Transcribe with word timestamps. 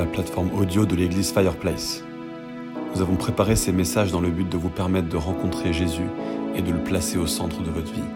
la 0.00 0.06
plateforme 0.06 0.48
audio 0.58 0.86
de 0.86 0.96
l'église 0.96 1.30
Fireplace. 1.30 2.02
Nous 2.94 3.02
avons 3.02 3.16
préparé 3.16 3.54
ces 3.54 3.70
messages 3.70 4.10
dans 4.10 4.22
le 4.22 4.30
but 4.30 4.48
de 4.48 4.56
vous 4.56 4.70
permettre 4.70 5.10
de 5.10 5.16
rencontrer 5.18 5.74
Jésus 5.74 6.06
et 6.56 6.62
de 6.62 6.72
le 6.72 6.78
placer 6.78 7.18
au 7.18 7.26
centre 7.26 7.60
de 7.62 7.68
votre 7.68 7.92
vie. 7.92 8.08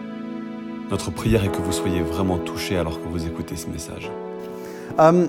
Notre 0.89 1.11
prière 1.11 1.45
est 1.45 1.51
que 1.51 1.61
vous 1.61 1.71
soyez 1.71 2.01
vraiment 2.01 2.39
touchés 2.39 2.75
alors 2.75 2.99
que 2.99 3.07
vous 3.07 3.27
écoutez 3.27 3.55
ce 3.55 3.67
message. 3.67 4.09
Euh, 4.99 5.27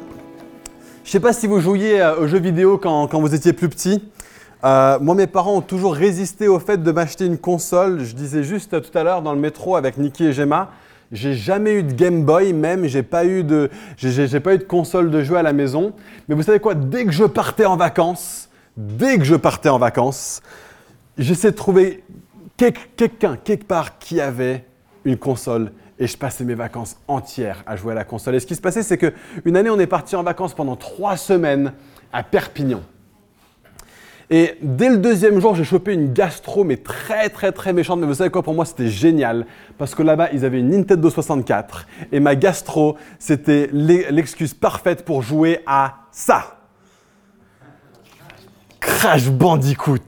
je 1.05 1.09
ne 1.09 1.13
sais 1.13 1.21
pas 1.21 1.35
si 1.35 1.47
vous 1.47 1.61
jouiez 1.61 2.01
euh, 2.01 2.23
aux 2.23 2.27
jeux 2.27 2.41
vidéo 2.41 2.79
quand, 2.79 3.07
quand 3.07 3.21
vous 3.21 3.35
étiez 3.35 3.53
plus 3.53 3.69
petit. 3.69 4.03
Euh, 4.65 4.99
moi, 4.99 5.15
mes 5.15 5.27
parents 5.27 5.57
ont 5.57 5.61
toujours 5.61 5.95
résisté 5.95 6.49
au 6.49 6.59
fait 6.59 6.83
de 6.83 6.91
m'acheter 6.91 7.27
une 7.27 7.37
console. 7.37 8.03
Je 8.03 8.15
disais 8.15 8.43
juste 8.43 8.81
tout 8.81 8.99
à 8.99 9.03
l'heure 9.03 9.21
dans 9.21 9.35
le 9.35 9.41
métro 9.41 9.77
avec 9.77 9.99
Niki 9.99 10.25
et 10.25 10.33
Gemma, 10.33 10.71
j'ai 11.13 11.35
jamais 11.35 11.75
eu 11.75 11.83
de 11.83 11.93
Game 11.93 12.25
Boy, 12.25 12.53
même 12.53 12.87
j'ai 12.87 13.03
pas 13.03 13.25
eu 13.25 13.45
de, 13.45 13.71
j'ai 13.97 14.41
pas 14.41 14.55
eu 14.55 14.59
de 14.59 14.65
console 14.65 15.11
de 15.11 15.23
jeu 15.23 15.37
à 15.37 15.43
la 15.43 15.53
maison. 15.53 15.93
Mais 16.29 16.35
vous 16.35 16.43
savez 16.43 16.61
quoi 16.61 16.75
Dès 16.75 17.05
que 17.05 17.13
je 17.13 17.25
partais 17.25 17.67
en 17.67 17.77
vacances, 17.77 18.49
dès 18.77 19.19
que 19.19 19.25
je 19.25 19.37
partais 19.37 19.69
en 19.69 19.79
vacances, 19.79 20.43
j'essayais 21.19 21.53
de 21.53 21.57
trouver 21.57 22.05
quelqu'un 22.57 23.37
quelque 23.37 23.67
part 23.67 23.99
qui 23.99 24.21
avait 24.21 24.65
une 25.05 25.17
console 25.17 25.73
et 25.99 26.07
je 26.07 26.17
passais 26.17 26.45
mes 26.45 26.55
vacances 26.55 26.97
entières 27.09 27.63
à 27.67 27.77
jouer 27.77 27.93
à 27.93 27.95
la 27.95 28.05
console. 28.05 28.35
Et 28.35 28.41
ce 28.41 28.47
qui 28.47 28.55
se 28.55 28.61
passait, 28.61 28.83
c'est 28.83 28.99
qu'une 28.99 29.57
année, 29.57 29.71
on 29.71 29.79
est 29.79 29.87
parti 29.87 30.17
en 30.17 30.23
vacances 30.23 30.55
pendant 30.55 30.77
trois 30.77 31.17
semaines 31.17 31.73
à 32.13 32.23
Perpignan. 32.23 32.83
Et 34.29 34.55
dès 34.61 34.89
le 34.89 34.99
deuxième 34.99 35.41
jour, 35.41 35.55
j'ai 35.55 35.63
chopé 35.63 35.93
une 35.93 36.13
gastro, 36.13 36.65
mais 36.65 36.77
très 36.77 37.29
très 37.29 37.53
très 37.53 37.73
méchante. 37.73 38.01
Mais 38.01 38.07
vous 38.07 38.15
savez 38.15 38.31
quoi, 38.31 38.43
pour 38.43 38.55
moi, 38.55 38.65
c'était 38.65 38.89
génial. 38.89 39.47
Parce 39.79 39.95
que 39.95 40.03
là-bas, 40.03 40.31
ils 40.33 40.45
avaient 40.45 40.59
une 40.59 40.71
Nintendo 40.71 41.09
64. 41.09 41.87
Et 42.11 42.19
ma 42.19 42.35
gastro, 42.35 42.97
c'était 43.21 43.71
l'excuse 43.73 44.53
parfaite 44.53 45.05
pour 45.05 45.23
jouer 45.23 45.61
à 45.67 45.95
ça. 46.11 46.57
Crash 48.81 49.31
Bandicoot. 49.31 50.01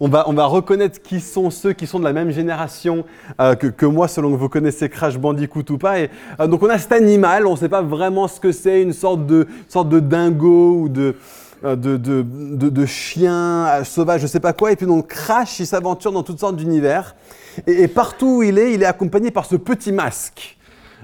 On 0.00 0.08
va, 0.08 0.28
on 0.28 0.32
va, 0.32 0.44
reconnaître 0.44 1.02
qui 1.02 1.20
sont 1.20 1.50
ceux 1.50 1.72
qui 1.72 1.86
sont 1.86 1.98
de 1.98 2.04
la 2.04 2.12
même 2.12 2.30
génération 2.30 3.04
euh, 3.40 3.56
que, 3.56 3.84
moi, 3.84 4.06
selon 4.06 4.30
que 4.30 4.36
vous 4.36 4.48
connaissez 4.48 4.88
Crash 4.88 5.18
Bandicoot 5.18 5.64
ou 5.70 5.78
pas. 5.78 5.98
Et, 5.98 6.10
euh, 6.38 6.46
donc 6.46 6.62
on 6.62 6.68
a 6.68 6.78
cet 6.78 6.92
animal, 6.92 7.46
on 7.48 7.52
ne 7.52 7.56
sait 7.56 7.68
pas 7.68 7.82
vraiment 7.82 8.28
ce 8.28 8.38
que 8.38 8.52
c'est, 8.52 8.80
une 8.80 8.92
sorte 8.92 9.26
de, 9.26 9.48
sorte 9.68 9.88
de 9.88 9.98
dingo 9.98 10.82
ou 10.82 10.88
de, 10.88 11.16
euh, 11.64 11.74
de, 11.74 12.86
chiens 12.86 13.66
euh, 13.66 13.84
sauvages, 13.84 14.20
je 14.20 14.26
sais 14.28 14.38
pas 14.38 14.52
quoi. 14.52 14.70
Et 14.70 14.76
puis 14.76 14.86
donc 14.86 15.08
Crash, 15.08 15.58
il 15.58 15.66
s'aventure 15.66 16.12
dans 16.12 16.22
toutes 16.22 16.38
sortes 16.38 16.56
d'univers. 16.56 17.16
Et, 17.66 17.88
partout 17.88 18.38
où 18.38 18.42
il 18.42 18.58
est, 18.58 18.74
il 18.74 18.82
est 18.82 18.86
accompagné 18.86 19.32
par 19.32 19.44
ce 19.44 19.56
petit 19.56 19.90
masque 19.90 20.56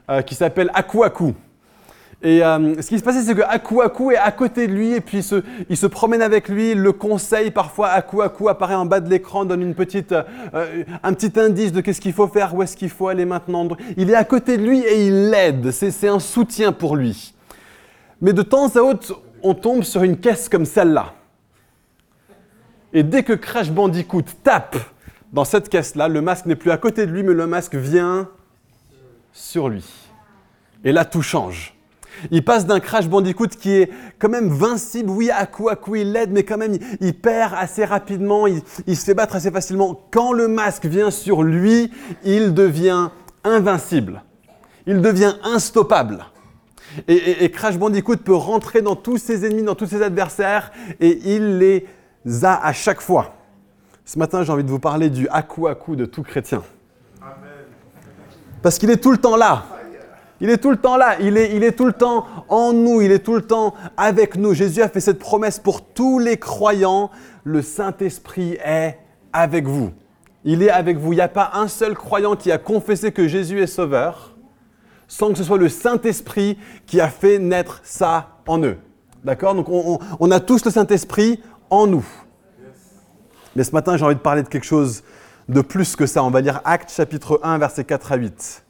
euh, 0.08 0.22
qui 0.22 0.36
s'appelle 0.36 0.70
Aku 0.74 1.02
Aku. 1.02 1.34
Et 2.22 2.38
ce 2.38 2.88
qui 2.88 2.98
se 2.98 3.04
passait, 3.04 3.20
c'est 3.20 3.34
que 3.34 3.42
Aku 3.42 3.82
Aku 3.82 4.12
est 4.12 4.16
à 4.16 4.32
côté 4.32 4.66
de 4.66 4.72
lui 4.72 4.92
et 4.94 5.02
puis 5.02 5.18
il 5.68 5.76
se, 5.76 5.86
promène 5.86 6.22
avec 6.22 6.48
lui, 6.48 6.74
le 6.74 6.90
conseille 6.92 7.50
parfois. 7.50 7.88
Aku 7.88 8.22
Aku 8.22 8.48
apparaît 8.48 8.76
en 8.76 8.86
bas 8.86 9.00
de 9.00 9.10
l'écran, 9.10 9.44
donne 9.44 9.60
une 9.60 9.74
petite, 9.74 10.14
un 10.54 11.12
petit 11.12 11.38
indice 11.38 11.70
de 11.70 11.82
qu'est-ce 11.82 12.00
qu'il 12.00 12.14
faut 12.14 12.28
faire, 12.28 12.54
où 12.54 12.62
est-ce 12.62 12.78
qu'il 12.78 12.88
faut 12.88 13.08
aller 13.08 13.26
maintenant. 13.26 13.68
Il 13.98 14.08
est 14.08 14.14
à 14.14 14.24
côté 14.24 14.56
de 14.56 14.62
lui 14.62 14.78
et 14.78 15.06
il 15.06 15.28
l'aide. 15.28 15.70
C'est 15.70 16.08
un 16.08 16.18
soutien 16.18 16.72
pour 16.72 16.96
lui. 16.96 17.34
Mais 18.22 18.32
de 18.32 18.40
temps 18.40 18.68
à 18.68 18.80
autre, 18.80 19.20
on 19.44 19.54
tombe 19.54 19.84
sur 19.84 20.02
une 20.02 20.16
caisse 20.16 20.48
comme 20.48 20.64
celle-là. 20.64 21.12
Et 22.92 23.02
dès 23.02 23.22
que 23.22 23.34
Crash 23.34 23.70
Bandicoot 23.70 24.24
tape 24.42 24.76
dans 25.32 25.44
cette 25.44 25.68
caisse-là, 25.68 26.08
le 26.08 26.22
masque 26.22 26.46
n'est 26.46 26.56
plus 26.56 26.70
à 26.70 26.78
côté 26.78 27.06
de 27.06 27.12
lui, 27.12 27.22
mais 27.22 27.34
le 27.34 27.46
masque 27.46 27.74
vient 27.74 28.28
sur 29.32 29.68
lui. 29.68 29.84
Et 30.82 30.92
là, 30.92 31.04
tout 31.04 31.22
change. 31.22 31.74
Il 32.30 32.44
passe 32.44 32.64
d'un 32.64 32.80
Crash 32.80 33.08
Bandicoot 33.08 33.48
qui 33.48 33.72
est 33.72 33.90
quand 34.18 34.28
même 34.28 34.48
vincible, 34.48 35.10
oui, 35.10 35.30
à 35.30 35.46
coup 35.46 35.68
à 35.68 35.76
coup 35.76 35.96
il 35.96 36.12
l'aide, 36.12 36.30
mais 36.30 36.44
quand 36.44 36.56
même 36.56 36.78
il, 37.00 37.14
perd 37.14 37.54
assez 37.56 37.84
rapidement, 37.84 38.46
il, 38.46 38.62
il 38.86 38.96
se 38.96 39.04
fait 39.04 39.14
battre 39.14 39.34
assez 39.34 39.50
facilement. 39.50 40.00
Quand 40.12 40.32
le 40.32 40.46
masque 40.46 40.86
vient 40.86 41.10
sur 41.10 41.42
lui, 41.42 41.90
il 42.24 42.54
devient 42.54 43.10
invincible. 43.42 44.22
Il 44.86 45.00
devient 45.00 45.34
instoppable. 45.42 46.24
Et, 47.08 47.50
Crash 47.50 47.78
Bandicoot 47.78 48.16
peut 48.16 48.34
rentrer 48.34 48.82
dans 48.82 48.96
tous 48.96 49.18
ses 49.18 49.46
ennemis, 49.46 49.62
dans 49.62 49.74
tous 49.74 49.86
ses 49.86 50.02
adversaires, 50.02 50.72
et 51.00 51.18
il 51.24 51.58
les 51.58 51.86
a 52.42 52.64
à 52.64 52.72
chaque 52.72 53.00
fois. 53.00 53.34
Ce 54.04 54.18
matin, 54.18 54.42
j'ai 54.42 54.52
envie 54.52 54.64
de 54.64 54.70
vous 54.70 54.78
parler 54.78 55.10
du 55.10 55.28
aku 55.28 55.66
aku 55.66 55.96
de 55.96 56.04
tout 56.04 56.22
chrétien. 56.22 56.62
Parce 58.62 58.78
qu'il 58.78 58.90
est 58.90 58.98
tout 58.98 59.12
le 59.12 59.18
temps 59.18 59.36
là. 59.36 59.64
Il 60.40 60.50
est 60.50 60.58
tout 60.58 60.70
le 60.70 60.76
temps 60.76 60.96
là, 60.96 61.16
il 61.20 61.36
est, 61.36 61.54
il 61.54 61.62
est 61.62 61.72
tout 61.72 61.86
le 61.86 61.92
temps 61.92 62.26
en 62.48 62.72
nous, 62.72 63.00
il 63.00 63.12
est 63.12 63.20
tout 63.20 63.34
le 63.34 63.42
temps 63.42 63.74
avec 63.96 64.36
nous. 64.36 64.52
Jésus 64.52 64.82
a 64.82 64.88
fait 64.88 65.00
cette 65.00 65.18
promesse 65.18 65.58
pour 65.58 65.82
tous 65.82 66.18
les 66.18 66.36
croyants. 66.36 67.10
Le 67.44 67.62
Saint-Esprit 67.62 68.58
est 68.64 68.98
avec 69.32 69.66
vous. 69.66 69.92
Il 70.44 70.62
est 70.62 70.70
avec 70.70 70.98
vous. 70.98 71.12
Il 71.12 71.16
n'y 71.16 71.22
a 71.22 71.28
pas 71.28 71.52
un 71.54 71.68
seul 71.68 71.94
croyant 71.94 72.36
qui 72.36 72.50
a 72.52 72.58
confessé 72.58 73.12
que 73.12 73.28
Jésus 73.28 73.62
est 73.62 73.66
sauveur 73.66 74.33
sans 75.16 75.30
que 75.30 75.38
ce 75.38 75.44
soit 75.44 75.58
le 75.58 75.68
Saint-Esprit 75.68 76.58
qui 76.86 77.00
a 77.00 77.08
fait 77.08 77.38
naître 77.38 77.80
ça 77.84 78.40
en 78.48 78.60
eux. 78.64 78.78
D'accord? 79.22 79.54
Donc 79.54 79.68
on, 79.68 80.30
a 80.32 80.40
tous 80.40 80.64
le 80.64 80.72
Saint-Esprit 80.72 81.40
en 81.70 81.86
nous. 81.86 82.04
Mais 83.54 83.62
ce 83.62 83.70
matin, 83.70 83.96
j'ai 83.96 84.04
envie 84.04 84.16
de 84.16 84.20
parler 84.20 84.42
de 84.42 84.48
quelque 84.48 84.66
chose 84.66 85.04
de 85.48 85.60
plus 85.60 85.94
que 85.94 86.06
ça. 86.06 86.24
On 86.24 86.30
va 86.30 86.40
lire 86.40 86.60
Actes 86.64 86.90
chapitre 86.90 87.38
1, 87.44 87.58
versets 87.58 87.84
4 87.84 88.10
à 88.10 88.16
8. 88.16 88.64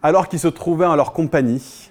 Alors 0.00 0.28
qu'ils 0.28 0.38
se 0.38 0.46
trouvaient 0.46 0.86
en 0.86 0.94
leur 0.94 1.12
compagnie, 1.12 1.90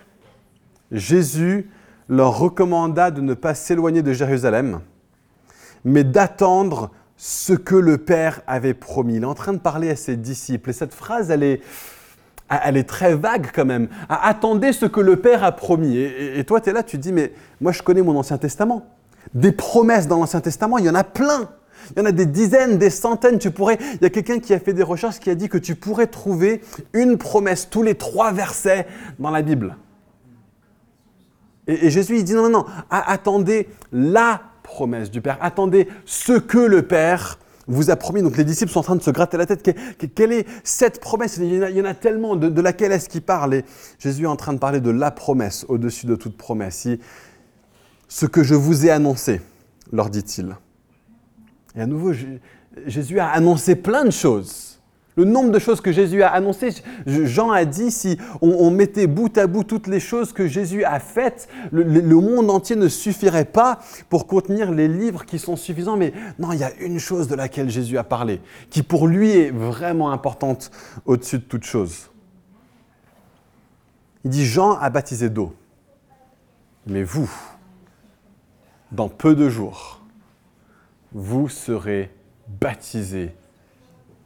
Jésus 0.90 1.70
leur 2.08 2.40
recommanda 2.40 3.12
de 3.12 3.20
ne 3.20 3.34
pas 3.34 3.54
s'éloigner 3.54 4.02
de 4.02 4.14
Jérusalem, 4.14 4.80
mais 5.84 6.06
d'attendre 6.06 6.92
ce 7.18 7.52
que 7.52 7.76
le 7.76 7.98
Père 7.98 8.40
avait 8.48 8.74
promis. 8.74 9.16
Il 9.16 9.24
est 9.24 9.26
en 9.26 9.34
train 9.34 9.52
de 9.52 9.60
parler 9.60 9.90
à 9.90 9.98
ses 9.98 10.16
disciples. 10.16 10.70
Et 10.70 10.74
cette 10.74 10.94
phrase, 10.94 11.32
elle 11.32 11.44
est, 11.44 11.62
elle 12.50 12.78
est 12.78 12.88
très 12.88 13.16
vague 13.16 13.48
quand 13.54 13.66
même. 13.66 13.90
Ah, 14.10 14.28
attendez 14.28 14.72
ce 14.72 14.86
que 14.86 15.02
le 15.02 15.18
Père 15.18 15.44
a 15.44 15.52
promis. 15.52 15.98
Et, 15.98 16.44
toi, 16.46 16.62
tu 16.62 16.70
es 16.70 16.74
là, 16.74 16.84
tu 16.84 16.98
te 16.98 17.02
dis, 17.02 17.12
mais 17.12 17.34
moi, 17.60 17.72
je 17.72 17.82
connais 17.82 18.02
mon 18.02 18.18
Ancien 18.18 18.38
Testament. 18.38 18.86
Des 19.34 19.52
promesses 19.52 20.08
dans 20.08 20.18
l'Ancien 20.18 20.40
Testament, 20.40 20.78
il 20.78 20.86
y 20.86 20.90
en 20.90 20.96
a 20.96 21.04
plein. 21.04 21.50
Il 21.92 22.00
y 22.00 22.02
en 22.02 22.06
a 22.06 22.12
des 22.12 22.26
dizaines, 22.26 22.78
des 22.78 22.90
centaines. 22.90 23.40
Tu 23.40 23.52
pourrais. 23.52 23.78
Il 23.96 24.02
y 24.02 24.06
a 24.06 24.10
quelqu'un 24.10 24.40
qui 24.40 24.54
a 24.54 24.60
fait 24.60 24.74
des 24.74 24.84
recherches 24.84 25.20
qui 25.20 25.30
a 25.30 25.36
dit 25.36 25.50
que 25.50 25.58
tu 25.58 25.76
pourrais 25.76 26.08
trouver 26.08 26.62
une 26.94 27.18
promesse 27.18 27.70
tous 27.70 27.84
les 27.84 27.96
trois 27.96 28.32
versets 28.32 28.88
dans 29.20 29.32
la 29.32 29.42
Bible. 29.42 29.76
Et, 31.68 31.88
et 31.88 31.90
Jésus, 31.90 32.18
il 32.18 32.24
dit 32.24 32.34
non, 32.34 32.44
non, 32.44 32.50
non. 32.50 32.66
Attendez 32.90 33.68
la 33.92 34.42
promesse 34.64 35.12
du 35.12 35.22
Père. 35.22 35.38
Attendez 35.42 35.90
ce 36.06 36.34
que 36.34 36.58
le 36.58 36.84
Père 36.84 37.40
vous 37.68 37.90
a 37.90 37.96
promis. 37.96 38.22
Donc 38.22 38.38
les 38.38 38.44
disciples 38.44 38.72
sont 38.72 38.80
en 38.80 38.84
train 38.84 38.96
de 38.96 39.02
se 39.02 39.12
gratter 39.12 39.38
la 39.38 39.46
tête. 39.46 39.78
quelle 40.16 40.32
est 40.32 40.46
cette 40.64 41.00
promesse? 41.00 41.38
Il 41.38 41.54
y, 41.54 41.82
en 41.82 41.86
a, 41.86 41.94
tellement. 41.94 42.36
De, 42.36 42.62
laquelle 42.62 42.92
est-ce 42.92 43.10
qu'il 43.10 43.22
parle? 43.22 43.64
Jésus 44.00 44.24
est 44.24 44.28
en 44.28 44.36
train 44.36 44.54
de 44.54 44.60
parler 44.60 44.80
de 44.80 44.90
la 44.90 45.12
promesse 45.12 45.66
au-dessus 45.68 46.06
de 46.06 46.16
toute 46.16 46.38
promesse. 46.38 46.88
ce 48.08 48.26
que 48.26 48.44
je 48.44 48.56
vous 48.56 48.86
ai 48.86 48.90
annoncé, 48.90 49.42
leur 49.92 50.10
dit-il. 50.10 50.56
Et 51.76 51.82
à 51.82 51.86
nouveau, 51.86 52.14
Jésus 52.86 53.20
a 53.20 53.28
annoncé 53.28 53.76
plein 53.76 54.06
de 54.06 54.12
choses. 54.12 54.77
Le 55.18 55.26
nombre 55.26 55.52
de 55.52 55.58
choses 55.58 55.82
que 55.82 55.92
Jésus 55.92 56.22
a 56.22 56.30
annoncées, 56.30 56.70
Jean 57.08 57.50
a 57.50 57.66
dit, 57.66 57.90
si 57.90 58.20
on, 58.40 58.70
mettait 58.70 59.08
bout 59.08 59.36
à 59.40 59.48
bout 59.48 59.64
toutes 59.64 59.88
les 59.88 60.00
choses 60.00 60.32
que 60.32 60.48
Jésus 60.48 60.84
a 60.84 61.00
faites, 61.00 61.50
le, 61.72 62.22
monde 62.22 62.52
entier 62.52 62.76
ne 62.76 62.88
suffirait 62.88 63.46
pas 63.46 63.80
pour 64.10 64.28
contenir 64.28 64.72
les 64.72 64.88
livres 64.88 65.26
qui 65.26 65.40
sont 65.40 65.56
suffisants. 65.56 65.98
Mais 65.98 66.14
non, 66.38 66.52
il 66.52 66.60
y 66.60 66.64
a 66.64 66.72
une 66.76 67.00
chose 67.00 67.28
de 67.28 67.34
laquelle 67.34 67.72
Jésus 67.72 67.98
a 67.98 68.04
parlé, 68.04 68.42
qui 68.70 68.84
pour 68.84 69.08
lui 69.08 69.32
est 69.32 69.50
vraiment 69.50 70.12
importante 70.12 70.70
au-dessus 71.08 71.40
de 71.40 71.44
toute 71.44 71.64
chose. 71.64 72.12
Il 74.24 74.30
dit, 74.30 74.46
Jean 74.46 74.74
a 74.74 74.92
baptisé 74.92 75.32
d'eau, 75.32 75.56
mais 76.86 77.02
vous, 77.02 77.32
dans 78.92 79.10
peu 79.10 79.34
de 79.34 79.50
jours, 79.50 80.00
vous 81.12 81.50
serez 81.50 82.12
baptisés 82.62 83.34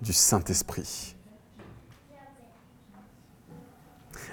du 0.02 0.14
Saint-Esprit. 0.14 1.16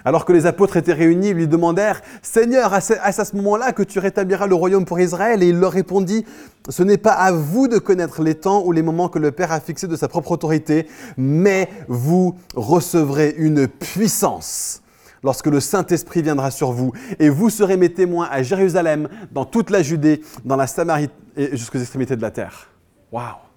Alors 0.04 0.24
que 0.24 0.32
les 0.32 0.46
apôtres 0.46 0.76
étaient 0.76 0.92
réunis, 0.92 1.28
ils 1.28 1.34
lui 1.34 1.48
demandèrent, 1.48 2.00
Seigneur, 2.22 2.72
à 2.72 2.80
ce 2.80 3.36
moment-là 3.36 3.72
que 3.72 3.82
tu 3.82 3.98
rétabliras 3.98 4.46
le 4.46 4.54
royaume 4.54 4.84
pour 4.84 5.00
Israël 5.00 5.42
Et 5.42 5.48
il 5.48 5.58
leur 5.58 5.72
répondit, 5.72 6.24
Ce 6.68 6.82
n'est 6.82 6.98
pas 6.98 7.12
à 7.12 7.32
vous 7.32 7.68
de 7.68 7.78
connaître 7.78 8.22
les 8.22 8.34
temps 8.34 8.64
ou 8.64 8.72
les 8.72 8.82
moments 8.82 9.08
que 9.08 9.18
le 9.18 9.32
Père 9.32 9.52
a 9.52 9.60
fixés 9.60 9.88
de 9.88 9.96
sa 9.96 10.08
propre 10.08 10.32
autorité, 10.32 10.86
mais 11.16 11.68
vous 11.88 12.36
recevrez 12.54 13.34
une 13.36 13.66
puissance 13.66 14.82
lorsque 15.24 15.48
le 15.48 15.58
Saint-Esprit 15.58 16.22
viendra 16.22 16.52
sur 16.52 16.70
vous, 16.70 16.92
et 17.18 17.28
vous 17.28 17.50
serez 17.50 17.76
mes 17.76 17.92
témoins 17.92 18.28
à 18.30 18.44
Jérusalem, 18.44 19.08
dans 19.32 19.44
toute 19.44 19.68
la 19.68 19.82
Judée, 19.82 20.22
dans 20.44 20.56
la 20.56 20.68
Samarie 20.68 21.10
et 21.36 21.56
jusqu'aux 21.56 21.80
extrémités 21.80 22.14
de 22.14 22.22
la 22.22 22.30
terre. 22.30 22.70
Waouh 23.10 23.47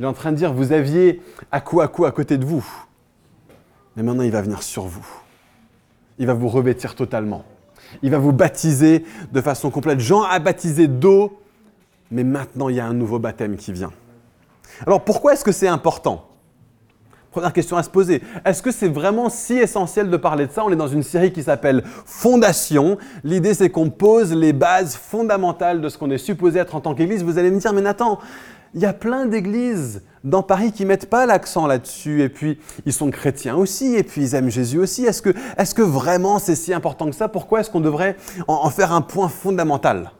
il 0.00 0.04
est 0.04 0.06
en 0.06 0.14
train 0.14 0.32
de 0.32 0.36
dire, 0.38 0.54
vous 0.54 0.72
aviez 0.72 1.20
à 1.52 1.60
quoi 1.60 1.84
à 1.84 1.88
quoi 1.88 2.08
à 2.08 2.10
côté 2.10 2.38
de 2.38 2.46
vous. 2.46 2.66
Mais 3.96 4.02
maintenant, 4.02 4.22
il 4.22 4.30
va 4.30 4.40
venir 4.40 4.62
sur 4.62 4.84
vous. 4.84 5.06
Il 6.18 6.26
va 6.26 6.32
vous 6.32 6.48
revêtir 6.48 6.94
totalement. 6.94 7.44
Il 8.00 8.10
va 8.10 8.16
vous 8.16 8.32
baptiser 8.32 9.04
de 9.30 9.40
façon 9.42 9.68
complète. 9.68 10.00
Jean 10.00 10.22
a 10.22 10.38
baptisé 10.38 10.88
d'eau, 10.88 11.38
mais 12.10 12.24
maintenant 12.24 12.70
il 12.70 12.76
y 12.76 12.80
a 12.80 12.86
un 12.86 12.94
nouveau 12.94 13.18
baptême 13.18 13.58
qui 13.58 13.74
vient. 13.74 13.92
Alors 14.86 15.04
pourquoi 15.04 15.34
est-ce 15.34 15.44
que 15.44 15.52
c'est 15.52 15.68
important? 15.68 16.26
Première 17.30 17.52
question 17.52 17.76
à 17.76 17.82
se 17.82 17.90
poser. 17.90 18.22
Est-ce 18.46 18.62
que 18.62 18.70
c'est 18.70 18.88
vraiment 18.88 19.28
si 19.28 19.58
essentiel 19.58 20.08
de 20.08 20.16
parler 20.16 20.46
de 20.46 20.52
ça? 20.52 20.64
On 20.64 20.72
est 20.72 20.76
dans 20.76 20.88
une 20.88 21.02
série 21.02 21.30
qui 21.30 21.42
s'appelle 21.42 21.84
Fondation. 22.06 22.96
L'idée, 23.22 23.52
c'est 23.52 23.68
qu'on 23.68 23.90
pose 23.90 24.32
les 24.32 24.54
bases 24.54 24.96
fondamentales 24.96 25.82
de 25.82 25.90
ce 25.90 25.98
qu'on 25.98 26.10
est 26.10 26.18
supposé 26.18 26.58
être 26.58 26.74
en 26.74 26.80
tant 26.80 26.94
qu'Église. 26.94 27.22
Vous 27.22 27.36
allez 27.36 27.50
me 27.50 27.60
dire, 27.60 27.72
mais 27.74 27.82
Nathan, 27.82 28.18
il 28.74 28.80
y 28.80 28.86
a 28.86 28.92
plein 28.92 29.26
d'églises 29.26 30.02
dans 30.22 30.42
Paris 30.42 30.72
qui 30.72 30.84
mettent 30.84 31.08
pas 31.08 31.26
l'accent 31.26 31.66
là-dessus. 31.66 32.22
Et 32.22 32.28
puis, 32.28 32.58
ils 32.86 32.92
sont 32.92 33.10
chrétiens 33.10 33.56
aussi, 33.56 33.94
et 33.94 34.02
puis 34.02 34.22
ils 34.22 34.34
aiment 34.34 34.50
Jésus 34.50 34.78
aussi. 34.78 35.04
Est-ce 35.04 35.22
que, 35.22 35.30
est 35.56 35.74
que 35.74 35.82
vraiment 35.82 36.38
c'est 36.38 36.54
si 36.54 36.72
important 36.72 37.06
que 37.06 37.16
ça? 37.16 37.28
Pourquoi 37.28 37.60
est-ce 37.60 37.70
qu'on 37.70 37.80
devrait 37.80 38.16
en 38.46 38.70
faire 38.70 38.92
un 38.92 39.00
point 39.00 39.28
fondamental? 39.28 40.12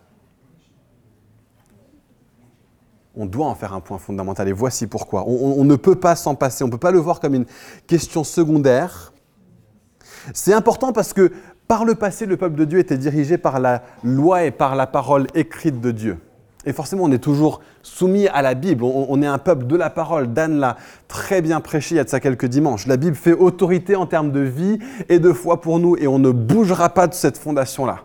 On 3.17 3.27
doit 3.27 3.47
en 3.47 3.55
faire 3.55 3.75
un 3.75 3.81
point 3.81 3.99
fondamental 3.99 4.49
et 4.49 4.53
voici 4.53 4.87
pourquoi. 4.87 5.25
On, 5.27 5.65
ne 5.65 5.77
peut 5.77 5.97
pas 5.97 6.17
s'en 6.17 6.35
passer, 6.35 6.65
on 6.65 6.69
ne 6.69 6.73
peut 6.73 6.79
pas 6.79 6.93
le 6.93 7.01
voir 7.01 7.21
comme 7.21 7.35
une 7.35 7.47
question 7.87 8.25
secondaire. 8.25 9.13
C'est 10.33 10.53
important 10.53 10.93
parce 10.93 11.13
que 11.13 11.33
par 11.67 11.85
le 11.85 11.95
passé, 11.95 12.25
le 12.25 12.37
peuple 12.37 12.57
de 12.57 12.65
Dieu 12.65 12.79
était 12.79 12.97
dirigé 12.97 13.37
par 13.37 13.61
la 13.61 13.83
loi 14.05 14.45
et 14.45 14.51
par 14.51 14.75
la 14.75 14.87
parole 14.87 15.27
écrite 15.35 15.81
de 15.81 15.91
Dieu. 15.91 16.19
Et 16.67 16.73
forcément, 16.73 17.05
on 17.05 17.13
est 17.13 17.19
toujours 17.19 17.61
soumis 17.83 18.29
à 18.29 18.43
la 18.43 18.55
Bible. 18.55 18.85
On, 18.85 19.23
est 19.23 19.27
un 19.27 19.39
peuple 19.39 19.67
de 19.67 19.77
la 19.77 19.89
parole. 19.89 20.33
Dan 20.33 20.59
l'a 20.59 20.77
très 21.09 21.41
bien 21.41 21.61
prêché 21.61 21.95
il 21.95 21.99
y 21.99 22.01
a 22.01 22.05
de 22.05 22.09
ça 22.09 22.21
quelques 22.21 22.47
dimanches. 22.47 22.87
La 22.87 22.97
Bible 22.97 23.17
fait 23.17 23.33
autorité 23.33 23.97
en 23.97 24.07
termes 24.07 24.31
de 24.31 24.41
vie 24.41 24.79
et 25.09 25.19
de 25.19 25.33
foi 25.33 25.61
pour 25.61 25.79
nous 25.79 25.97
et 25.97 26.07
on 26.07 26.19
ne 26.19 26.31
bougera 26.31 26.91
pas 26.91 27.07
de 27.07 27.15
cette 27.15 27.39
fondation-là. 27.39 28.01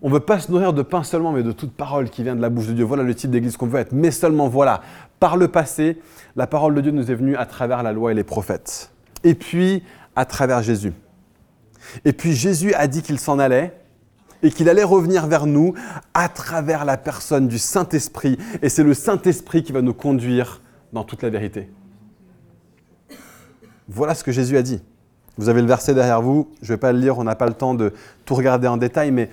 On 0.00 0.08
ne 0.08 0.14
veut 0.14 0.20
pas 0.20 0.38
se 0.38 0.50
nourrir 0.50 0.72
de 0.72 0.82
pain 0.82 1.02
seulement, 1.02 1.32
mais 1.32 1.42
de 1.42 1.52
toute 1.52 1.72
parole 1.72 2.08
qui 2.08 2.22
vient 2.22 2.36
de 2.36 2.40
la 2.40 2.48
bouche 2.50 2.68
de 2.68 2.72
Dieu. 2.72 2.84
Voilà 2.84 3.02
le 3.02 3.14
type 3.14 3.30
d'église 3.30 3.56
qu'on 3.56 3.66
veut 3.66 3.80
être. 3.80 3.92
Mais 3.92 4.12
seulement 4.12 4.48
voilà, 4.48 4.80
par 5.20 5.36
le 5.36 5.48
passé, 5.48 6.00
la 6.36 6.46
parole 6.46 6.74
de 6.74 6.80
Dieu 6.80 6.92
nous 6.92 7.10
est 7.10 7.16
venue 7.16 7.36
à 7.36 7.46
travers 7.46 7.82
la 7.82 7.92
loi 7.92 8.12
et 8.12 8.14
les 8.14 8.24
prophètes. 8.24 8.92
Et 9.24 9.34
puis, 9.34 9.82
à 10.14 10.24
travers 10.24 10.62
Jésus. 10.62 10.92
Et 12.04 12.12
puis 12.12 12.32
Jésus 12.32 12.74
a 12.74 12.86
dit 12.86 13.02
qu'il 13.02 13.18
s'en 13.18 13.38
allait 13.38 13.72
et 14.42 14.50
qu'il 14.50 14.68
allait 14.68 14.84
revenir 14.84 15.26
vers 15.26 15.46
nous 15.46 15.74
à 16.14 16.28
travers 16.28 16.84
la 16.84 16.96
personne 16.96 17.48
du 17.48 17.58
Saint-Esprit. 17.58 18.38
Et 18.62 18.68
c'est 18.68 18.84
le 18.84 18.94
Saint-Esprit 18.94 19.62
qui 19.62 19.72
va 19.72 19.82
nous 19.82 19.94
conduire 19.94 20.62
dans 20.92 21.04
toute 21.04 21.22
la 21.22 21.30
vérité. 21.30 21.68
Voilà 23.88 24.14
ce 24.14 24.22
que 24.22 24.32
Jésus 24.32 24.56
a 24.56 24.62
dit. 24.62 24.82
Vous 25.38 25.48
avez 25.48 25.60
le 25.60 25.68
verset 25.68 25.94
derrière 25.94 26.20
vous, 26.20 26.48
je 26.62 26.72
ne 26.72 26.74
vais 26.74 26.80
pas 26.80 26.92
le 26.92 26.98
lire, 26.98 27.16
on 27.16 27.24
n'a 27.24 27.36
pas 27.36 27.46
le 27.46 27.54
temps 27.54 27.72
de 27.72 27.92
tout 28.24 28.34
regarder 28.34 28.66
en 28.66 28.76
détail, 28.76 29.12
mais 29.12 29.30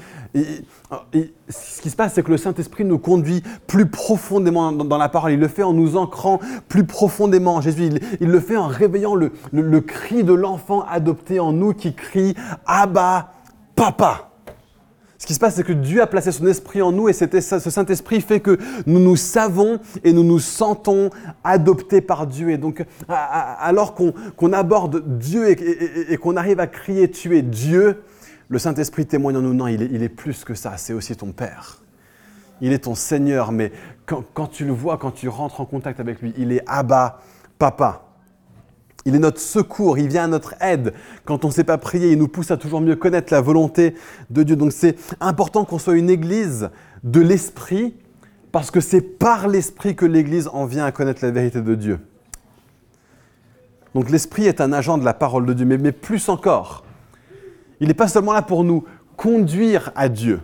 ce 1.49 1.81
qui 1.81 1.89
se 1.89 1.95
passe, 1.95 2.13
c'est 2.13 2.21
que 2.21 2.29
le 2.29 2.37
Saint-Esprit 2.37 2.85
nous 2.85 2.99
conduit 2.99 3.41
plus 3.65 3.87
profondément 3.87 4.71
dans, 4.71 4.97
la 4.99 5.09
parole. 5.09 5.31
Il 5.31 5.39
le 5.39 5.47
fait 5.47 5.63
en 5.63 5.73
nous 5.73 5.97
ancrant 5.97 6.39
plus 6.69 6.83
profondément. 6.83 7.59
Jésus, 7.59 7.89
il, 8.21 8.27
le 8.27 8.39
fait 8.39 8.55
en 8.55 8.67
réveillant 8.67 9.15
le, 9.15 9.31
le 9.51 9.81
cri 9.81 10.23
de 10.23 10.33
l'enfant 10.33 10.85
adopté 10.87 11.39
en 11.39 11.51
nous 11.51 11.73
qui 11.73 11.95
crie 11.95 12.35
Abba, 12.67 13.31
Papa. 13.75 14.34
Ce 15.17 15.25
qui 15.25 15.33
se 15.33 15.39
passe, 15.39 15.55
c'est 15.55 15.63
que 15.63 15.73
Dieu 15.73 16.01
a 16.01 16.07
placé 16.07 16.31
son 16.31 16.45
esprit 16.45 16.81
en 16.81 16.91
nous 16.91 17.07
et 17.07 17.13
ce 17.13 17.25
Saint-Esprit 17.49 18.19
fait 18.19 18.41
que 18.41 18.57
nous 18.85 18.99
nous 18.99 19.15
savons 19.15 19.79
et 20.03 20.11
nous 20.11 20.23
nous 20.23 20.39
sentons 20.39 21.09
adoptés 21.43 22.01
par 22.01 22.27
Dieu. 22.27 22.49
Et 22.49 22.57
donc, 22.57 22.85
alors 23.07 23.95
qu'on 23.95 24.53
aborde 24.53 25.17
Dieu 25.17 25.49
et, 25.49 26.17
qu'on 26.17 26.35
arrive 26.35 26.59
à 26.59 26.67
crier 26.67 27.09
Tu 27.09 27.37
es 27.37 27.41
Dieu, 27.41 28.03
le 28.49 28.59
Saint-Esprit 28.59 29.05
témoigne 29.05 29.37
en 29.37 29.41
nous 29.41 29.53
Non, 29.53 29.67
il 29.67 30.03
est, 30.03 30.09
plus 30.09 30.43
que 30.43 30.53
ça, 30.53 30.73
c'est 30.77 30.93
aussi 30.93 31.15
ton 31.15 31.31
Père. 31.31 31.81
Il 32.61 32.73
est 32.73 32.79
ton 32.79 32.95
Seigneur, 32.95 33.51
mais 33.51 33.71
quand, 34.05 34.23
quand 34.33 34.47
tu 34.47 34.65
le 34.65 34.73
vois, 34.73 34.97
quand 34.97 35.11
tu 35.11 35.29
rentres 35.29 35.61
en 35.61 35.65
contact 35.65 35.99
avec 35.99 36.21
lui, 36.21 36.33
il 36.37 36.51
est 36.51 36.61
Abba, 36.67 37.19
Papa. 37.57 38.04
Il 39.05 39.13
est 39.13 39.19
notre 39.19 39.39
secours, 39.39 39.99
il 39.99 40.07
vient 40.07 40.23
à 40.23 40.27
notre 40.27 40.55
aide. 40.61 40.93
Quand 41.25 41.45
on 41.45 41.49
ne 41.49 41.53
sait 41.53 41.63
pas 41.63 41.77
prier, 41.77 42.11
il 42.11 42.17
nous 42.17 42.27
pousse 42.27 42.49
à 42.49 42.57
toujours 42.57 42.81
mieux 42.81 42.95
connaître 42.95 43.31
la 43.31 43.39
volonté 43.39 43.93
de 44.31 44.41
Dieu. 44.41 44.55
Donc 44.55 44.71
c'est 44.71 44.97
important 45.19 45.63
qu'on 45.63 45.77
soit 45.77 45.95
une 45.95 46.09
église 46.09 46.69
de 47.03 47.21
l'esprit, 47.21 47.93
parce 48.51 48.71
que 48.71 48.79
c'est 48.79 49.01
par 49.01 49.47
l'esprit 49.47 49.95
que 49.95 50.05
l'église 50.05 50.47
en 50.47 50.65
vient 50.65 50.85
à 50.85 50.91
connaître 50.91 51.23
la 51.23 51.29
vérité 51.29 51.61
de 51.61 51.75
Dieu. 51.75 51.99
Donc 53.93 54.09
l'esprit 54.09 54.47
est 54.47 54.59
un 54.59 54.73
agent 54.73 54.97
de 54.97 55.05
la 55.05 55.13
parole 55.13 55.45
de 55.45 55.53
Dieu, 55.53 55.65
mais, 55.65 55.77
mais 55.77 55.91
plus 55.91 56.27
encore, 56.27 56.83
il 57.79 57.87
n'est 57.87 57.93
pas 57.93 58.07
seulement 58.07 58.33
là 58.33 58.41
pour 58.41 58.63
nous 58.63 58.85
conduire 59.17 59.91
à 59.95 60.09
Dieu, 60.09 60.41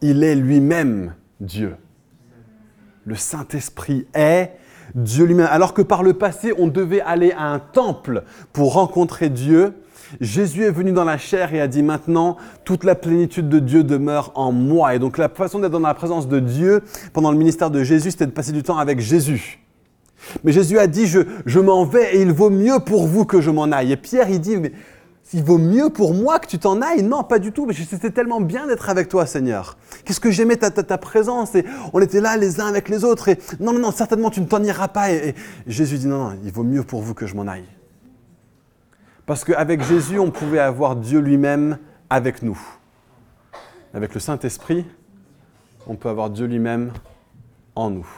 il 0.00 0.22
est 0.22 0.36
lui-même 0.36 1.14
Dieu. 1.40 1.74
Le 3.04 3.16
Saint-Esprit 3.16 4.06
est 4.14 4.52
Dieu 4.94 5.24
lui-même. 5.24 5.48
Alors 5.50 5.74
que 5.74 5.82
par 5.82 6.02
le 6.02 6.14
passé, 6.14 6.52
on 6.58 6.66
devait 6.66 7.00
aller 7.00 7.32
à 7.32 7.52
un 7.52 7.58
temple 7.58 8.24
pour 8.52 8.74
rencontrer 8.74 9.28
Dieu, 9.28 9.74
Jésus 10.20 10.64
est 10.64 10.70
venu 10.70 10.92
dans 10.92 11.04
la 11.04 11.18
chair 11.18 11.54
et 11.54 11.60
a 11.60 11.68
dit 11.68 11.82
maintenant, 11.82 12.36
toute 12.64 12.84
la 12.84 12.94
plénitude 12.94 13.48
de 13.48 13.58
Dieu 13.58 13.84
demeure 13.84 14.32
en 14.34 14.52
moi. 14.52 14.94
Et 14.94 14.98
donc 14.98 15.18
la 15.18 15.28
façon 15.28 15.58
d'être 15.58 15.72
dans 15.72 15.80
la 15.80 15.94
présence 15.94 16.28
de 16.28 16.38
Dieu 16.38 16.82
pendant 17.12 17.30
le 17.30 17.38
ministère 17.38 17.70
de 17.70 17.82
Jésus, 17.82 18.10
c'était 18.10 18.26
de 18.26 18.32
passer 18.32 18.52
du 18.52 18.62
temps 18.62 18.78
avec 18.78 19.00
Jésus. 19.00 19.60
Mais 20.44 20.52
Jésus 20.52 20.78
a 20.78 20.86
dit, 20.86 21.06
je, 21.06 21.60
m'en 21.60 21.84
vais 21.84 22.16
et 22.16 22.22
il 22.22 22.32
vaut 22.32 22.50
mieux 22.50 22.78
pour 22.78 23.06
vous 23.06 23.24
que 23.24 23.40
je 23.40 23.50
m'en 23.50 23.64
aille. 23.64 23.92
Et 23.92 23.96
Pierre, 23.96 24.30
il 24.30 24.40
dit, 24.40 24.56
mais 24.56 24.72
il 25.34 25.42
vaut 25.42 25.58
mieux 25.58 25.90
pour 25.90 26.14
moi 26.14 26.38
que 26.38 26.46
tu 26.46 26.58
t'en 26.58 26.82
ailles. 26.82 27.02
Non, 27.02 27.24
pas 27.24 27.38
du 27.38 27.52
tout. 27.52 27.66
Mais 27.66 27.74
c'était 27.74 28.10
tellement 28.10 28.40
bien 28.40 28.66
d'être 28.66 28.88
avec 28.90 29.08
toi, 29.08 29.26
Seigneur. 29.26 29.76
Qu'est-ce 30.04 30.20
que 30.20 30.30
j'aimais 30.30 30.56
ta, 30.56 30.70
ta, 30.70 30.98
présence. 30.98 31.54
Et 31.54 31.64
on 31.92 32.00
était 32.00 32.20
là 32.20 32.36
les 32.36 32.60
uns 32.60 32.66
avec 32.66 32.88
les 32.88 33.04
autres. 33.04 33.28
Et 33.28 33.38
non, 33.60 33.72
non, 33.72 33.78
non, 33.78 33.90
certainement 33.92 34.30
tu 34.30 34.40
ne 34.40 34.46
t'en 34.46 34.62
iras 34.62 34.88
pas. 34.88 35.10
Et, 35.12 35.34
Jésus 35.66 35.98
dit 35.98 36.06
non, 36.06 36.30
non, 36.30 36.38
il 36.44 36.52
vaut 36.52 36.64
mieux 36.64 36.82
pour 36.82 37.02
vous 37.02 37.14
que 37.14 37.26
je 37.26 37.34
m'en 37.34 37.46
aille. 37.46 37.68
Parce 39.26 39.44
qu'avec 39.44 39.82
Jésus, 39.82 40.18
on 40.18 40.30
pouvait 40.30 40.58
avoir 40.58 40.96
Dieu 40.96 41.20
lui-même 41.20 41.78
avec 42.10 42.42
nous. 42.42 42.60
Avec 43.94 44.14
le 44.14 44.20
Saint-Esprit, 44.20 44.84
on 45.86 45.96
peut 45.96 46.08
avoir 46.08 46.30
Dieu 46.30 46.46
lui-même 46.46 46.92
en 47.74 47.90
nous. 47.90 48.08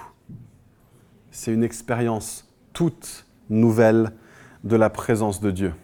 C'est 1.31 1.52
une 1.52 1.64
expérience 1.64 2.49
toute 2.72 3.26
nouvelle 3.50 4.12
de 4.64 4.76
la 4.76 4.90
présence 4.90 5.40
de 5.40 5.50
Dieu. 5.50 5.75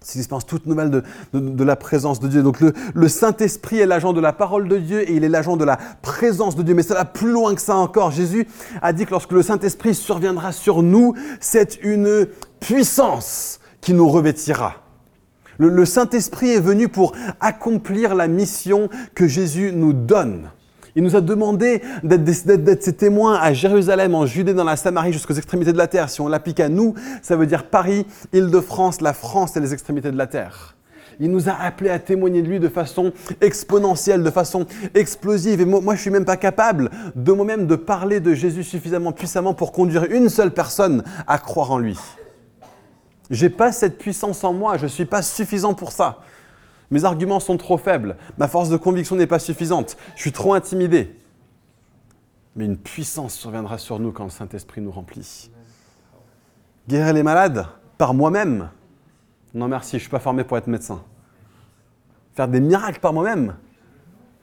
C'est 0.00 0.14
une 0.14 0.20
expérience 0.20 0.46
toute 0.46 0.66
nouvelle 0.66 1.02
de, 1.32 1.64
la 1.64 1.76
présence 1.76 2.20
de 2.20 2.28
Dieu. 2.28 2.42
Donc 2.42 2.58
le, 2.60 3.08
Saint-Esprit 3.08 3.78
est 3.78 3.86
l'agent 3.86 4.12
de 4.12 4.20
la 4.20 4.32
parole 4.32 4.68
de 4.68 4.78
Dieu 4.78 5.08
et 5.08 5.14
il 5.14 5.24
est 5.24 5.28
l'agent 5.28 5.56
de 5.56 5.64
la 5.64 5.76
présence 6.02 6.56
de 6.56 6.62
Dieu. 6.62 6.74
Mais 6.74 6.82
ça 6.82 6.94
va 6.94 7.04
plus 7.04 7.32
loin 7.32 7.54
que 7.54 7.60
ça 7.60 7.76
encore. 7.76 8.10
Jésus 8.10 8.46
a 8.80 8.92
dit 8.92 9.06
que 9.06 9.10
lorsque 9.10 9.32
le 9.32 9.42
Saint-Esprit 9.42 9.94
surviendra 9.94 10.52
sur 10.52 10.82
nous, 10.82 11.14
c'est 11.40 11.78
une 11.82 12.26
puissance 12.60 13.60
qui 13.80 13.92
nous 13.92 14.08
revêtira. 14.08 14.76
le 15.58 15.84
Saint-Esprit 15.84 16.50
est 16.50 16.60
venu 16.60 16.88
pour 16.88 17.12
accomplir 17.40 18.14
la 18.14 18.28
mission 18.28 18.88
que 19.14 19.26
Jésus 19.26 19.72
nous 19.74 19.92
donne. 19.92 20.50
Il 20.98 21.04
nous 21.04 21.14
a 21.14 21.20
demandé 21.20 21.80
d'être 22.02 22.82
ses 22.82 22.92
témoins 22.92 23.36
à 23.36 23.52
Jérusalem, 23.52 24.16
en 24.16 24.26
Judée, 24.26 24.52
dans 24.52 24.64
la 24.64 24.74
Samarie, 24.74 25.12
jusqu'aux 25.12 25.34
extrémités 25.34 25.72
de 25.72 25.78
la 25.78 25.86
terre. 25.86 26.10
Si 26.10 26.20
on 26.20 26.26
l'applique 26.26 26.58
à 26.58 26.68
nous, 26.68 26.94
ça 27.22 27.36
veut 27.36 27.46
dire 27.46 27.66
Paris, 27.66 28.04
Île-de-France, 28.32 29.00
la 29.00 29.12
France 29.12 29.56
et 29.56 29.60
les 29.60 29.72
extrémités 29.72 30.10
de 30.10 30.16
la 30.16 30.26
terre. 30.26 30.74
Il 31.20 31.30
nous 31.30 31.48
a 31.48 31.52
appelés 31.52 31.90
à 31.90 32.00
témoigner 32.00 32.42
de 32.42 32.48
lui 32.48 32.58
de 32.58 32.68
façon 32.68 33.12
exponentielle, 33.40 34.24
de 34.24 34.30
façon 34.32 34.66
explosive. 34.96 35.60
Et 35.60 35.64
moi, 35.64 35.80
je 35.86 35.90
ne 35.92 35.96
suis 36.02 36.10
même 36.10 36.24
pas 36.24 36.36
capable 36.36 36.90
de 37.14 37.30
moi-même 37.30 37.68
de 37.68 37.76
parler 37.76 38.18
de 38.18 38.34
Jésus 38.34 38.64
suffisamment 38.64 39.12
puissamment 39.12 39.54
pour 39.54 39.70
conduire 39.70 40.02
une 40.10 40.28
seule 40.28 40.50
personne 40.50 41.04
à 41.28 41.38
croire 41.38 41.70
en 41.70 41.78
lui. 41.78 41.96
Je 43.30 43.46
n'ai 43.46 43.50
pas 43.50 43.70
cette 43.70 43.98
puissance 43.98 44.42
en 44.42 44.52
moi, 44.52 44.78
je 44.78 44.82
ne 44.82 44.88
suis 44.88 45.04
pas 45.04 45.22
suffisant 45.22 45.74
pour 45.74 45.92
ça. 45.92 46.18
Mes 46.90 47.04
arguments 47.04 47.40
sont 47.40 47.56
trop 47.56 47.76
faibles. 47.76 48.16
Ma 48.38 48.48
force 48.48 48.68
de 48.70 48.76
conviction 48.76 49.16
n'est 49.16 49.26
pas 49.26 49.38
suffisante. 49.38 49.96
Je 50.16 50.22
suis 50.22 50.32
trop 50.32 50.54
intimidé. 50.54 51.14
Mais 52.56 52.64
une 52.64 52.78
puissance 52.78 53.34
surviendra 53.34 53.78
sur 53.78 53.98
nous 54.00 54.10
quand 54.10 54.24
le 54.24 54.30
Saint-Esprit 54.30 54.80
nous 54.80 54.90
remplit. 54.90 55.50
Guérir 56.88 57.12
les 57.12 57.22
malades 57.22 57.66
par 57.98 58.14
moi-même 58.14 58.70
Non 59.54 59.68
merci, 59.68 59.92
je 59.92 59.96
ne 59.96 60.00
suis 60.00 60.10
pas 60.10 60.18
formé 60.18 60.44
pour 60.44 60.56
être 60.56 60.66
médecin. 60.66 61.02
Faire 62.34 62.48
des 62.48 62.60
miracles 62.60 63.00
par 63.00 63.12
moi-même 63.12 63.54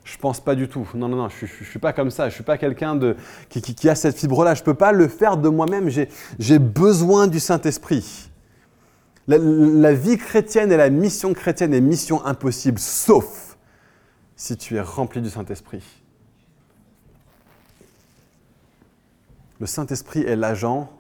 je 0.05 0.17
pense 0.19 0.39
pas 0.39 0.53
du 0.53 0.69
tout. 0.69 0.87
Non, 0.93 1.09
non, 1.09 1.17
non, 1.17 1.29
je 1.29 1.45
ne 1.45 1.65
suis 1.67 1.79
pas 1.79 1.91
comme 1.91 2.11
ça. 2.11 2.25
Je 2.25 2.27
ne 2.27 2.35
suis 2.35 2.43
pas 2.43 2.59
quelqu'un 2.59 2.97
qui, 3.49 3.61
qui, 3.61 3.89
a 3.89 3.95
cette 3.95 4.17
fibre-là. 4.17 4.53
Je 4.53 4.61
ne 4.61 4.65
peux 4.65 4.75
pas 4.75 4.91
le 4.91 5.07
faire 5.07 5.35
de 5.35 5.49
moi-même. 5.49 5.89
J'ai 5.89 6.59
besoin 6.59 7.27
du 7.27 7.39
Saint-Esprit. 7.39 8.29
La, 9.27 9.93
vie 9.93 10.17
chrétienne 10.17 10.71
et 10.71 10.77
la 10.77 10.89
mission 10.89 11.33
chrétienne 11.33 11.73
est 11.73 11.81
mission 11.81 12.23
impossible, 12.25 12.77
sauf 12.77 13.57
si 14.35 14.55
tu 14.55 14.75
es 14.75 14.81
rempli 14.81 15.21
du 15.21 15.29
Saint-Esprit. 15.29 15.83
Le 19.59 19.65
Saint-Esprit 19.65 20.21
est 20.21 20.35
l'agent 20.35 20.91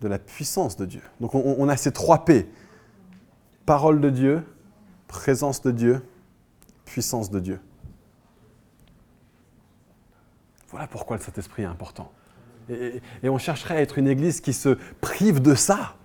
de 0.00 0.08
la 0.08 0.18
puissance 0.18 0.76
de 0.76 0.86
Dieu. 0.86 1.02
Donc 1.20 1.34
on, 1.34 1.68
a 1.68 1.76
ces 1.76 1.92
trois 1.92 2.24
P. 2.24 2.48
Parole 3.66 4.00
de 4.00 4.08
Dieu, 4.08 4.42
présence 5.08 5.60
de 5.62 5.70
Dieu, 5.72 6.02
puissance 6.86 7.30
de 7.30 7.38
Dieu. 7.38 7.60
Voilà 10.70 10.86
pourquoi 10.86 11.18
le 11.18 11.22
Saint-Esprit 11.22 11.62
est 11.62 11.66
important. 11.66 12.10
Et, 12.70 13.02
et, 13.22 13.28
on 13.28 13.38
chercherait 13.38 13.76
à 13.76 13.80
être 13.82 13.98
une 13.98 14.08
église 14.08 14.40
qui 14.40 14.52
se 14.52 14.78
prive 15.00 15.42
de 15.42 15.54
ça, 15.54 15.96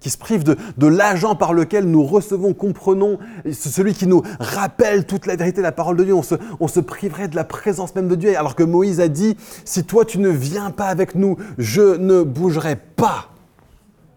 qui 0.00 0.10
se 0.10 0.18
prive 0.18 0.44
de, 0.44 0.56
de 0.76 0.86
l'agent 0.86 1.34
par 1.34 1.52
lequel 1.52 1.84
nous 1.84 2.04
recevons, 2.04 2.54
comprenons, 2.54 3.18
celui 3.52 3.94
qui 3.94 4.06
nous 4.06 4.22
rappelle 4.38 5.06
toute 5.06 5.26
la 5.26 5.36
vérité 5.36 5.60
la 5.60 5.72
parole 5.72 5.96
de 5.96 6.04
Dieu. 6.04 6.14
On 6.14 6.22
se, 6.22 6.36
on 6.60 6.68
se 6.68 6.80
priverait 6.80 7.28
de 7.28 7.36
la 7.36 7.44
présence 7.44 7.94
même 7.94 8.08
de 8.08 8.14
Dieu. 8.14 8.36
Alors 8.36 8.54
que 8.54 8.62
Moïse 8.62 9.00
a 9.00 9.08
dit, 9.08 9.36
si 9.64 9.84
toi 9.84 10.04
tu 10.04 10.18
ne 10.18 10.28
viens 10.28 10.70
pas 10.70 10.86
avec 10.86 11.14
nous, 11.14 11.36
je 11.58 11.96
ne 11.96 12.22
bougerai 12.22 12.76
pas. 12.76 13.30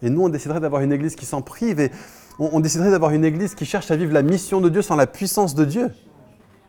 Et 0.03 0.09
nous, 0.09 0.23
on 0.23 0.29
déciderait 0.29 0.59
d'avoir 0.59 0.81
une 0.81 0.93
église 0.93 1.15
qui 1.15 1.25
s'en 1.25 1.41
prive 1.41 1.79
et 1.79 1.91
on, 2.39 2.49
on 2.53 2.59
déciderait 2.59 2.91
d'avoir 2.91 3.11
une 3.11 3.25
église 3.25 3.55
qui 3.55 3.65
cherche 3.65 3.91
à 3.91 3.95
vivre 3.95 4.13
la 4.13 4.23
mission 4.23 4.61
de 4.61 4.69
Dieu 4.69 4.81
sans 4.81 4.95
la 4.95 5.07
puissance 5.07 5.55
de 5.55 5.65
Dieu. 5.65 5.89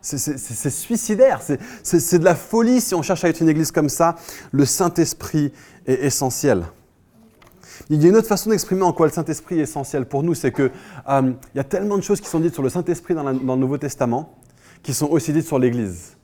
C'est 0.01 0.71
suicidaire, 0.71 1.41
c'est 1.85 2.19
de 2.19 2.25
la 2.25 2.35
folie 2.35 2.81
si 2.81 2.93
on 2.93 3.03
cherche 3.03 3.23
à 3.23 3.29
être 3.29 3.41
une 3.41 3.49
église 3.49 3.71
comme 3.71 3.89
ça. 3.89 4.17
Le 4.51 4.65
Saint-Esprit 4.65 5.53
est 5.87 6.05
essentiel. 6.05 6.65
Il 7.91 8.03
y 8.03 8.07
a 8.07 8.09
une 8.09 8.17
autre 8.17 8.29
façon 8.29 8.51
d'exprimer 8.51 8.83
en 8.83 8.93
quoi 8.93 9.07
le 9.07 9.13
Saint-Esprit 9.13 9.59
est 9.59 9.63
essentiel 9.63 10.07
pour 10.07 10.23
nous, 10.23 10.35
c'est 10.35 10.53
qu'il 10.53 10.71
euh, 11.09 11.33
y 11.55 11.59
a 11.59 11.65
tellement 11.65 11.97
de 11.97 12.03
choses 12.03 12.21
qui 12.21 12.29
sont 12.29 12.41
dites 12.41 12.55
sur 12.55 12.63
le 12.63 12.69
Saint-Esprit 12.69 13.15
dans, 13.15 13.25
le 13.25 13.57
Nouveau 13.57 13.79
Testament 13.79 14.39
qui 14.83 14.95
sont 14.95 15.09
aussi 15.09 15.33
dites 15.33 15.47
sur 15.47 15.59
l'Église. 15.59 16.17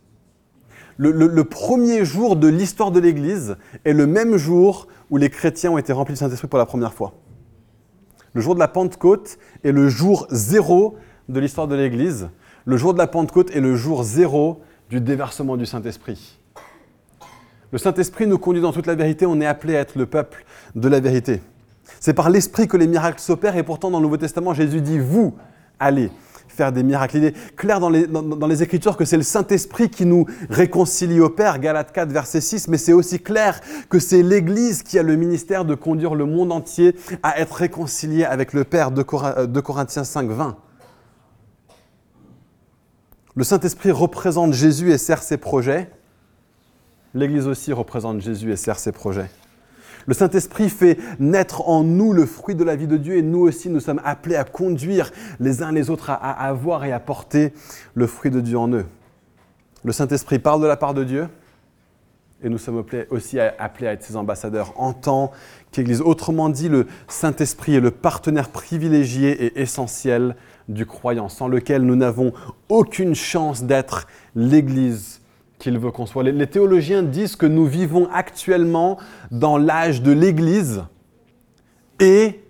Le, 0.97 1.43
premier 1.45 2.05
jour 2.05 2.35
de 2.35 2.49
l'histoire 2.49 2.91
de 2.91 2.99
l'Église 2.99 3.57
est 3.85 3.93
le 3.93 4.07
même 4.07 4.37
jour 4.37 4.89
où 5.11 5.17
les 5.17 5.31
chrétiens 5.31 5.71
ont 5.71 5.79
été 5.79 5.93
remplis 5.93 6.15
du 6.15 6.19
Saint-Esprit 6.19 6.49
pour 6.49 6.59
la 6.59 6.67
première 6.67 6.93
fois. 6.93 7.15
Le 8.35 8.41
jour 8.41 8.55
de 8.57 8.61
la 8.61 8.67
Pentecôte 8.67 9.39
est 9.63 9.71
le 9.71 9.89
jour 9.89 10.27
zéro 10.31 10.97
de 11.29 11.39
l'histoire 11.39 11.69
de 11.69 11.77
l'Église 11.77 12.29
le 12.69 12.77
jour 12.77 12.93
de 12.93 12.99
la 12.99 13.07
Pentecôte 13.07 13.51
est 13.57 13.63
le 13.63 13.77
jour 13.77 14.03
zéro 14.03 14.61
du 14.91 15.01
déversement 15.01 15.57
du 15.57 15.65
Saint-Esprit. 15.65 16.38
Le 17.71 17.79
Saint-Esprit 17.79 18.27
nous 18.27 18.39
conduit 18.39 18.63
dans 18.63 18.73
toute 18.73 18.87
la 18.87 18.95
vérité, 18.95 19.27
on 19.27 19.41
est 19.41 19.47
appelé 19.47 19.77
à 19.77 19.81
être 19.81 19.97
le 19.99 20.07
peuple 20.07 20.45
de 20.75 20.89
la 20.89 21.01
vérité. 21.01 21.43
C'est 22.01 22.15
par 22.15 22.31
l'Esprit 22.31 22.69
que 22.69 22.77
les 22.77 22.87
miracles 22.87 23.21
s'opèrent 23.21 23.57
et 23.57 23.63
pourtant 23.63 23.91
dans 23.91 23.99
le 23.99 24.05
Nouveau 24.05 24.17
Testament, 24.17 24.55
Jésus 24.55 24.81
dit, 24.81 24.99
vous 24.99 25.37
allez 25.79 26.11
faire 26.59 26.73
des 26.73 26.83
miracles. 26.83 27.19
Il 27.19 27.25
est 27.25 27.57
clair 27.57 27.79
dans 27.79 27.89
les, 27.89 28.63
Écritures 28.63 28.97
que 28.97 29.05
c'est 29.05 29.17
le 29.17 29.23
Saint-Esprit 29.23 29.91
qui 29.91 30.05
nous 30.05 30.27
réconcilie 30.51 31.21
au 31.21 31.29
Père, 31.29 31.59
Galates 31.59 31.93
4, 31.93 32.11
verset 32.11 32.41
6, 32.41 32.69
mais 32.69 32.79
c'est 32.79 32.93
aussi 32.93 33.21
clair 33.21 33.61
que 33.89 33.99
c'est 33.99 34.23
l'Église 34.23 34.83
qui 34.83 34.99
a 34.99 35.03
le 35.03 35.15
ministère 35.17 35.65
de 35.65 35.75
conduire 35.75 36.15
le 36.15 36.25
monde 36.25 36.51
entier 36.51 36.97
à 37.23 37.39
être 37.39 37.53
réconcilié 37.53 38.25
avec 38.25 38.53
le 38.53 38.65
Père 38.65 38.91
de, 38.91 39.03
Corinthiens 39.03 40.05
5, 40.05 40.29
20. 40.29 40.57
Le 43.37 43.45
Saint-Esprit 43.45 43.93
représente 43.93 44.53
Jésus 44.53 44.91
et 44.91 44.99
sert 44.99 45.23
ses 45.23 45.37
projets. 45.37 45.91
L'Église 47.15 47.47
aussi 47.47 47.73
représente 47.73 48.21
Jésus 48.21 48.53
et 48.53 48.57
sert 48.57 48.79
ses 48.79 48.93
projets. 48.93 49.31
Le 50.07 50.15
Saint-Esprit 50.15 50.71
fait 50.71 50.99
naître 51.19 51.69
en 51.69 51.85
nous 51.85 52.13
le 52.13 52.25
fruit 52.25 52.55
de 52.55 52.65
la 52.65 52.77
vie 52.77 52.87
de 52.87 52.97
Dieu 52.97 53.17
et 53.17 53.23
nous 53.23 53.41
aussi 53.41 53.69
nous 53.69 53.81
sommes 53.81 54.01
appelés 54.05 54.37
à 54.37 54.45
conduire 54.45 55.11
les 55.39 55.63
uns 55.63 55.71
les 55.71 55.91
autres 55.91 56.11
à, 56.11 56.17
avoir 56.17 56.85
et 56.87 56.93
à 56.93 57.01
porter 57.01 57.53
le 57.95 58.07
fruit 58.07 58.31
de 58.31 58.41
Dieu 58.41 58.59
en 58.59 58.73
eux. 58.73 58.87
Le 59.85 59.93
Saint-Esprit 59.93 60.39
parle 60.39 60.63
de 60.63 60.67
la 60.67 60.79
part 60.79 60.95
de 60.95 61.05
Dieu 61.05 61.29
et 62.43 62.49
nous 62.49 62.57
sommes 62.57 62.85
aussi 63.11 63.39
appelés 63.39 63.89
à 63.89 63.93
être 63.93 64.03
ses 64.03 64.17
ambassadeurs 64.17 64.73
en 64.77 64.93
tant 64.93 65.33
qu'Église. 65.73 66.01
Autrement 66.01 66.49
dit, 66.49 66.69
le 66.69 66.87
Saint-Esprit 67.09 67.75
est 67.75 67.81
le 67.81 67.91
partenaire 67.91 68.49
privilégié 68.49 69.45
et 69.45 69.61
essentiel 69.61 70.37
du 70.69 70.87
croyant, 70.87 71.29
sans 71.29 71.49
lequel 71.49 71.83
nous 71.83 71.97
n'avons 71.97 72.33
aucune 72.69 73.15
chance 73.15 73.65
d'être 73.65 74.07
l'Église 74.35 75.21
qu'il 75.59 75.79
veut 75.79 75.91
qu'on 75.91 76.07
soit. 76.07 76.23
Les, 76.23 76.47
théologiens 76.47 77.03
disent 77.03 77.37
que 77.37 77.47
nous 77.47 77.67
vivons 77.67 78.09
actuellement 78.13 78.99
dans 79.31 79.59
l'âge 79.59 80.03
de 80.03 80.13
l'Église 80.13 80.85
et 82.01 82.41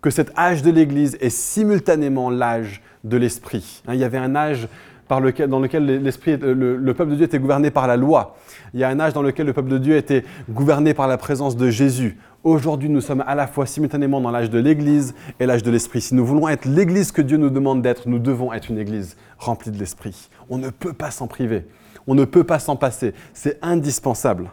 que 0.00 0.10
cet 0.10 0.36
âge 0.38 0.62
de 0.62 0.70
l'Église 0.70 1.16
est 1.20 1.30
simultanément 1.30 2.30
l'âge 2.30 2.82
de 3.04 3.16
l'Esprit. 3.16 3.82
Hein, 3.86 3.94
il 3.94 4.00
y 4.00 4.04
avait 4.04 4.18
un 4.18 4.34
âge 4.34 4.68
dans 5.08 5.20
lequel 5.60 6.02
l'esprit, 6.02 6.36
le, 6.38 6.76
le, 6.76 6.94
peuple 6.94 7.10
de 7.10 7.16
Dieu 7.16 7.24
était 7.26 7.38
gouverné 7.38 7.70
par 7.70 7.86
la 7.86 7.96
loi. 7.96 8.36
Il 8.72 8.80
y 8.80 8.84
a 8.84 8.88
un 8.88 8.98
âge 9.00 9.12
dans 9.12 9.22
lequel 9.22 9.46
le 9.46 9.52
peuple 9.52 9.68
de 9.68 9.78
Dieu 9.78 9.96
était 9.96 10.24
gouverné 10.50 10.94
par 10.94 11.06
la 11.06 11.18
présence 11.18 11.56
de 11.56 11.68
Jésus. 11.70 12.18
Aujourd'hui, 12.42 12.88
nous 12.88 13.00
sommes 13.00 13.22
à 13.26 13.34
la 13.34 13.46
fois 13.46 13.66
simultanément 13.66 14.20
dans 14.20 14.30
l'âge 14.30 14.50
de 14.50 14.58
l'Église 14.58 15.14
et 15.40 15.46
l'âge 15.46 15.62
de 15.62 15.70
l'Esprit. 15.70 16.00
Si 16.00 16.14
nous 16.14 16.24
voulons 16.24 16.48
être 16.48 16.64
l'Église 16.66 17.12
que 17.12 17.22
Dieu 17.22 17.36
nous 17.36 17.50
demande 17.50 17.82
d'être, 17.82 18.08
nous 18.08 18.18
devons 18.18 18.52
être 18.52 18.70
une 18.70 18.78
Église 18.78 19.16
remplie 19.38 19.70
de 19.70 19.78
l'Esprit. 19.78 20.28
On 20.48 20.58
ne 20.58 20.70
peut 20.70 20.92
pas 20.92 21.10
s'en 21.10 21.26
priver. 21.26 21.64
On 22.06 22.14
ne 22.14 22.24
peut 22.24 22.44
pas 22.44 22.58
s'en 22.58 22.76
passer. 22.76 23.14
C'est 23.32 23.58
indispensable. 23.62 24.50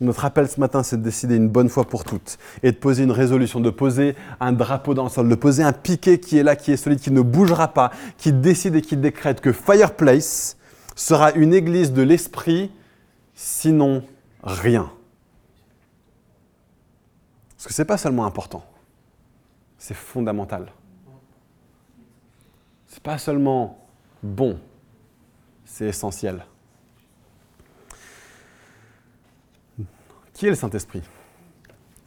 Notre 0.00 0.24
appel 0.24 0.48
ce 0.48 0.58
matin, 0.58 0.82
c'est 0.82 0.96
de 0.96 1.02
décider 1.02 1.36
une 1.36 1.48
bonne 1.48 1.68
fois 1.68 1.84
pour 1.84 2.04
toutes 2.04 2.38
et 2.62 2.72
de 2.72 2.76
poser 2.76 3.04
une 3.04 3.12
résolution, 3.12 3.60
de 3.60 3.70
poser 3.70 4.16
un 4.40 4.52
drapeau 4.52 4.92
dans 4.92 5.04
le 5.04 5.08
sol, 5.08 5.28
de 5.28 5.34
poser 5.34 5.62
un 5.62 5.72
piquet 5.72 6.18
qui 6.18 6.36
est 6.36 6.42
là, 6.42 6.56
qui 6.56 6.72
est 6.72 6.76
solide, 6.76 6.98
qui 6.98 7.12
ne 7.12 7.20
bougera 7.20 7.68
pas, 7.68 7.90
qui 8.18 8.32
décide 8.32 8.74
et 8.74 8.82
qui 8.82 8.96
décrète 8.96 9.40
que 9.40 9.52
Fireplace 9.52 10.56
sera 10.96 11.32
une 11.32 11.54
église 11.54 11.92
de 11.92 12.02
l'esprit, 12.02 12.72
sinon 13.34 14.02
rien. 14.42 14.90
Parce 17.56 17.68
que 17.68 17.72
ce 17.72 17.82
n'est 17.82 17.86
pas 17.86 17.96
seulement 17.96 18.26
important, 18.26 18.64
c'est 19.78 19.94
fondamental. 19.94 20.72
Ce 22.88 22.96
n'est 22.96 23.00
pas 23.00 23.16
seulement 23.16 23.83
bon, 24.24 24.58
c'est 25.64 25.86
essentiel. 25.86 26.44
Qui 30.32 30.46
est 30.46 30.50
le 30.50 30.56
Saint-Esprit? 30.56 31.02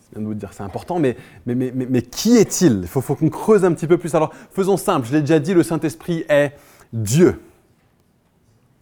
Je 0.09 0.15
viens 0.15 0.21
de 0.21 0.27
vous 0.27 0.33
dire, 0.33 0.51
c'est 0.51 0.63
important, 0.63 0.99
mais, 0.99 1.15
qui 2.11 2.37
est-il? 2.37 2.79
Il 2.81 2.87
faut, 2.87 3.01
qu'on 3.01 3.29
creuse 3.29 3.63
un 3.63 3.73
petit 3.73 3.87
peu 3.87 3.97
plus. 3.97 4.15
Alors, 4.15 4.33
faisons 4.51 4.77
simple, 4.77 5.07
je 5.07 5.13
l'ai 5.13 5.21
déjà 5.21 5.39
dit, 5.39 5.53
le 5.53 5.63
Saint-Esprit 5.63 6.25
est 6.27 6.57
Dieu. 6.91 7.41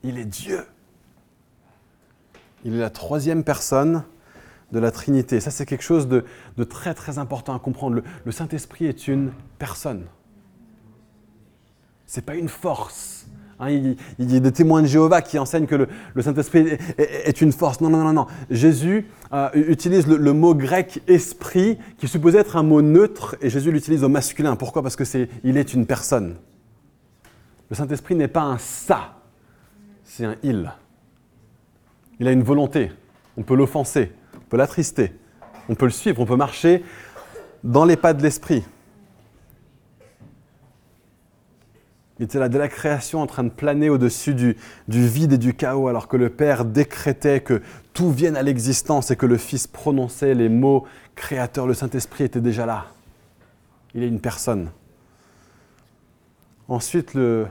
Il 0.04 0.18
est 0.18 0.26
Dieu. 0.26 0.64
Il 2.64 2.76
est 2.76 2.80
la 2.80 2.90
troisième 2.90 3.44
personne 3.44 4.04
de 4.72 4.80
la 4.80 4.92
Trinité. 4.92 5.40
Ça, 5.40 5.52
c'est 5.52 5.66
quelque 5.66 5.84
chose 5.84 6.08
de, 6.08 6.24
très, 6.64 6.94
très 6.94 7.20
important 7.20 7.56
à 7.56 7.60
comprendre. 7.60 8.02
Le 8.24 8.32
Saint-Esprit 8.32 8.86
est 8.86 9.08
une 9.08 9.32
personne. 9.60 10.06
Ce 12.16 12.22
n'est 12.22 12.26
pas 12.26 12.36
une 12.36 12.48
force. 12.48 13.28
Hein, 13.60 13.72
il, 13.72 13.98
y 14.32 14.38
a 14.38 14.40
des 14.40 14.52
témoins 14.54 14.82
de 14.82 14.88
Jéhovah 14.88 15.22
qui 15.22 15.38
enseignent 15.38 15.66
que 15.66 15.76
le, 16.14 16.22
Saint-Esprit 16.22 16.78
est, 16.98 17.42
une 17.42 17.52
force. 17.52 17.82
Non, 17.82 17.90
non, 17.90 18.06
non, 18.06 18.14
non. 18.14 18.26
Jésus 18.50 19.08
euh, 19.34 19.50
utilise 19.54 20.08
le, 20.08 20.16
le, 20.16 20.32
mot 20.32 20.56
grec 20.56 21.02
esprit, 21.10 21.78
qui 21.98 22.08
supposait 22.08 22.38
être 22.38 22.56
un 22.56 22.64
mot 22.64 22.82
neutre, 22.82 23.36
et 23.42 23.50
Jésus 23.50 23.70
l'utilise 23.70 24.06
au 24.06 24.08
masculin. 24.08 24.56
Pourquoi? 24.56 24.82
Parce 24.82 24.96
que 24.96 25.04
c'est, 25.04 25.28
il 25.44 25.58
est 25.58 25.74
une 25.74 25.86
personne. 25.86 26.38
Le 27.70 27.76
Saint-Esprit 27.76 28.16
n'est 28.16 28.30
pas 28.30 28.44
un 28.44 28.58
ça, 28.60 29.18
c'est 30.06 30.24
un 30.24 30.38
il. 30.42 30.72
Il 32.22 32.30
a 32.30 32.32
une 32.32 32.44
volonté. 32.44 32.94
On 33.36 33.44
peut 33.44 33.58
l'offenser, 33.58 34.14
on 34.38 34.48
peut 34.48 34.56
l'attrister, 34.56 35.12
on 35.68 35.76
peut 35.76 35.86
le 35.86 35.92
suivre, 35.92 36.22
on 36.22 36.26
peut 36.26 36.38
marcher 36.38 36.82
dans 37.66 37.84
les 37.84 37.98
pas 37.98 38.14
de 38.14 38.24
l'esprit. 38.24 38.64
Il 42.20 42.24
était 42.24 42.40
là 42.40 42.48
dès 42.48 42.58
la 42.58 42.70
création 42.70 43.22
en 43.22 43.28
train 43.28 43.44
de 43.44 43.50
planer 43.50 43.90
au-dessus 43.90 44.34
du, 44.34 44.56
vide 44.88 45.34
et 45.34 45.38
du 45.38 45.54
chaos, 45.54 45.90
alors 45.90 46.08
que 46.08 46.16
le 46.16 46.30
Père 46.30 46.64
décrétait 46.64 47.42
que 47.42 47.62
tout 47.94 48.12
vienne 48.12 48.38
à 48.38 48.44
l'existence 48.44 49.12
et 49.12 49.18
que 49.18 49.26
le 49.26 49.38
Fils 49.38 49.68
prononçait 49.68 50.34
les 50.34 50.48
mots 50.48 50.86
créateurs. 51.16 51.68
Le 51.68 51.74
Saint-Esprit 51.74 52.24
était 52.24 52.42
déjà 52.42 52.66
là. 52.66 52.88
Il 53.94 54.04
est 54.04 54.08
une 54.08 54.22
personne. 54.22 54.72
Ensuite, 56.70 57.14
le, 57.14 57.48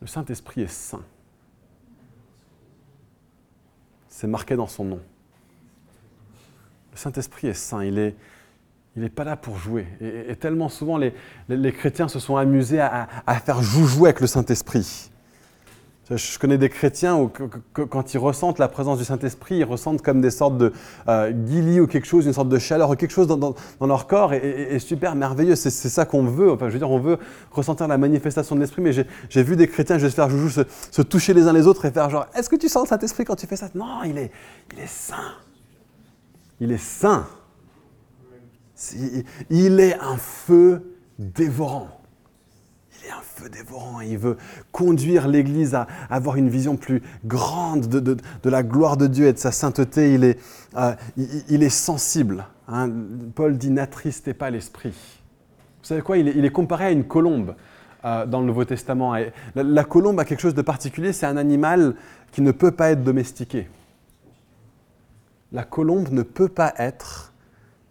le 0.00 0.06
Saint-Esprit 0.06 0.62
est 0.62 0.72
saint. 0.72 1.02
C'est 4.08 4.26
marqué 4.26 4.56
dans 4.56 4.66
son 4.66 4.84
nom. 4.84 5.00
Le 6.92 6.98
Saint-Esprit 6.98 7.48
est 7.48 7.54
saint, 7.54 7.84
il 7.84 7.94
n'est 7.94 8.14
il 8.96 9.04
est 9.04 9.10
pas 9.10 9.24
là 9.24 9.36
pour 9.36 9.58
jouer. 9.58 9.86
Et, 10.00 10.36
tellement 10.36 10.68
souvent, 10.68 10.96
les, 10.96 11.12
les, 11.48 11.72
chrétiens 11.72 12.08
se 12.08 12.18
sont 12.18 12.36
amusés 12.36 12.80
à, 12.80 13.08
à 13.26 13.34
faire 13.36 13.62
joujou 13.62 14.06
avec 14.06 14.20
le 14.20 14.26
Saint-Esprit. 14.26 15.10
Je 16.08 16.38
connais 16.38 16.56
des 16.56 16.68
chrétiens 16.68 17.16
où, 17.16 17.28
quand 17.72 18.14
ils 18.14 18.18
ressentent 18.18 18.60
la 18.60 18.68
présence 18.68 18.98
du 18.98 19.04
Saint-Esprit, 19.04 19.56
ils 19.56 19.64
ressentent 19.64 20.02
comme 20.02 20.20
des 20.20 20.30
sortes 20.30 20.56
de 20.56 20.72
euh, 21.08 21.80
ou 21.82 21.86
quelque 21.88 22.06
chose, 22.06 22.26
une 22.26 22.32
sorte 22.32 22.48
de 22.48 22.58
chaleur 22.60 22.90
ou 22.90 22.94
quelque 22.94 23.10
chose 23.10 23.26
dans, 23.26 23.36
dans, 23.36 23.86
leur 23.86 24.06
corps 24.06 24.32
et, 24.32 24.68
et, 24.70 24.78
super 24.78 25.16
merveilleux. 25.16 25.56
C'est 25.56 25.70
ça 25.70 26.04
qu'on 26.04 26.22
veut. 26.22 26.52
Enfin, 26.52 26.68
je 26.68 26.74
veux 26.74 26.78
dire, 26.78 26.90
on 26.90 27.00
veut 27.00 27.18
ressentir 27.50 27.88
la 27.88 27.98
manifestation 27.98 28.54
de 28.54 28.60
l'Esprit, 28.60 28.82
mais 28.82 28.92
j'ai 28.92 29.42
vu 29.42 29.56
des 29.56 29.66
chrétiens 29.66 29.98
juste 29.98 30.14
faire 30.14 30.30
joujou, 30.30 30.48
se, 30.48 30.60
se, 30.92 31.02
toucher 31.02 31.34
les 31.34 31.48
uns 31.48 31.52
les 31.52 31.66
autres 31.66 31.84
et 31.86 31.90
faire 31.90 32.08
genre, 32.08 32.26
est-ce 32.36 32.48
que 32.48 32.56
tu 32.56 32.68
sens 32.68 32.84
le 32.84 32.88
Saint-Esprit 32.90 33.24
quand 33.24 33.34
tu 33.36 33.48
fais 33.48 33.56
ça? 33.56 33.68
Non, 33.74 34.04
il 34.04 34.16
est, 34.16 34.30
il 34.74 34.78
est 34.78 34.86
saint. 34.86 35.34
Il 36.60 36.70
est 36.70 36.78
saint. 36.78 37.26
Il 39.50 39.80
est 39.80 39.98
un 39.98 40.16
feu 40.16 40.96
dévorant. 41.18 41.88
Il 42.92 43.08
est 43.08 43.12
un 43.12 43.22
feu 43.22 43.48
dévorant 43.48 44.00
il 44.00 44.18
veut 44.18 44.36
conduire 44.72 45.28
l'Église 45.28 45.74
à 45.74 45.86
avoir 46.10 46.36
une 46.36 46.48
vision 46.48 46.76
plus 46.76 47.02
grande 47.24 47.86
de, 47.86 48.16
la 48.44 48.62
gloire 48.62 48.96
de 48.96 49.06
Dieu 49.06 49.26
et 49.26 49.32
de 49.32 49.38
sa 49.38 49.52
sainteté. 49.52 50.14
Il 50.14 50.24
est, 50.24 50.38
euh, 50.76 50.94
il, 51.16 51.62
est 51.62 51.70
sensible. 51.70 52.46
Hein. 52.68 52.90
Paul 53.34 53.56
dit 53.56 53.70
n'attristez 53.70 54.34
pas 54.34 54.50
l'esprit. 54.50 54.90
Vous 54.90 55.88
savez 55.88 56.02
quoi? 56.02 56.18
Il 56.18 56.44
est, 56.44 56.50
comparé 56.50 56.86
à 56.86 56.90
une 56.90 57.04
colombe 57.04 57.54
euh, 58.04 58.26
dans 58.26 58.40
le 58.40 58.46
Nouveau 58.46 58.64
Testament. 58.64 59.14
la, 59.54 59.84
colombe 59.84 60.18
a 60.18 60.24
quelque 60.24 60.40
chose 60.40 60.54
de 60.54 60.62
particulier, 60.62 61.12
c'est 61.12 61.26
un 61.26 61.36
animal 61.36 61.94
qui 62.32 62.42
ne 62.42 62.50
peut 62.50 62.72
pas 62.72 62.90
être 62.90 63.04
domestiqué. 63.04 63.68
La 65.52 65.62
colombe 65.62 66.08
ne 66.10 66.22
peut 66.22 66.48
pas 66.48 66.74
être 66.76 67.32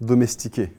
domestiquée. 0.01 0.71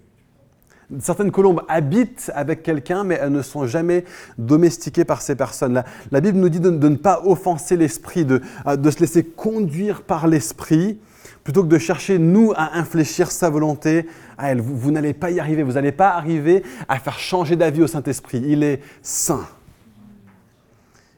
Certaines 1.00 1.32
colombes 1.32 1.62
habitent 1.68 2.30
avec 2.34 2.62
quelqu'un, 2.62 3.02
mais 3.02 3.18
elles 3.20 3.32
ne 3.32 3.42
sont 3.42 3.66
jamais 3.66 4.04
domestiquées 4.38 5.04
par 5.04 5.20
ces 5.20 5.34
personnes. 5.34 5.82
La, 6.12 6.20
Bible 6.20 6.38
nous 6.38 6.48
dit 6.48 6.60
de, 6.60 6.70
ne 6.70 6.96
pas 6.96 7.22
offenser 7.24 7.76
l'esprit, 7.76 8.24
de, 8.24 8.40
euh, 8.66 8.76
de, 8.76 8.90
se 8.90 9.00
laisser 9.00 9.24
conduire 9.24 10.02
par 10.02 10.28
l'esprit, 10.28 11.00
plutôt 11.42 11.64
que 11.64 11.68
de 11.68 11.78
chercher, 11.78 12.20
nous, 12.20 12.52
à 12.54 12.78
infléchir 12.78 13.32
sa 13.32 13.50
volonté 13.50 14.06
à 14.38 14.52
elle. 14.52 14.60
Vous, 14.60 14.92
n'allez 14.92 15.12
pas 15.12 15.32
y 15.32 15.40
arriver, 15.40 15.64
vous 15.64 15.72
n'allez 15.72 15.92
pas 15.92 16.10
arriver 16.10 16.62
à 16.88 17.00
faire 17.00 17.18
changer 17.18 17.56
d'avis 17.56 17.82
au 17.82 17.88
Saint-Esprit. 17.88 18.42
Il 18.46 18.62
est 18.62 18.80
saint. 19.02 19.46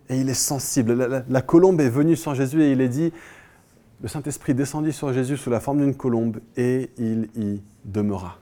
Et 0.09 0.17
il 0.17 0.31
est 0.31 0.35
sensible. 0.35 0.95
La, 0.95 1.25
la 1.29 1.43
colombe 1.43 1.79
est 1.83 1.91
venue 1.91 2.17
sans 2.17 2.33
Jésus 2.33 2.63
et 2.63 2.73
il 2.73 2.81
est 2.81 2.89
dit, 2.89 3.13
le 4.01 4.09
Saint-Esprit 4.09 4.55
descendit 4.55 4.93
sur 4.93 5.13
Jésus 5.13 5.37
sous 5.37 5.51
la 5.51 5.61
forme 5.61 5.81
d'une 5.81 5.97
colombe 5.97 6.41
et 6.57 6.91
il 6.99 7.29
y 7.35 7.63
demeura. 7.85 8.39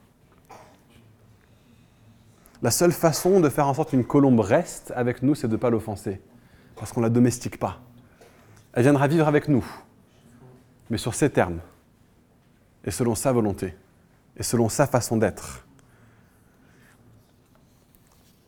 La 2.63 2.71
seule 2.71 2.93
façon 2.93 3.41
de 3.41 3.49
faire 3.49 3.67
en 3.67 3.75
sorte 3.75 3.91
qu'une 3.91 4.05
colombe 4.05 4.41
reste 4.41 4.93
avec 4.97 5.23
nous, 5.23 5.35
c'est 5.35 5.49
de 5.49 5.53
ne 5.53 5.59
pas 5.59 5.71
l'offenser, 5.71 6.21
parce 6.75 6.93
qu'on 6.93 7.01
ne 7.01 7.07
la 7.07 7.11
domestique 7.11 7.59
pas. 7.59 7.81
Elle 8.73 8.83
viendra 8.83 9.09
vivre 9.09 9.27
avec 9.29 9.49
nous, 9.49 9.65
mais 10.91 10.99
sur 10.99 11.15
ses 11.15 11.31
termes, 11.31 11.61
et 12.85 12.91
selon 12.91 13.15
sa 13.15 13.33
volonté, 13.33 13.75
et 14.37 14.43
selon 14.43 14.69
sa 14.69 14.87
façon 14.87 15.17
d'être. 15.17 15.67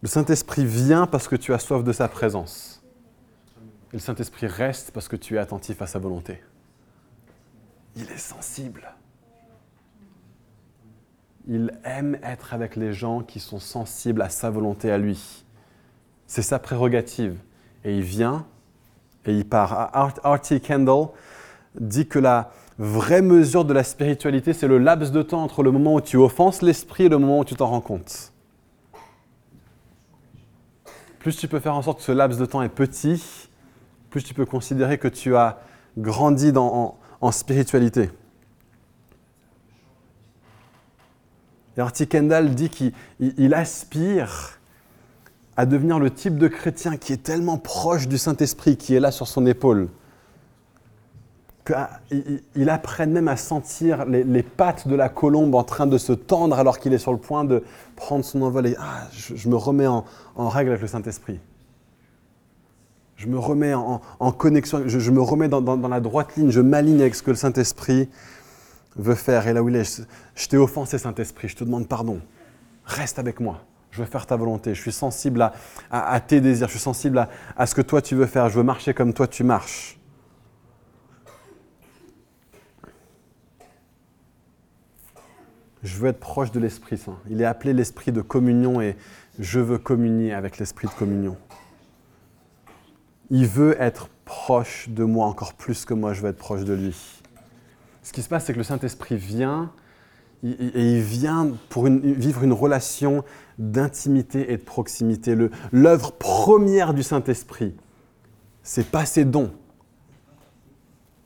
Le 0.03 0.09
Saint-Esprit 0.09 0.65
vient 0.65 1.07
parce 1.07 1.27
que 1.27 1.37
tu 1.37 1.53
as 1.53 1.59
soif 1.59 1.83
de 1.83 1.93
sa 1.93 2.09
présence. 2.09 2.83
Et 3.93 3.97
le 3.97 3.99
Saint-Esprit 3.99 4.47
reste 4.47 4.91
parce 4.93 5.09
que 5.09 5.17
tu 5.17 5.37
es 5.37 5.38
attentif 5.38 5.83
à 5.83 5.87
sa 5.87 5.99
volonté. 5.99 6.41
Il 7.99 8.11
est 8.11 8.17
sensible 8.17 8.95
il 11.49 11.73
aime 11.83 12.19
être 12.23 12.52
avec 12.52 12.76
les 12.76 12.93
gens 12.93 13.23
qui 13.23 13.40
sont 13.40 13.59
sensibles 13.59 14.21
à 14.21 14.28
sa 14.28 14.50
volonté 14.50 14.93
à 14.93 14.99
lui. 14.99 15.45
C'est 16.26 16.43
sa 16.43 16.59
prérogative. 16.59 17.38
Et 17.85 17.97
il 17.97 18.02
vient 18.02 18.45
et 19.25 19.33
il 19.33 19.49
part. 19.49 19.90
Artie 20.23 20.61
Kendall 20.61 21.09
dit 21.81 22.07
que 22.07 22.19
la 22.19 22.50
vraie 22.78 23.23
mesure 23.23 23.64
de 23.64 23.73
la 23.73 23.83
spiritualité, 23.83 24.52
c'est 24.52 24.69
le 24.69 24.78
laps 24.78 25.11
de 25.11 25.23
temps 25.23 25.43
entre 25.43 25.62
le 25.62 25.71
moment 25.71 25.95
où 25.95 26.00
tu 26.00 26.19
offenses 26.19 26.61
l'esprit 26.61 27.05
et 27.05 27.09
le 27.09 27.19
moment 27.19 27.40
où 27.40 27.45
tu 27.45 27.55
t'en 27.55 27.67
rends 27.67 27.81
compte. 27.81 28.33
Plus 31.19 31.37
tu 31.37 31.49
peux 31.49 31.61
faire 31.61 31.75
en 31.75 31.83
sorte 31.83 31.99
que 31.99 32.05
ce 32.05 32.12
laps 32.12 32.38
de 32.38 32.47
temps 32.47 32.62
est 32.62 32.69
petit, 32.69 33.49
plus 34.11 34.23
tu 34.23 34.35
peux 34.35 34.47
considérer 34.47 34.99
que 34.99 35.09
tu 35.09 35.35
as 35.35 35.61
grandi 35.97 36.52
en 36.55 36.99
spiritualité. 37.32 38.10
Et 41.76 42.06
Kendall 42.06 42.54
dit 42.54 42.70
qu'il 42.70 43.54
aspire 43.54 44.58
à 45.56 45.66
devenir 45.66 45.98
le 45.98 46.10
type 46.10 46.37
de 46.37 46.48
chrétien 46.48 46.96
qui 46.96 47.12
est 47.12 47.22
tellement 47.22 47.57
proche 47.57 48.09
du 48.09 48.18
Saint-Esprit, 48.18 48.76
qui 48.76 48.94
est 48.94 49.00
là 49.00 49.11
sur 49.11 49.28
son 49.28 49.46
épaule, 49.46 49.88
qu'il 51.64 52.70
apprenne 52.70 53.12
même 53.12 53.28
à 53.28 53.37
sentir 53.37 54.07
les, 54.07 54.42
pattes 54.42 54.88
de 54.88 54.94
la 54.94 55.09
colombe 55.09 55.54
en 55.54 55.64
train 55.64 55.87
de 55.87 55.98
se 55.98 56.12
tendre 56.12 56.59
alors 56.59 56.78
qu'il 56.78 56.92
est 56.92 56.98
sur 56.98 57.12
le 57.12 57.18
point 57.18 57.44
de 57.44 57.62
prendre 57.94 58.24
son 58.24 58.42
envol 58.42 58.66
et 58.66 58.76
ah, 58.78 59.07
je, 59.12 59.48
me 59.48 59.57
remets 59.57 59.87
en, 59.87 60.04
règle 60.37 60.70
avec 60.70 60.83
le 60.83 60.88
Saint-Esprit. 60.88 61.38
Je 63.18 63.26
me 63.26 63.37
remets 63.37 63.74
en, 63.74 64.00
connexion, 64.31 64.85
je, 64.87 65.11
me 65.11 65.20
remets 65.20 65.48
dans, 65.48 65.88
la 65.88 66.00
droite 66.00 66.37
ligne, 66.37 66.50
je 66.50 66.61
m'aligne 66.61 67.00
avec 67.00 67.16
ce 67.16 67.22
que 67.24 67.33
le 67.33 67.37
Saint-Esprit 67.37 68.09
veut 68.94 69.16
faire 69.16 69.48
et 69.48 69.52
là 69.52 69.61
où 69.61 69.68
il 69.68 69.74
est. 69.74 70.07
Je, 70.37 70.46
t'ai 70.46 70.57
offensé, 70.57 70.98
Saint-Esprit, 70.98 71.48
je 71.48 71.57
te 71.57 71.64
demande 71.64 71.88
pardon. 71.88 72.20
Reste 72.85 73.18
avec 73.18 73.40
moi. 73.40 73.64
Je 73.90 74.02
veux 74.02 74.07
faire 74.07 74.24
ta 74.24 74.37
volonté. 74.37 74.72
Je 74.72 74.81
suis 74.81 74.92
sensible 74.92 75.50
à, 75.90 76.20
tes 76.20 76.40
désirs. 76.40 76.68
Je 76.68 76.72
suis 76.74 76.81
sensible 76.81 77.26
à, 77.57 77.66
ce 77.66 77.74
que 77.74 77.83
toi 77.83 78.00
tu 78.00 78.14
veux 78.14 78.26
faire. 78.26 78.48
Je 78.50 78.57
veux 78.57 78.62
marcher 78.62 78.94
comme 78.94 79.12
toi 79.12 79.26
tu 79.26 79.42
marches. 79.42 79.98
Je 85.83 85.96
veux 85.96 86.09
être 86.09 86.20
proche 86.20 86.52
de 86.52 86.61
l'Esprit 86.61 86.98
Saint. 86.98 87.18
Il 87.28 87.42
est 87.42 87.46
appelé 87.46 87.72
l'Esprit 87.72 88.12
de 88.12 88.20
communion 88.20 88.81
et 88.81 88.96
je 89.40 89.59
veux 89.59 89.78
communier 89.78 90.33
avec 90.33 90.59
l'Esprit 90.59 90.87
de 90.87 90.92
communion. 90.92 91.37
Il 93.31 93.47
veut 93.47 93.77
être 93.81 94.09
proche 94.25 94.88
de 94.88 95.05
moi 95.05 95.27
encore 95.27 95.55
plus 95.55 95.85
que 95.85 95.95
moi 95.95 96.12
je 96.12 96.23
veux 96.23 96.29
être 96.29 96.38
proche 96.38 96.64
de 96.64 96.75
lui 96.75 97.19
ce 98.09 98.12
qui 98.14 98.23
se 98.23 98.29
passe, 98.31 98.47
c'est 98.47 98.55
que 98.55 98.59
le 98.59 98.64
Saint-Esprit 98.64 99.17
vient 99.17 99.71
et 100.43 100.97
il 100.97 101.03
vient 101.03 101.51
pour 101.69 101.85
vivre 101.85 102.43
une 102.43 102.55
relation 102.55 103.23
d'intimité 103.59 104.51
et 104.51 104.57
de 104.57 104.62
proximité. 104.62 105.37
L'œuvre 105.73 106.12
première 106.12 106.95
du 106.95 107.03
Saint-Esprit, 107.03 107.75
c'est 108.62 108.91
pas 108.91 109.05
ses 109.05 109.27
dons, 109.27 109.51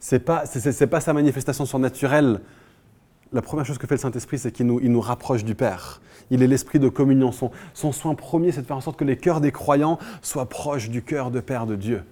c'est 0.00 0.18
pas, 0.18 0.42
pas 0.90 1.00
sa 1.00 1.12
manifestation 1.12 1.64
surnaturelle. 1.64 2.40
La 3.32 3.42
première 3.42 3.64
chose 3.64 3.78
que 3.78 3.86
fait 3.86 3.94
le 3.94 4.00
Saint-Esprit, 4.00 4.38
c'est 4.38 4.52
qu'il 4.52 4.66
nous, 4.66 4.80
il 4.80 4.92
nous 4.92 5.00
rapproche 5.00 5.44
du 5.44 5.54
Père. 5.54 6.00
Il 6.30 6.42
est 6.42 6.46
l'esprit 6.46 6.78
de 6.78 6.88
communion. 6.88 7.32
Son, 7.32 7.50
son 7.74 7.92
soin 7.92 8.14
premier, 8.14 8.52
c'est 8.52 8.62
de 8.62 8.66
faire 8.66 8.76
en 8.76 8.82
sorte 8.82 8.98
que 8.98 9.04
les 9.04 9.16
cœurs 9.16 9.40
des 9.40 9.52
croyants 9.52 9.98
soient 10.20 10.48
proches 10.48 10.90
du 10.90 11.02
cœur 11.02 11.30
de 11.30 11.40
Père 11.40 11.66
de 11.66 11.76
Dieu 11.76 12.02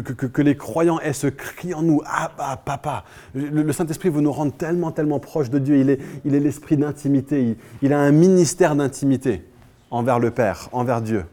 que, 0.00 0.42
les 0.42 0.56
croyants 0.56 0.98
aient 1.00 1.12
ce 1.12 1.26
cri 1.26 1.74
en 1.74 1.82
nous, 1.82 2.00
ah 2.06 2.32
bah, 2.36 2.60
papa. 2.64 3.04
Le, 3.34 3.70
Saint-Esprit 3.72 4.08
veut 4.08 4.20
nous 4.20 4.32
rendre 4.32 4.52
tellement, 4.52 4.90
tellement 4.90 5.20
proches 5.20 5.50
de 5.50 5.58
Dieu. 5.58 5.78
Il 5.78 5.90
est, 5.90 6.00
il 6.24 6.34
est 6.34 6.40
l'esprit 6.40 6.76
d'intimité. 6.76 7.56
Il, 7.82 7.92
a 7.92 8.00
un 8.00 8.12
ministère 8.12 8.74
d'intimité 8.74 9.44
envers 9.90 10.18
le 10.18 10.30
Père, 10.30 10.68
envers 10.72 11.02
Dieu. 11.02 11.24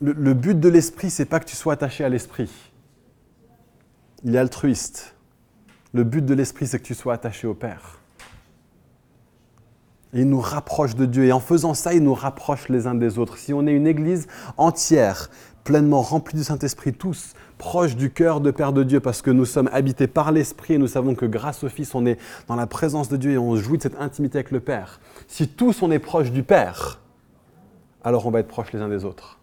Le, 0.00 0.34
but 0.34 0.58
de 0.58 0.68
l'esprit, 0.68 1.10
c'est 1.10 1.24
pas 1.24 1.38
que 1.38 1.46
tu 1.46 1.56
sois 1.56 1.74
attaché 1.74 2.04
à 2.04 2.08
l'esprit. 2.08 2.50
Il 4.24 4.34
est 4.34 4.38
altruiste. 4.38 5.13
Le 5.94 6.02
but 6.02 6.24
de 6.24 6.34
l'esprit, 6.34 6.66
c'est 6.66 6.80
que 6.80 6.84
tu 6.84 6.94
sois 6.94 7.14
attaché 7.14 7.46
au 7.46 7.54
Père. 7.54 8.00
Il 10.12 10.28
nous 10.28 10.40
rapproche 10.40 10.96
de 10.96 11.06
Dieu. 11.06 11.24
Et 11.24 11.32
en 11.32 11.40
faisant 11.40 11.72
ça, 11.72 11.94
il 11.94 12.02
nous 12.02 12.14
rapproche 12.14 12.68
les 12.68 12.88
uns 12.88 12.96
des 12.96 13.18
autres. 13.18 13.38
Si 13.38 13.52
on 13.52 13.66
est 13.66 13.72
une 13.72 13.86
église 13.86 14.26
entière, 14.56 15.30
pleinement 15.62 16.02
remplis 16.02 16.36
du 16.36 16.44
Saint-Esprit, 16.44 16.92
tous 16.92 17.34
proches 17.58 17.94
du 17.94 18.10
cœur 18.10 18.40
de 18.40 18.50
Père 18.50 18.72
de 18.72 18.82
Dieu, 18.82 18.98
parce 18.98 19.22
que 19.22 19.30
nous 19.30 19.44
sommes 19.44 19.70
habités 19.72 20.08
par 20.08 20.32
l'Esprit 20.32 20.74
et 20.74 20.78
nous 20.78 20.88
savons 20.88 21.14
que 21.14 21.26
grâce 21.26 21.62
au 21.62 21.68
Fils, 21.68 21.94
on 21.94 22.04
est 22.06 22.18
dans 22.48 22.56
la 22.56 22.66
présence 22.66 23.08
de 23.08 23.16
Dieu 23.16 23.30
et 23.30 23.38
on 23.38 23.54
jouit 23.54 23.78
de 23.78 23.82
cette 23.84 24.00
intimité 24.00 24.38
avec 24.38 24.50
le 24.50 24.60
Père. 24.60 25.00
Si 25.28 25.48
tous 25.48 25.80
on 25.82 25.92
est 25.92 26.00
proches 26.00 26.32
du 26.32 26.42
Père, 26.42 27.00
alors 28.02 28.26
on 28.26 28.30
va 28.30 28.40
être 28.40 28.48
proches 28.48 28.72
les 28.72 28.80
uns 28.80 28.88
des 28.88 29.04
autres. 29.04 29.38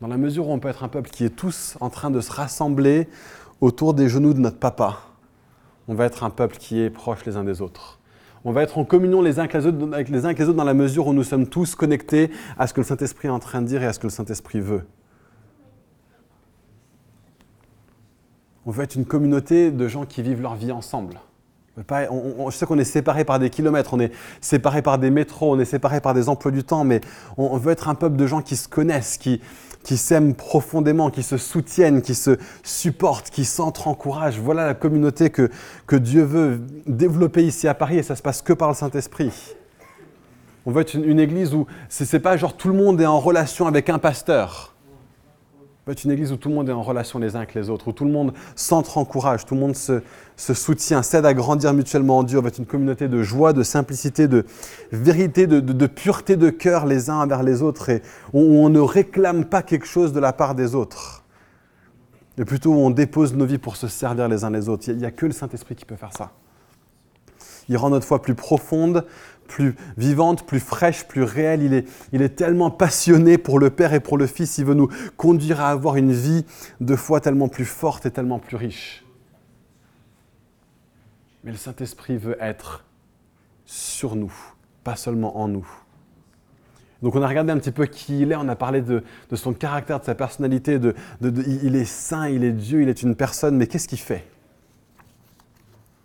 Dans 0.00 0.08
la 0.08 0.16
mesure 0.16 0.48
où 0.48 0.52
on 0.52 0.58
peut 0.58 0.68
être 0.68 0.84
un 0.84 0.88
peuple 0.88 1.10
qui 1.10 1.24
est 1.24 1.36
tous 1.36 1.76
en 1.80 1.90
train 1.90 2.10
de 2.10 2.20
se 2.20 2.32
rassembler 2.32 3.08
autour 3.60 3.94
des 3.94 4.08
genoux 4.08 4.34
de 4.34 4.40
notre 4.40 4.58
papa, 4.58 4.98
on 5.88 5.94
va 5.94 6.04
être 6.04 6.24
un 6.24 6.30
peuple 6.30 6.56
qui 6.56 6.80
est 6.80 6.90
proche 6.90 7.24
les 7.24 7.36
uns 7.36 7.44
des 7.44 7.60
autres 7.62 7.98
on 8.44 8.52
va 8.52 8.62
être 8.62 8.78
en 8.78 8.84
communion 8.84 9.20
les 9.20 9.38
uns 9.38 9.42
avec 9.42 10.08
les, 10.08 10.24
autres, 10.24 10.52
dans 10.54 10.64
la 10.64 10.74
mesure 10.74 11.06
où 11.06 11.12
nous 11.12 11.24
sommes 11.24 11.46
tous 11.46 11.74
connectés 11.74 12.30
à 12.58 12.66
ce 12.66 12.74
que 12.74 12.80
le 12.80 12.86
Saint-Esprit 12.86 13.28
est 13.28 13.30
en 13.30 13.38
train 13.38 13.62
de 13.62 13.66
dire 13.66 13.82
et 13.82 13.86
à 13.86 13.92
ce 13.92 13.98
que 13.98 14.06
le 14.06 14.10
Saint-Esprit 14.10 14.60
veut. 14.60 14.86
On 18.66 18.70
veut 18.70 18.84
être 18.84 18.96
une 18.96 19.06
communauté 19.06 19.70
de 19.70 19.88
gens 19.88 20.04
qui 20.04 20.22
vivent 20.22 20.42
leur 20.42 20.54
vie 20.54 20.72
ensemble. 20.72 21.20
je 21.76 22.50
sais 22.50 22.66
qu'on 22.66 22.78
est 22.78 22.84
séparés 22.84 23.24
par 23.24 23.38
des 23.38 23.50
kilomètres, 23.50 23.94
on 23.94 24.00
est 24.00 24.12
séparés 24.40 24.82
par 24.82 24.98
des 24.98 25.10
métros, 25.10 25.54
on 25.54 25.58
est 25.58 25.64
séparés 25.64 26.00
par 26.00 26.14
des 26.14 26.28
emplois 26.28 26.50
du 26.50 26.64
temps, 26.64 26.84
mais 26.84 27.00
on 27.38 27.56
veut 27.56 27.72
être 27.72 27.88
un 27.88 27.94
peuple 27.94 28.16
de 28.16 28.26
gens 28.26 28.42
qui 28.42 28.56
se 28.56 28.68
connaissent, 28.68 29.16
qui, 29.16 29.40
qui 29.88 29.96
s'aiment 29.96 30.34
profondément, 30.34 31.08
qui 31.08 31.22
se 31.22 31.38
soutiennent, 31.38 32.02
qui 32.02 32.14
se 32.14 32.36
supportent, 32.62 33.30
qui 33.30 33.46
s'entre-encouragent. 33.46 34.38
Voilà 34.38 34.66
la 34.66 34.74
communauté 34.74 35.30
que, 35.30 35.48
que 35.86 35.96
Dieu 35.96 36.24
veut 36.24 36.60
développer 36.86 37.42
ici 37.42 37.66
à 37.68 37.72
Paris 37.72 37.96
et 37.96 38.02
ça 38.02 38.14
se 38.14 38.20
passe 38.20 38.42
que 38.42 38.52
par 38.52 38.68
le 38.68 38.74
Saint-Esprit. 38.74 39.32
On 40.66 40.72
veut 40.72 40.82
être 40.82 40.92
une, 40.92 41.18
église 41.18 41.54
où 41.54 41.66
ce 41.88 42.04
n'est 42.04 42.20
pas 42.20 42.36
genre 42.36 42.54
tout 42.54 42.68
le 42.68 42.74
monde 42.74 43.00
est 43.00 43.06
en 43.06 43.18
relation 43.18 43.66
avec 43.66 43.88
un 43.88 43.98
pasteur. 43.98 44.74
On 45.58 45.62
veut 45.86 45.92
être 45.92 46.04
une 46.04 46.10
église 46.10 46.32
où 46.32 46.36
tout 46.36 46.50
le 46.50 46.54
monde 46.54 46.68
est 46.68 46.72
en 46.72 46.82
relation 46.82 47.18
les 47.18 47.34
uns 47.34 47.38
avec 47.38 47.54
les 47.54 47.70
autres, 47.70 47.88
où 47.88 47.92
tout 47.92 48.04
le 48.04 48.12
monde 48.12 48.34
s'entre-encourage, 48.56 49.46
tout 49.46 49.54
le 49.54 49.60
monde 49.62 49.74
se, 49.74 50.02
soutient, 50.38 51.02
s'aide 51.02 51.26
à 51.26 51.34
grandir 51.34 51.74
mutuellement 51.74 52.18
en 52.18 52.22
Dieu. 52.22 52.38
On 52.38 52.42
veut 52.42 52.48
être 52.48 52.58
une 52.58 52.66
communauté 52.66 53.08
de 53.08 53.22
joie, 53.22 53.52
de 53.52 53.62
simplicité, 53.62 54.28
de 54.28 54.46
vérité, 54.92 55.46
de, 55.46 55.86
pureté 55.86 56.36
de 56.36 56.48
cœur 56.48 56.86
les 56.86 57.10
uns 57.10 57.16
envers 57.16 57.42
les 57.42 57.60
autres, 57.60 57.90
et 57.90 58.02
où 58.32 58.40
on 58.40 58.68
ne 58.70 58.80
réclame 58.80 59.44
pas 59.44 59.62
quelque 59.62 59.86
chose 59.86 60.12
de 60.12 60.20
la 60.20 60.32
part 60.32 60.54
des 60.54 60.74
autres, 60.74 61.24
mais 62.38 62.44
plutôt 62.44 62.70
où 62.70 62.78
on 62.78 62.90
dépose 62.90 63.34
nos 63.34 63.46
vies 63.46 63.58
pour 63.58 63.76
se 63.76 63.88
servir 63.88 64.28
les 64.28 64.44
uns 64.44 64.50
les 64.50 64.68
autres. 64.68 64.88
Il 64.88 64.96
n'y 64.96 65.04
a, 65.04 65.08
a 65.08 65.10
que 65.10 65.26
le 65.26 65.32
Saint-Esprit 65.32 65.74
qui 65.74 65.84
peut 65.84 65.96
faire 65.96 66.12
ça. 66.16 66.32
Il 67.68 67.76
rend 67.76 67.90
notre 67.90 68.06
foi 68.06 68.22
plus 68.22 68.34
profonde, 68.34 69.04
plus 69.46 69.74
vivante, 69.96 70.46
plus 70.46 70.60
fraîche, 70.60 71.06
plus 71.06 71.22
réelle. 71.22 71.62
Il 71.62 71.74
est, 71.74 71.86
il 72.12 72.22
est 72.22 72.30
tellement 72.30 72.70
passionné 72.70 73.38
pour 73.38 73.58
le 73.58 73.70
Père 73.70 73.92
et 73.92 74.00
pour 74.00 74.16
le 74.16 74.26
Fils. 74.26 74.56
Il 74.58 74.64
veut 74.64 74.74
nous 74.74 74.88
conduire 75.16 75.60
à 75.60 75.70
avoir 75.70 75.96
une 75.96 76.12
vie 76.12 76.46
de 76.80 76.96
foi 76.96 77.20
tellement 77.20 77.48
plus 77.48 77.64
forte 77.64 78.06
et 78.06 78.10
tellement 78.10 78.38
plus 78.38 78.56
riche. 78.56 79.04
Mais 81.44 81.50
le 81.50 81.56
Saint-Esprit 81.56 82.16
veut 82.16 82.36
être 82.40 82.84
sur 83.64 84.16
nous, 84.16 84.32
pas 84.84 84.96
seulement 84.96 85.38
en 85.38 85.48
nous. 85.48 85.68
Donc 87.02 87.14
on 87.14 87.22
a 87.22 87.28
regardé 87.28 87.52
un 87.52 87.58
petit 87.58 87.70
peu 87.70 87.86
qui 87.86 88.22
il 88.22 88.32
est, 88.32 88.36
on 88.36 88.48
a 88.48 88.56
parlé 88.56 88.82
de, 88.82 89.02
son 89.34 89.52
caractère, 89.52 90.00
de 90.00 90.04
sa 90.04 90.14
personnalité, 90.14 90.78
de, 90.78 90.94
il 91.22 91.76
est 91.76 91.84
saint, 91.84 92.28
il 92.28 92.42
est 92.42 92.52
Dieu, 92.52 92.82
il 92.82 92.88
est 92.88 93.02
une 93.02 93.14
personne, 93.14 93.56
mais 93.56 93.68
qu'est-ce 93.68 93.86
qu'il 93.86 94.00
fait? 94.00 94.24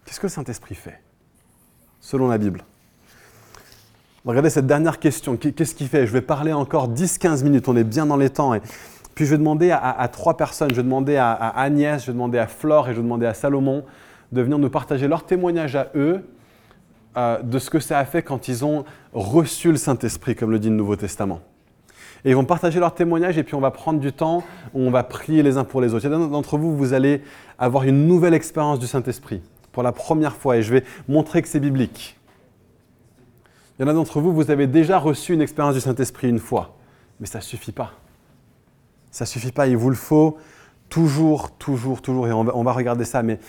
Qu'est-ce 0.05 0.19
que 0.19 0.27
le 0.27 0.31
Saint-Esprit 0.31 0.75
fait, 0.75 1.01
selon 1.99 2.27
la 2.27 2.37
Bible? 2.37 2.63
Regardez 4.25 4.49
cette 4.49 4.67
dernière 4.67 4.99
question. 4.99 5.35
Qu'est-ce 5.35 5.75
qu'il 5.75 5.87
fait? 5.87 6.07
Je 6.07 6.13
vais 6.13 6.21
parler 6.21 6.53
encore 6.53 6.89
10-15 6.89 7.43
minutes. 7.43 7.67
On 7.67 7.75
est 7.75 7.83
bien 7.83 8.05
dans 8.05 8.15
les 8.15 8.29
temps. 8.29 8.53
Et 8.53 8.61
puis 9.15 9.25
je 9.25 9.31
vais 9.31 9.37
demander 9.37 9.71
à, 9.71 10.07
trois 10.07 10.37
personnes. 10.37 10.69
Je 10.69 10.75
vais 10.75 10.83
demander 10.83 11.17
à, 11.17 11.33
Agnès, 11.33 12.01
je 12.01 12.07
vais 12.07 12.13
demander 12.13 12.37
à 12.37 12.47
Flore 12.47 12.87
et 12.87 12.91
je 12.91 12.97
vais 12.97 13.03
demander 13.03 13.25
à 13.25 13.33
Salomon 13.33 13.83
de 14.33 14.41
venir 14.41 14.57
nous 14.57 14.69
partager 14.69 15.07
leur 15.07 15.25
témoignage 15.25 15.75
à 15.75 15.89
eux 15.95 16.25
euh, 17.15 17.41
de 17.41 17.59
ce 17.59 17.69
que 17.69 17.79
ça 17.79 17.99
a 17.99 18.05
fait 18.05 18.23
quand 18.23 18.47
ils 18.47 18.65
ont 18.65 18.83
reçu 19.13 19.71
le 19.71 19.77
Saint-Esprit, 19.77 20.35
comme 20.35 20.51
le 20.51 20.59
dit 20.59 20.69
le 20.69 20.75
Nouveau 20.75 20.95
Testament. 20.95 21.41
Et 22.25 22.31
ils 22.31 22.35
vont 22.35 22.45
partager 22.45 22.79
leur 22.79 22.95
témoignage 22.95 23.37
et 23.37 23.43
puis 23.43 23.53
on 23.53 23.59
va 23.59 23.69
prendre 23.69 23.99
du 23.99 24.11
temps 24.11 24.43
où 24.73 24.81
on 24.81 24.89
va 24.89 25.03
prier 25.03 25.43
les 25.43 25.57
uns 25.57 25.65
pour 25.65 25.81
les 25.81 25.93
autres. 25.93 26.05
Il 26.05 26.11
y 26.11 26.15
a 26.15 26.17
d'entre 26.17 26.57
vous, 26.57 26.75
vous 26.75 26.93
allez 26.93 27.21
avoir 27.59 27.83
une 27.83 28.07
nouvelle 28.07 28.33
expérience 28.33 28.79
du 28.79 28.87
Saint-Esprit 28.87 29.41
pour 29.71 29.83
la 29.83 29.91
première 29.91 30.35
fois 30.35 30.57
et 30.57 30.63
je 30.63 30.73
vais 30.73 30.83
montrer 31.07 31.41
que 31.41 31.47
c'est 31.47 31.59
biblique. 31.59 32.17
Il 33.77 33.83
y 33.83 33.85
en 33.85 33.87
a 33.89 33.93
d'entre 33.93 34.19
vous, 34.19 34.33
vous 34.33 34.51
avez 34.51 34.67
déjà 34.67 34.97
reçu 34.97 35.33
une 35.33 35.41
expérience 35.41 35.75
du 35.75 35.81
Saint-Esprit 35.81 36.29
une 36.29 36.39
fois, 36.39 36.75
mais 37.19 37.27
ça 37.27 37.39
ne 37.39 37.43
suffit 37.43 37.71
pas. 37.71 37.91
Ça 39.11 39.25
ne 39.25 39.27
suffit 39.27 39.51
pas, 39.51 39.67
il 39.67 39.77
vous 39.77 39.89
le 39.89 39.95
faut 39.95 40.37
toujours, 40.89 41.51
toujours, 41.51 42.01
toujours, 42.01 42.27
et 42.27 42.31
on 42.31 42.63
va, 42.63 42.71
regarder 42.71 43.03
ça, 43.03 43.23
mais 43.23 43.39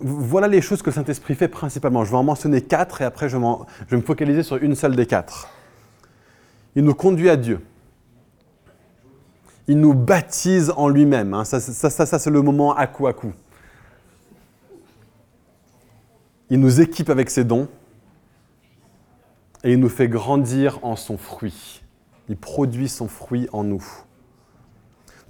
voilà 0.00 0.48
les 0.48 0.60
choses 0.60 0.82
que 0.82 0.90
le 0.90 0.94
Saint-Esprit 0.94 1.34
fait 1.34 1.48
principalement. 1.48 2.04
Je 2.04 2.10
vais 2.10 2.16
en 2.16 2.24
mentionner 2.24 2.60
quatre 2.60 3.02
et 3.02 3.04
après 3.04 3.28
je, 3.28 3.36
vais 3.36 3.96
me 3.96 4.02
focaliser 4.02 4.42
sur 4.42 4.56
une 4.56 4.74
seule 4.74 4.96
des 4.96 5.06
quatre. 5.06 5.48
Il 6.74 6.84
nous 6.84 6.94
conduit 6.94 7.30
à 7.30 7.36
Dieu. 7.36 7.60
Il 9.68 9.78
nous 9.78 9.94
baptise 9.94 10.72
en 10.76 10.88
lui-même. 10.88 11.34
Hein. 11.34 11.44
Ça, 11.44 11.60
ça 11.60 12.18
c'est 12.18 12.30
le 12.30 12.42
moment 12.42 12.74
à 12.74 12.86
coup 12.86 13.06
à 13.06 13.12
coup. 13.12 13.32
Il 16.50 16.60
nous 16.60 16.80
équipe 16.80 17.08
avec 17.08 17.30
ses 17.30 17.44
dons 17.44 17.68
et 19.64 19.72
il 19.72 19.80
nous 19.80 19.88
fait 19.88 20.08
grandir 20.08 20.78
en 20.82 20.96
son 20.96 21.16
fruit. 21.16 21.82
Il 22.28 22.36
produit 22.36 22.88
son 22.88 23.08
fruit 23.08 23.48
en 23.52 23.64
nous. 23.64 23.84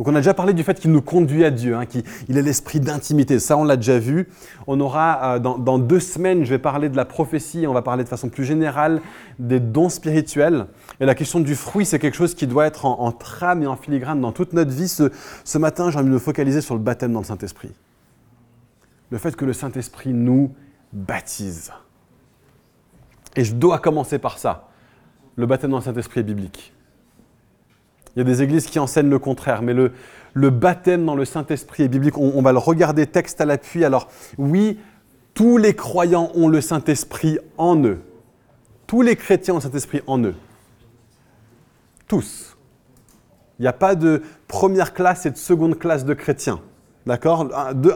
Donc 0.03 0.09
on 0.09 0.17
a 0.17 0.19
déjà 0.19 0.35
parlé 0.35 0.53
du 0.53 0.65
fait 0.65 0.81
qu'il 0.81 0.91
nous 0.91 1.01
conduit 1.01 1.45
à 1.45 1.53
Dieu, 1.53 1.77
hein, 1.77 1.87
qu'il 1.87 2.03
est 2.37 2.43
l'esprit 2.43 2.81
d'intimité. 2.81 3.39
Ça, 3.39 3.57
on 3.57 3.63
l'a 3.63 3.77
déjà 3.77 4.01
vu. 4.01 4.29
On 4.67 4.81
aura, 4.81 5.37
euh, 5.37 5.39
dans, 5.39 5.79
deux 5.79 6.01
semaines, 6.01 6.43
je 6.43 6.51
vais 6.51 6.59
parler 6.59 6.89
de 6.89 6.97
la 6.97 7.05
prophétie, 7.05 7.69
on 7.69 7.73
va 7.73 7.83
parler 7.83 8.03
de 8.03 8.09
façon 8.09 8.29
plus 8.29 8.45
générale 8.45 9.01
des 9.39 9.61
dons 9.61 9.89
spirituels. 9.89 10.67
Et 10.99 11.07
la 11.07 11.15
question 11.15 11.39
du 11.39 11.55
fruit, 11.55 11.87
c'est 11.87 12.01
quelque 12.01 12.17
chose 12.17 12.35
qui 12.35 12.49
doit 12.49 12.67
être 12.67 12.85
en, 12.85 13.13
trame 13.13 13.63
et 13.63 13.69
en 13.69 13.77
filigrane 13.77 14.21
dans 14.21 14.33
toute 14.33 14.55
notre 14.55 14.73
vie. 14.73 14.89
Ce, 14.89 15.13
ce 15.45 15.59
matin, 15.59 15.89
j'ai 15.93 15.99
envie 16.01 16.09
de 16.09 16.15
me 16.15 16.19
focaliser 16.19 16.63
sur 16.63 16.75
le 16.75 16.81
baptême 16.81 17.13
dans 17.13 17.21
le 17.21 17.25
Saint-Esprit. 17.25 17.71
Le 19.11 19.19
fait 19.19 19.37
que 19.37 19.45
le 19.45 19.53
Saint-Esprit 19.53 20.13
nous 20.13 20.53
baptise. 20.93 21.71
Et 23.37 23.45
je 23.45 23.55
dois 23.55 23.79
commencer 23.79 24.19
par 24.19 24.39
ça. 24.39 24.69
Le 25.37 25.47
baptême 25.47 25.71
dans 25.71 25.79
le 25.79 25.85
Saint-Esprit 25.85 26.19
est 26.19 26.25
biblique. 26.25 26.75
Il 28.15 28.19
y 28.19 28.23
a 28.23 28.25
des 28.25 28.43
églises 28.43 28.67
qui 28.67 28.79
enseignent 28.79 29.09
le 29.09 29.19
contraire, 29.19 29.63
mais 29.63 29.75
le, 29.75 30.51
baptême 30.51 31.07
dans 31.07 31.15
le 31.15 31.25
Saint-Esprit 31.25 31.85
est 31.85 31.89
biblique. 31.89 32.19
On, 32.19 32.43
va 32.43 32.53
le 32.53 32.59
regarder 32.59 33.07
texte 33.07 33.41
à 33.41 33.47
l'appui. 33.47 33.85
Alors 33.85 34.09
oui, 34.39 34.79
tous 35.35 35.57
les 35.57 35.75
croyants 35.75 36.31
ont 36.35 36.49
le 36.49 36.61
Saint-Esprit 36.61 37.39
en 37.57 37.83
eux. 37.85 38.01
Tous 38.87 39.03
les 39.03 39.17
chrétiens 39.17 39.55
ont 39.55 39.59
le 39.59 39.63
Saint-Esprit 39.63 40.03
en 40.07 40.23
eux. 40.23 40.35
Tous. 42.07 42.57
Il 43.59 43.63
n'y 43.63 43.69
a 43.69 43.73
pas 43.73 43.95
de 43.95 44.23
première 44.49 44.93
classe 44.93 45.25
et 45.25 45.31
de 45.31 45.37
seconde 45.37 45.79
classe 45.79 46.05
de 46.05 46.15
chrétiens. 46.15 46.61
D'accord? 47.07 47.49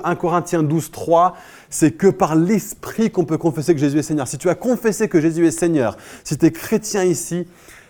1 0.04 0.16
Corinthiens 0.16 0.62
12, 0.62 0.90
3, 0.90 1.36
c'est 1.70 1.92
que 1.92 2.08
par 2.08 2.34
l'Esprit 2.34 3.10
qu'on 3.10 3.24
peut 3.24 3.38
confesser 3.38 3.74
que 3.74 3.80
Jésus 3.80 3.98
est 3.98 4.02
Seigneur. 4.02 4.26
Si 4.26 4.38
tu 4.38 4.48
as 4.48 4.54
confessé 4.54 5.08
que 5.08 5.20
Jésus 5.20 5.46
est 5.46 5.52
Seigneur, 5.52 5.96
si 6.24 6.36
tu 6.36 6.46
es 6.46 6.50
chrétien 6.50 7.04
ici, 7.04 7.46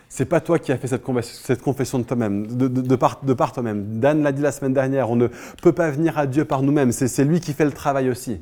c'est 0.09 0.25
pas 0.25 0.41
toi 0.41 0.59
qui 0.59 0.73
as 0.73 0.79
fait 0.79 0.87
cette, 0.87 1.03
confession 1.63 1.99
de 1.99 2.05
toi-même, 2.05 2.47
de, 2.47 2.97
part, 2.97 3.21
par 3.21 3.53
toi-même. 3.53 3.99
Dan 3.99 4.23
l'a 4.23 4.33
dit 4.33 4.43
la 4.43 4.53
semaine 4.53 4.73
dernière, 4.73 5.11
on 5.11 5.17
ne 5.17 5.29
peut 5.63 5.73
pas 5.73 5.91
venir 5.91 6.17
à 6.17 6.27
Dieu 6.27 6.45
par 6.45 6.63
nous-mêmes, 6.63 6.93
c'est 6.93 7.25
lui 7.25 7.41
qui 7.41 7.53
fait 7.53 7.65
le 7.65 7.73
travail 7.73 8.09
aussi. 8.09 8.41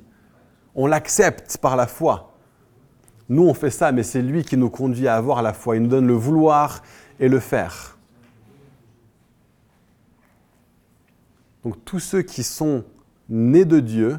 On 0.75 0.87
l'accepte 0.87 1.59
par 1.59 1.77
la 1.77 1.87
foi. 1.87 2.35
Nous, 3.29 3.43
on 3.43 3.55
fait 3.55 3.71
ça, 3.71 3.93
mais 3.93 4.03
c'est 4.03 4.21
lui 4.21 4.45
qui 4.45 4.57
nous 4.57 4.69
conduit 4.69 5.09
à 5.09 5.17
avoir 5.17 5.41
la 5.41 5.53
foi. 5.53 5.77
Il 5.77 5.83
nous 5.83 5.89
donne 5.89 6.07
le 6.07 6.15
vouloir 6.15 6.83
et 7.19 7.29
le 7.29 7.41
faire. 7.41 7.97
Donc 11.63 11.83
tous 11.85 12.01
ceux 12.01 12.21
qui 12.21 12.43
sont 12.43 12.85
nés 13.31 13.65
de 13.65 13.81
Dieu 13.81 14.19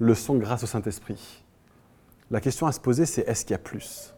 le 0.00 0.14
sont 0.14 0.34
grâce 0.36 0.64
au 0.64 0.66
Saint-Esprit. 0.66 1.44
La 2.30 2.40
question 2.40 2.66
à 2.66 2.72
se 2.72 2.80
poser, 2.80 3.06
c'est 3.06 3.22
est-ce 3.28 3.44
qu'il 3.44 3.52
y 3.52 3.54
a 3.54 3.58
plus? 3.58 4.12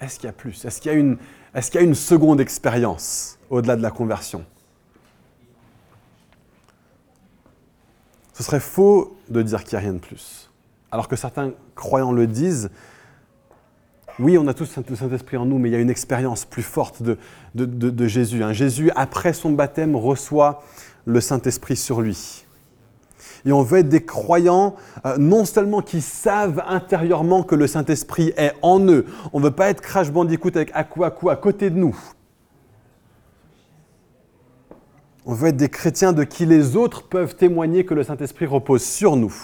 Est-ce 0.00 0.18
qu'il 0.18 0.26
y 0.26 0.30
a 0.30 0.32
plus? 0.32 0.64
Est-ce 0.64 0.80
qu'il 0.80 0.90
y, 0.92 1.78
a 1.78 1.80
une 1.82 1.94
seconde 1.94 2.40
expérience 2.40 3.38
au-delà 3.50 3.76
de 3.76 3.82
la 3.82 3.90
conversion? 3.90 4.44
Ce 8.32 8.42
serait 8.42 8.60
faux 8.60 9.18
de 9.28 9.42
dire 9.42 9.64
qu'il 9.64 9.78
n'y 9.78 9.84
a 9.84 9.88
rien 9.88 9.92
de 9.92 9.98
plus. 9.98 10.50
Alors 10.90 11.08
que 11.08 11.16
certains 11.16 11.52
croyants 11.74 12.12
le 12.12 12.26
disent, 12.26 12.70
oui, 14.18 14.38
on 14.38 14.46
a 14.48 14.54
tous 14.54 14.76
le 14.76 14.96
Saint-Esprit 14.96 15.36
en 15.36 15.46
nous, 15.46 15.58
mais 15.58 15.68
il 15.68 15.72
y 15.72 15.76
a 15.76 15.78
une 15.78 15.90
expérience 15.90 16.44
plus 16.44 16.62
forte 16.62 17.02
de, 17.02 18.06
Jésus. 18.06 18.42
Jésus, 18.52 18.90
après 18.96 19.32
son 19.32 19.50
baptême, 19.50 19.94
reçoit 19.96 20.62
le 21.04 21.20
Saint-Esprit 21.20 21.76
sur 21.76 22.00
lui. 22.00 22.44
Et 23.44 23.52
on 23.52 23.62
veut 23.62 23.78
être 23.78 23.88
des 23.88 24.04
croyants, 24.04 24.76
euh, 25.06 25.16
non 25.18 25.44
seulement 25.44 25.80
qui 25.80 26.00
savent 26.00 26.62
intérieurement 26.66 27.42
que 27.42 27.54
le 27.54 27.66
Saint-Esprit 27.66 28.32
est 28.36 28.52
en 28.62 28.80
eux. 28.88 29.06
On 29.32 29.40
ne 29.40 29.44
veut 29.44 29.50
pas 29.50 29.70
être 29.70 29.80
crash 29.80 30.10
bandicoot 30.10 30.56
avec 30.56 30.70
Aku 30.74 31.04
à 31.04 31.36
côté 31.36 31.70
de 31.70 31.76
nous. 31.76 31.96
On 35.26 35.34
veut 35.34 35.48
être 35.48 35.56
des 35.56 35.68
chrétiens 35.68 36.12
de 36.12 36.24
qui 36.24 36.46
les 36.46 36.76
autres 36.76 37.08
peuvent 37.08 37.36
témoigner 37.36 37.84
que 37.84 37.94
le 37.94 38.02
Saint-Esprit 38.02 38.46
repose 38.46 38.82
sur 38.82 39.16
nous. 39.16 39.34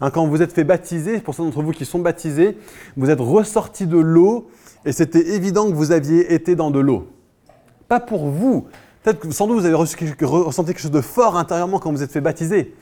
Hein, 0.00 0.10
quand 0.10 0.26
vous 0.26 0.42
êtes 0.42 0.52
fait 0.52 0.64
baptiser, 0.64 1.20
pour 1.20 1.34
ceux 1.34 1.42
d'entre 1.42 1.62
vous 1.62 1.72
qui 1.72 1.84
sont 1.84 1.98
baptisés, 1.98 2.56
vous 2.96 3.10
êtes 3.10 3.20
ressortis 3.20 3.86
de 3.86 3.98
l'eau 3.98 4.50
et 4.84 4.92
c'était 4.92 5.34
évident 5.34 5.68
que 5.70 5.74
vous 5.74 5.92
aviez 5.92 6.34
été 6.34 6.54
dans 6.54 6.70
de 6.70 6.80
l'eau. 6.80 7.08
Pas 7.88 8.00
pour 8.00 8.28
vous. 8.28 8.66
Peut-être 9.02 9.20
que 9.20 9.30
sans 9.30 9.46
doute 9.46 9.58
vous 9.58 9.66
avez 9.66 9.74
ressenti 9.74 9.96
quelque 9.96 10.80
chose 10.80 10.90
de 10.90 11.00
fort 11.00 11.36
intérieurement 11.36 11.78
quand 11.78 11.90
vous 11.90 12.02
êtes 12.02 12.12
fait 12.12 12.20
baptiser. 12.20 12.74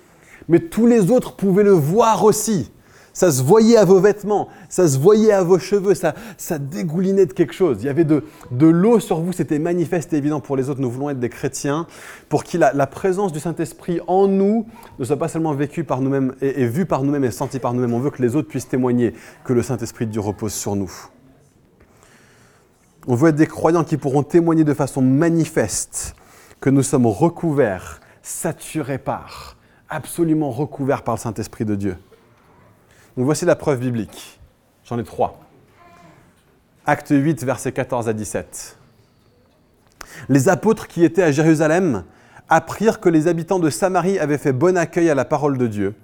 Mais 0.48 0.60
tous 0.60 0.86
les 0.86 1.10
autres 1.10 1.34
pouvaient 1.34 1.62
le 1.62 1.72
voir 1.72 2.24
aussi. 2.24 2.70
Ça 3.12 3.32
se 3.32 3.42
voyait 3.42 3.76
à 3.76 3.84
vos 3.84 3.98
vêtements, 3.98 4.48
ça 4.68 4.86
se 4.86 4.96
voyait 4.96 5.32
à 5.32 5.42
vos 5.42 5.58
cheveux, 5.58 5.94
ça, 5.94 6.14
ça 6.38 6.60
dégoulinait 6.60 7.26
de 7.26 7.32
quelque 7.32 7.52
chose. 7.52 7.78
Il 7.80 7.86
y 7.86 7.88
avait 7.88 8.04
de, 8.04 8.22
de 8.52 8.66
l'eau 8.66 9.00
sur 9.00 9.18
vous, 9.20 9.32
c'était 9.32 9.58
manifeste 9.58 10.12
et 10.12 10.16
évident 10.16 10.40
pour 10.40 10.56
les 10.56 10.70
autres. 10.70 10.80
Nous 10.80 10.90
voulons 10.90 11.10
être 11.10 11.18
des 11.18 11.28
chrétiens 11.28 11.86
pour 12.28 12.44
qui 12.44 12.56
la, 12.56 12.86
présence 12.86 13.32
du 13.32 13.40
Saint-Esprit 13.40 14.00
en 14.06 14.28
nous 14.28 14.66
ne 15.00 15.04
soit 15.04 15.16
pas 15.16 15.28
seulement 15.28 15.54
vécue 15.54 15.82
par 15.82 16.00
nous-mêmes 16.00 16.34
et, 16.40 16.62
et 16.62 16.66
vue 16.66 16.86
par 16.86 17.02
nous-mêmes 17.02 17.24
et 17.24 17.32
sentie 17.32 17.58
par 17.58 17.74
nous-mêmes. 17.74 17.94
On 17.94 18.00
veut 18.00 18.10
que 18.10 18.22
les 18.22 18.36
autres 18.36 18.48
puissent 18.48 18.68
témoigner 18.68 19.12
que 19.44 19.52
le 19.52 19.62
Saint-Esprit 19.62 20.06
de 20.06 20.12
Dieu 20.12 20.20
repose 20.20 20.52
sur 20.52 20.76
nous. 20.76 20.92
On 23.06 23.14
veut 23.14 23.30
être 23.30 23.36
des 23.36 23.46
croyants 23.46 23.84
qui 23.84 23.96
pourront 23.96 24.22
témoigner 24.22 24.64
de 24.64 24.74
façon 24.74 25.00
manifeste 25.00 26.14
que 26.60 26.68
nous 26.68 26.82
sommes 26.82 27.06
recouverts, 27.06 28.00
saturés 28.22 28.98
par, 28.98 29.56
absolument 29.88 30.50
recouverts 30.50 31.02
par 31.02 31.14
le 31.14 31.20
Saint-Esprit 31.20 31.64
de 31.64 31.74
Dieu. 31.74 31.96
Donc 33.16 33.24
voici 33.24 33.44
la 33.44 33.56
preuve 33.56 33.80
biblique. 33.80 34.38
J'en 34.84 34.98
ai 34.98 35.04
trois. 35.04 35.40
Acte 36.84 37.10
8, 37.10 37.44
versets 37.44 37.72
14 37.72 38.08
à 38.08 38.12
17. 38.12 38.76
Les 40.28 40.48
apôtres 40.48 40.86
qui 40.86 41.04
étaient 41.04 41.22
à 41.22 41.32
Jérusalem 41.32 42.04
apprirent 42.48 43.00
que 43.00 43.08
les 43.08 43.28
habitants 43.28 43.58
de 43.58 43.70
Samarie 43.70 44.18
avaient 44.18 44.38
fait 44.38 44.52
bon 44.52 44.76
accueil 44.76 45.08
à 45.08 45.14
la 45.14 45.24
parole 45.24 45.56
de 45.56 45.66
Dieu. 45.66 45.94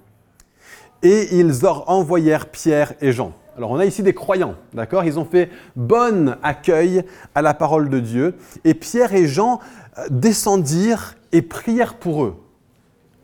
Et 1.03 1.37
ils 1.37 1.61
leur 1.61 1.91
envoyèrent 1.91 2.47
Pierre 2.47 2.95
et 3.01 3.13
Jean. 3.13 3.33
Alors 3.57 3.71
on 3.71 3.79
a 3.79 3.87
ici 3.87 4.03
des 4.03 4.13
croyants, 4.13 4.55
d'accord? 4.75 5.05
Ils 5.05 5.19
ont 5.19 5.25
fait 5.25 5.49
bon 5.77 6.37
accueil 6.43 7.05
à 7.35 7.41
la 7.41 7.55
parole 7.55 7.89
de 7.89 8.01
Dieu. 8.01 8.35
Et 8.65 8.75
Pierre 8.75 9.15
et 9.15 9.27
Jean 9.27 9.61
euh, 9.99 10.07
descendirent 10.11 11.15
et 11.33 11.41
prièrent 11.41 11.95
pour 11.95 12.25
eux, 12.25 12.37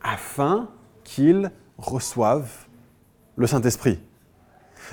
afin 0.02 0.68
qu'ils 1.04 1.50
reçoivent 1.76 2.66
le 3.36 3.46
Saint-Esprit. 3.46 3.98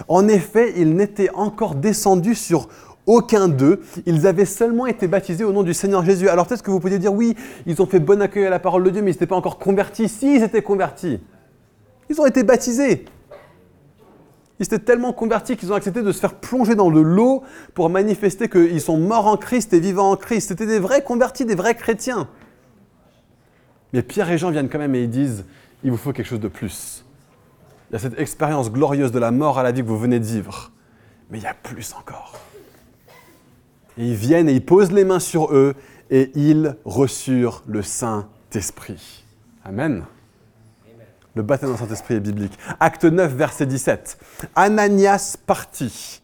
En 0.08 0.28
effet, 0.28 0.74
ils 0.76 0.94
n'étaient 0.96 1.30
encore 1.34 1.76
descendus 1.76 2.36
sur 2.36 2.68
aucun 3.06 3.48
d'eux. 3.48 3.82
Ils 4.06 4.28
avaient 4.28 4.46
seulement 4.46 4.88
été 4.88 5.08
baptisés 5.08 5.44
au 5.44 5.52
nom 5.54 5.64
du 5.64 5.74
Seigneur 5.74 6.04
Jésus. 6.04 6.30
Alors 6.30 6.48
peut-être 6.48 6.64
que 6.64 6.72
vous 6.72 6.80
pouvez 6.80 7.00
dire, 7.00 7.14
oui, 7.14 7.36
ils 7.66 7.82
ont 7.82 7.86
fait 7.86 8.00
bon 8.00 8.22
accueil 8.22 8.46
à 8.46 8.50
la 8.50 8.60
parole 8.60 8.84
de 8.84 8.90
Dieu, 8.90 9.02
mais 9.02 9.12
ils 9.12 9.16
n'étaient 9.16 9.26
pas 9.26 9.36
encore 9.36 9.58
convertis. 9.58 10.10
Si, 10.10 10.36
ils 10.36 10.44
étaient 10.44 10.62
convertis. 10.62 11.20
Ils 12.10 12.20
ont 12.20 12.26
été 12.26 12.44
baptisés. 12.44 13.06
Ils 14.60 14.66
étaient 14.66 14.80
tellement 14.80 15.14
convertis 15.14 15.56
qu'ils 15.56 15.72
ont 15.72 15.76
accepté 15.76 16.02
de 16.02 16.12
se 16.12 16.20
faire 16.20 16.36
plonger 16.36 16.76
dans 16.76 16.92
de 16.92 17.00
l'eau 17.00 17.44
pour 17.74 17.90
manifester 17.90 18.50
qu'ils 18.50 18.82
sont 18.82 18.98
morts 18.98 19.28
en 19.28 19.38
Christ 19.38 19.74
et 19.74 19.80
vivants 19.80 20.12
en 20.12 20.18
Christ. 20.18 20.50
C'était 20.50 20.66
des 20.66 20.80
vrais 20.80 21.02
convertis, 21.02 21.46
des 21.46 21.56
vrais 21.56 21.76
chrétiens. 21.76 22.28
Mais 23.94 24.02
Pierre 24.02 24.30
et 24.30 24.38
Jean 24.38 24.52
viennent 24.52 24.70
quand 24.70 24.80
même 24.80 24.96
et 24.96 25.04
ils 25.04 25.10
disent, 25.10 25.46
il 25.84 25.92
vous 25.92 25.98
faut 25.98 26.12
quelque 26.12 26.28
chose 26.28 26.42
de 26.42 26.50
plus. 26.50 27.06
Il 27.90 27.94
y 27.94 27.96
a 27.96 28.00
cette 28.00 28.20
expérience 28.20 28.72
glorieuse 28.72 29.12
de 29.12 29.20
la 29.20 29.32
mort 29.32 29.58
à 29.58 29.64
la 29.64 29.72
vie 29.72 29.82
que 29.82 29.88
vous 29.88 29.98
venez 29.98 30.20
de 30.20 30.26
vivre. 30.26 30.72
Mais 31.32 31.40
il 31.40 31.44
y 31.44 31.48
a 31.48 31.54
plus 31.54 31.94
encore. 31.98 32.34
Et 33.98 34.06
ils 34.06 34.16
viennent 34.16 34.50
et 34.50 34.54
ils 34.54 34.66
posent 34.66 34.92
les 34.92 35.06
mains 35.06 35.20
sur 35.20 35.54
eux 35.54 35.74
et 36.12 36.32
ils 36.36 36.76
reçurent 36.86 37.64
le 37.66 37.82
Saint-Esprit. 37.82 39.24
Amen. 39.64 40.06
Le 41.40 41.44
baptême 41.44 41.70
dans 41.70 41.76
le 41.76 41.80
Saint-Esprit 41.80 42.16
est 42.16 42.20
biblique. 42.20 42.52
Acte 42.82 43.06
9, 43.06 43.34
verset 43.34 43.66
17. 43.66 44.18
Ananias 44.58 45.38
partit. 45.48 46.22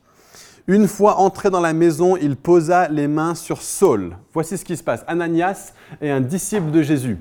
Une 0.68 0.90
fois 0.90 1.20
entré 1.22 1.50
dans 1.50 1.62
la 1.62 1.72
maison, 1.72 2.18
il 2.18 2.36
posa 2.36 2.90
les 2.90 3.08
mains 3.08 3.34
sur 3.34 3.62
Saul. 3.62 4.18
Voici 4.34 4.58
ce 4.58 4.66
qui 4.66 4.76
se 4.76 4.84
passe. 4.84 5.06
Ananias 5.08 5.72
est 6.02 6.10
un 6.10 6.20
disciple 6.20 6.70
de 6.70 6.82
Jésus. 6.82 7.18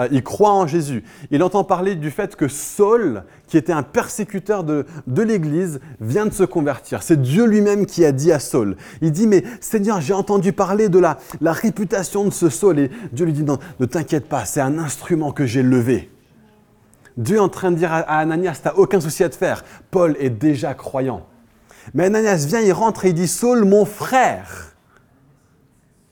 Euh, 0.00 0.08
il 0.10 0.24
croit 0.24 0.50
en 0.54 0.66
Jésus. 0.66 1.04
Il 1.30 1.40
entend 1.44 1.62
parler 1.62 1.94
du 1.94 2.10
fait 2.10 2.34
que 2.34 2.48
Saul, 2.48 3.22
qui 3.46 3.56
était 3.56 3.72
un 3.72 3.84
persécuteur 3.84 4.64
de, 4.64 4.84
l'Église, 5.06 5.78
vient 6.00 6.26
de 6.26 6.32
se 6.32 6.42
convertir. 6.42 7.04
C'est 7.04 7.22
Dieu 7.22 7.46
lui-même 7.46 7.86
qui 7.86 8.04
a 8.04 8.10
dit 8.10 8.32
à 8.32 8.40
Saul. 8.40 8.76
Il 9.02 9.12
dit, 9.12 9.28
mais 9.28 9.44
Seigneur, 9.60 10.00
j'ai 10.00 10.14
entendu 10.14 10.52
parler 10.52 10.88
de 10.88 10.98
la, 10.98 11.18
la 11.40 11.52
réputation 11.52 12.24
de 12.24 12.30
ce 12.30 12.48
Saul. 12.48 12.80
Et 12.80 12.90
Dieu 13.12 13.24
lui 13.24 13.32
dit, 13.32 13.44
non, 13.44 13.60
ne 13.78 13.86
t'inquiète 13.86 14.28
pas, 14.28 14.44
c'est 14.46 14.60
un 14.60 14.80
instrument 14.80 15.30
que 15.30 15.46
j'ai 15.46 15.62
levé. 15.62 16.10
Dieu 17.16 17.36
est 17.36 17.40
en 17.40 17.48
train 17.48 17.70
de 17.70 17.76
dire 17.76 17.92
à 17.92 18.00
Ananias, 18.18 18.60
tu 18.62 18.68
n'as 18.68 18.74
aucun 18.74 19.00
souci 19.00 19.24
à 19.24 19.28
te 19.28 19.36
faire. 19.36 19.64
Paul 19.90 20.16
est 20.18 20.30
déjà 20.30 20.74
croyant. 20.74 21.26
Mais 21.94 22.04
Ananias 22.04 22.44
vient, 22.46 22.60
il 22.60 22.72
rentre 22.72 23.04
et 23.04 23.08
il 23.08 23.14
dit, 23.14 23.28
Saul, 23.28 23.64
mon 23.64 23.84
frère. 23.84 24.74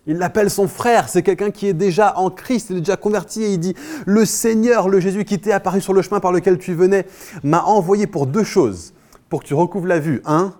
Il 0.06 0.18
l'appelle 0.18 0.50
son 0.50 0.68
frère, 0.68 1.08
c'est 1.08 1.22
quelqu'un 1.22 1.50
qui 1.50 1.66
est 1.66 1.74
déjà 1.74 2.18
en 2.18 2.30
Christ, 2.30 2.68
il 2.68 2.76
est 2.76 2.80
déjà 2.80 2.96
converti 2.96 3.42
et 3.42 3.52
il 3.54 3.58
dit, 3.58 3.74
le 4.04 4.26
Seigneur, 4.26 4.90
le 4.90 5.00
Jésus 5.00 5.24
qui 5.24 5.40
t'est 5.40 5.52
apparu 5.52 5.80
sur 5.80 5.94
le 5.94 6.02
chemin 6.02 6.20
par 6.20 6.30
lequel 6.30 6.58
tu 6.58 6.74
venais, 6.74 7.06
m'a 7.42 7.62
envoyé 7.62 8.06
pour 8.06 8.26
deux 8.26 8.44
choses. 8.44 8.92
Pour 9.30 9.42
que 9.42 9.46
tu 9.46 9.54
recouvres 9.54 9.86
la 9.86 9.98
vue, 9.98 10.20
un, 10.26 10.52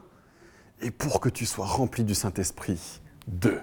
et 0.80 0.90
pour 0.90 1.20
que 1.20 1.28
tu 1.28 1.44
sois 1.44 1.66
rempli 1.66 2.04
du 2.04 2.14
Saint-Esprit, 2.14 3.02
deux. 3.28 3.60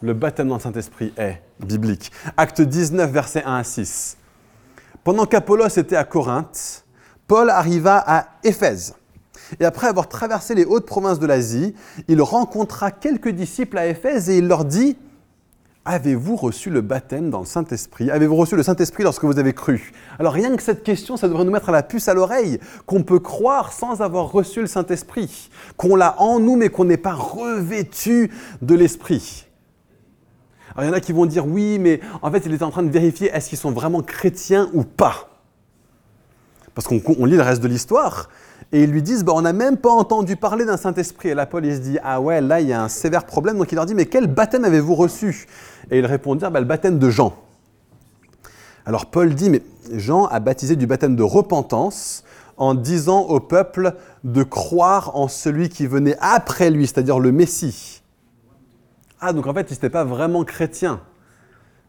Le 0.00 0.14
baptême 0.14 0.48
dans 0.48 0.56
le 0.56 0.60
Saint-Esprit 0.60 1.12
est 1.16 1.42
biblique. 1.60 2.12
Acte 2.36 2.60
19, 2.60 3.10
versets 3.10 3.42
1 3.44 3.56
à 3.56 3.64
6. 3.64 4.16
Pendant 5.06 5.24
qu'Apollos 5.24 5.68
était 5.68 5.94
à 5.94 6.02
Corinthe, 6.02 6.84
Paul 7.28 7.48
arriva 7.48 8.02
à 8.04 8.26
Éphèse. 8.42 8.96
Et 9.60 9.64
après 9.64 9.86
avoir 9.86 10.08
traversé 10.08 10.56
les 10.56 10.64
hautes 10.64 10.84
provinces 10.84 11.20
de 11.20 11.26
l'Asie, 11.26 11.76
il 12.08 12.20
rencontra 12.20 12.90
quelques 12.90 13.28
disciples 13.28 13.78
à 13.78 13.86
Éphèse 13.86 14.28
et 14.28 14.38
il 14.38 14.48
leur 14.48 14.64
dit 14.64 14.96
Avez-vous 15.84 16.34
reçu 16.34 16.70
le 16.70 16.80
baptême 16.80 17.30
dans 17.30 17.38
le 17.38 17.46
Saint-Esprit? 17.46 18.10
Avez-vous 18.10 18.34
reçu 18.34 18.56
le 18.56 18.64
Saint-Esprit 18.64 19.04
lorsque 19.04 19.22
vous 19.22 19.38
avez 19.38 19.52
cru? 19.52 19.92
Alors 20.18 20.32
rien 20.32 20.56
que 20.56 20.62
cette 20.64 20.82
question, 20.82 21.16
ça 21.16 21.28
devrait 21.28 21.44
nous 21.44 21.52
mettre 21.52 21.68
à 21.68 21.72
la 21.72 21.84
puce 21.84 22.08
à 22.08 22.14
l'oreille, 22.14 22.58
qu'on 22.84 23.04
peut 23.04 23.20
croire 23.20 23.72
sans 23.72 24.02
avoir 24.02 24.32
reçu 24.32 24.60
le 24.60 24.66
Saint-Esprit, 24.66 25.50
qu'on 25.76 25.94
l'a 25.94 26.20
en 26.20 26.40
nous 26.40 26.56
mais 26.56 26.68
qu'on 26.68 26.84
n'est 26.84 26.96
pas 26.96 27.14
revêtu 27.14 28.32
de 28.60 28.74
l'Esprit. 28.74 29.46
Alors 30.76 30.84
il 30.84 30.88
y 30.88 30.90
en 30.90 30.96
a 30.96 31.00
qui 31.00 31.12
vont 31.12 31.24
dire 31.24 31.46
oui, 31.46 31.78
mais 31.78 32.00
en 32.20 32.30
fait, 32.30 32.42
il 32.44 32.52
est 32.52 32.62
en 32.62 32.70
train 32.70 32.82
de 32.82 32.90
vérifier 32.90 33.30
est-ce 33.32 33.48
qu'ils 33.48 33.58
sont 33.58 33.70
vraiment 33.70 34.02
chrétiens 34.02 34.68
ou 34.74 34.84
pas? 34.84 35.30
Parce 36.74 36.86
qu'on 36.86 37.24
lit 37.24 37.36
le 37.36 37.42
reste 37.42 37.62
de 37.62 37.68
l'histoire 37.68 38.28
et 38.72 38.82
ils 38.82 38.90
lui 38.90 39.02
disent 39.02 39.24
bah, 39.24 39.32
on 39.34 39.40
n'a 39.40 39.54
même 39.54 39.78
pas 39.78 39.88
entendu 39.88 40.36
parler 40.36 40.66
d'un 40.66 40.76
Saint-Esprit. 40.76 41.30
Et 41.30 41.34
là, 41.34 41.46
Paul, 41.46 41.64
il 41.64 41.74
se 41.74 41.80
dit 41.80 41.98
ah 42.04 42.20
ouais, 42.20 42.42
là, 42.42 42.60
il 42.60 42.68
y 42.68 42.74
a 42.74 42.82
un 42.82 42.88
sévère 42.88 43.24
problème. 43.24 43.56
Donc 43.56 43.72
il 43.72 43.76
leur 43.76 43.86
dit 43.86 43.94
mais 43.94 44.04
quel 44.04 44.26
baptême 44.26 44.64
avez-vous 44.64 44.94
reçu? 44.94 45.46
Et 45.90 45.98
ils 45.98 46.06
répondent 46.06 46.40
bah, 46.40 46.60
le 46.60 46.66
baptême 46.66 46.98
de 46.98 47.08
Jean. 47.08 47.34
Alors 48.84 49.06
Paul 49.06 49.34
dit 49.34 49.48
mais 49.48 49.62
Jean 49.94 50.26
a 50.26 50.40
baptisé 50.40 50.76
du 50.76 50.86
baptême 50.86 51.16
de 51.16 51.22
repentance 51.22 52.22
en 52.58 52.74
disant 52.74 53.20
au 53.20 53.40
peuple 53.40 53.94
de 54.24 54.42
croire 54.42 55.16
en 55.16 55.28
celui 55.28 55.70
qui 55.70 55.86
venait 55.86 56.16
après 56.20 56.70
lui, 56.70 56.86
c'est-à-dire 56.86 57.18
le 57.18 57.32
Messie. 57.32 58.02
Ah, 59.20 59.32
donc 59.32 59.46
en 59.46 59.54
fait, 59.54 59.70
ils 59.70 59.74
n'étaient 59.74 59.90
pas 59.90 60.04
vraiment 60.04 60.44
chrétiens. 60.44 61.00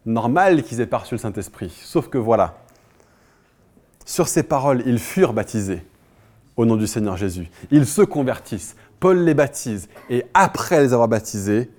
Normal 0.06 0.64
qu'ils 0.64 0.80
aient 0.80 0.88
pas 0.88 1.00
reçu 1.00 1.16
le 1.16 1.20
Saint-Esprit. 1.20 1.70
Sauf 1.84 2.08
que 2.08 2.18
voilà, 2.18 2.58
sur 4.06 4.28
ces 4.28 4.44
paroles, 4.44 4.84
ils 4.86 5.00
furent 5.00 5.34
baptisés 5.34 5.86
au 6.56 6.66
nom 6.66 6.78
du 6.78 6.88
Seigneur 6.88 7.18
Jésus. 7.18 7.50
Ils 7.72 7.86
se 7.86 8.02
convertissent. 8.02 8.76
Paul 9.00 9.20
les 9.20 9.34
baptise. 9.34 9.90
Et 10.10 10.26
après 10.34 10.82
les 10.82 10.94
avoir 10.94 11.08
baptisés, 11.08 11.70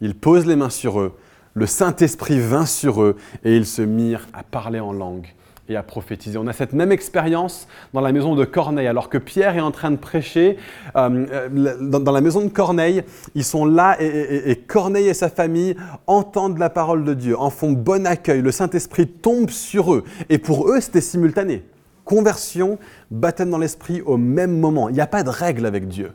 il 0.00 0.14
pose 0.14 0.46
les 0.46 0.56
mains 0.56 0.70
sur 0.70 1.00
eux. 1.00 1.16
Le 1.52 1.66
Saint-Esprit 1.66 2.40
vint 2.40 2.66
sur 2.66 3.02
eux 3.02 3.16
et 3.44 3.56
ils 3.56 3.66
se 3.66 3.82
mirent 3.82 4.26
à 4.32 4.42
parler 4.42 4.80
en 4.80 4.92
langue 4.92 5.28
et 5.68 5.76
à 5.76 5.82
prophétiser. 5.82 6.38
On 6.38 6.46
a 6.46 6.52
cette 6.52 6.72
même 6.72 6.92
expérience 6.92 7.66
dans 7.92 8.00
la 8.00 8.12
maison 8.12 8.34
de 8.34 8.44
Corneille. 8.44 8.86
Alors 8.86 9.08
que 9.08 9.18
Pierre 9.18 9.56
est 9.56 9.60
en 9.60 9.70
train 9.70 9.90
de 9.90 9.96
prêcher, 9.96 10.58
euh, 10.96 11.26
euh, 11.32 11.98
dans, 11.98 12.12
la 12.12 12.20
maison 12.20 12.42
de 12.42 12.50
Corneille, 12.50 13.02
ils 13.34 13.44
sont 13.44 13.64
là 13.64 13.96
et, 14.00 14.56
Corneille 14.66 15.08
et 15.08 15.14
sa 15.14 15.28
famille 15.28 15.76
entendent 16.06 16.58
la 16.58 16.70
parole 16.70 17.04
de 17.04 17.14
Dieu, 17.14 17.38
en 17.38 17.50
font 17.50 17.72
bon 17.72 18.06
accueil. 18.06 18.42
Le 18.42 18.52
Saint-Esprit 18.52 19.06
tombe 19.06 19.50
sur 19.50 19.94
eux. 19.94 20.04
Et 20.28 20.38
pour 20.38 20.68
eux, 20.68 20.80
c'était 20.80 21.00
simultané. 21.00 21.64
Conversion, 22.04 22.78
baptême 23.10 23.48
dans 23.48 23.58
l'Esprit 23.58 24.02
au 24.02 24.18
même 24.18 24.58
moment. 24.58 24.90
Il 24.90 24.94
n'y 24.94 25.00
a 25.00 25.06
pas 25.06 25.22
de 25.22 25.30
règle 25.30 25.64
avec 25.64 25.88
Dieu. 25.88 26.12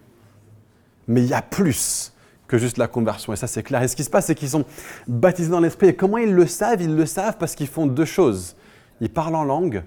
Mais 1.07 1.23
il 1.23 1.27
y 1.27 1.33
a 1.33 1.41
plus 1.41 2.13
que 2.47 2.59
juste 2.59 2.77
la 2.77 2.87
conversion. 2.87 3.33
Et 3.33 3.35
ça, 3.35 3.47
c'est 3.47 3.63
clair. 3.63 3.81
Et 3.81 3.87
ce 3.87 3.95
qui 3.95 4.03
se 4.03 4.09
passe, 4.11 4.27
c'est 4.27 4.35
qu'ils 4.35 4.49
sont 4.49 4.65
baptisés 5.07 5.49
dans 5.49 5.59
l'Esprit. 5.59 5.87
Et 5.87 5.95
comment 5.95 6.19
ils 6.19 6.33
le 6.33 6.45
savent? 6.45 6.81
Ils 6.81 6.95
le 6.95 7.07
savent 7.07 7.37
parce 7.39 7.55
qu'ils 7.55 7.67
font 7.67 7.87
deux 7.87 8.05
choses 8.05 8.55
il 9.01 9.09
parle 9.09 9.35
en 9.35 9.43
langue 9.43 9.83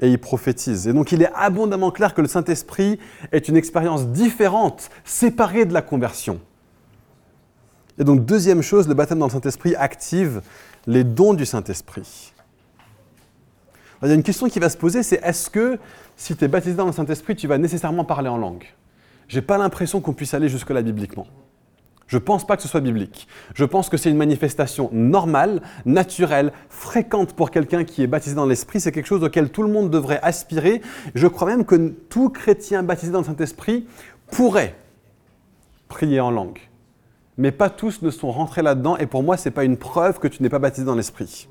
et 0.00 0.08
il 0.08 0.18
prophétise. 0.18 0.86
Et 0.86 0.92
donc 0.92 1.12
il 1.12 1.22
est 1.22 1.30
abondamment 1.34 1.90
clair 1.90 2.14
que 2.14 2.20
le 2.20 2.28
Saint-Esprit 2.28 2.98
est 3.32 3.48
une 3.48 3.56
expérience 3.56 4.06
différente, 4.08 4.90
séparée 5.04 5.64
de 5.64 5.72
la 5.72 5.82
conversion. 5.82 6.40
Et 7.98 8.04
donc 8.04 8.24
deuxième 8.24 8.62
chose, 8.62 8.86
le 8.88 8.94
baptême 8.94 9.18
dans 9.18 9.26
le 9.26 9.32
Saint-Esprit 9.32 9.74
active 9.74 10.42
les 10.86 11.04
dons 11.04 11.34
du 11.34 11.44
Saint-Esprit. 11.44 12.32
Il 14.02 14.08
y 14.08 14.12
a 14.12 14.14
une 14.14 14.22
question 14.22 14.48
qui 14.48 14.60
va 14.60 14.68
se 14.68 14.76
poser, 14.76 15.02
c'est 15.02 15.20
est-ce 15.24 15.50
que 15.50 15.78
si 16.16 16.36
tu 16.36 16.44
es 16.44 16.48
baptisé 16.48 16.76
dans 16.76 16.86
le 16.86 16.92
Saint-Esprit, 16.92 17.34
tu 17.34 17.48
vas 17.48 17.58
nécessairement 17.58 18.04
parler 18.04 18.28
en 18.28 18.38
langue? 18.38 18.64
J'ai 19.26 19.42
pas 19.42 19.58
l'impression 19.58 20.00
qu'on 20.00 20.12
puisse 20.12 20.34
aller 20.34 20.48
jusque-là 20.48 20.82
bibliquement. 20.82 21.26
Je 22.08 22.16
ne 22.16 22.22
pense 22.22 22.46
pas 22.46 22.56
que 22.56 22.62
ce 22.62 22.68
soit 22.68 22.80
biblique. 22.80 23.28
Je 23.54 23.64
pense 23.64 23.90
que 23.90 23.98
c'est 23.98 24.10
une 24.10 24.16
manifestation 24.16 24.88
normale, 24.92 25.60
naturelle, 25.84 26.52
fréquente 26.70 27.34
pour 27.34 27.50
quelqu'un 27.50 27.84
qui 27.84 28.02
est 28.02 28.06
baptisé 28.06 28.34
dans 28.34 28.46
l'Esprit. 28.46 28.80
C'est 28.80 28.92
quelque 28.92 29.06
chose 29.06 29.22
auquel 29.22 29.50
tout 29.50 29.62
le 29.62 29.68
monde 29.68 29.90
devrait 29.90 30.18
aspirer. 30.22 30.80
Je 31.14 31.26
crois 31.26 31.46
même 31.46 31.66
que 31.66 31.76
tout 32.08 32.30
chrétien 32.30 32.82
baptisé 32.82 33.12
dans 33.12 33.18
le 33.18 33.26
Saint-Esprit 33.26 33.86
pourrait 34.30 34.74
prier 35.88 36.20
en 36.20 36.30
langue. 36.30 36.58
Mais 37.36 37.52
pas 37.52 37.68
tous 37.68 38.00
ne 38.00 38.10
sont 38.10 38.32
rentrés 38.32 38.62
là-dedans. 38.62 38.96
Et 38.96 39.06
pour 39.06 39.22
moi, 39.22 39.36
ce 39.36 39.48
n'est 39.48 39.54
pas 39.54 39.64
une 39.64 39.76
preuve 39.76 40.18
que 40.18 40.28
tu 40.28 40.42
n'es 40.42 40.48
pas 40.48 40.58
baptisé 40.58 40.86
dans 40.86 40.94
l'Esprit. 40.94 41.46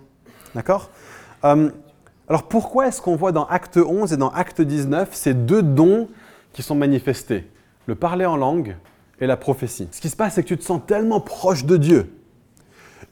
D'accord? 0.55 0.89
Euh, 1.45 1.69
Alors 2.27 2.43
pourquoi 2.43 2.87
est-ce 2.87 2.99
qu'on 2.99 3.15
voit 3.15 3.31
dans 3.31 3.45
Acte 3.45 3.77
11 3.77 4.11
et 4.11 4.17
dans 4.17 4.29
Acte 4.29 4.59
19 4.59 5.09
ces 5.13 5.35
deux 5.35 5.61
dons 5.61 6.09
qui 6.51 6.63
sont 6.63 6.75
manifestés? 6.75 7.47
Le 7.85 7.93
parler 7.93 8.25
en 8.25 8.35
langue 8.37 8.75
et 9.19 9.27
la 9.27 9.37
prophétie. 9.37 9.87
Ce 9.91 10.01
qui 10.01 10.09
se 10.09 10.15
passe, 10.15 10.35
c'est 10.35 10.43
que 10.43 10.47
tu 10.47 10.57
te 10.57 10.63
sens 10.63 10.81
tellement 10.85 11.19
proche 11.19 11.65
de 11.65 11.77
Dieu. 11.77 12.13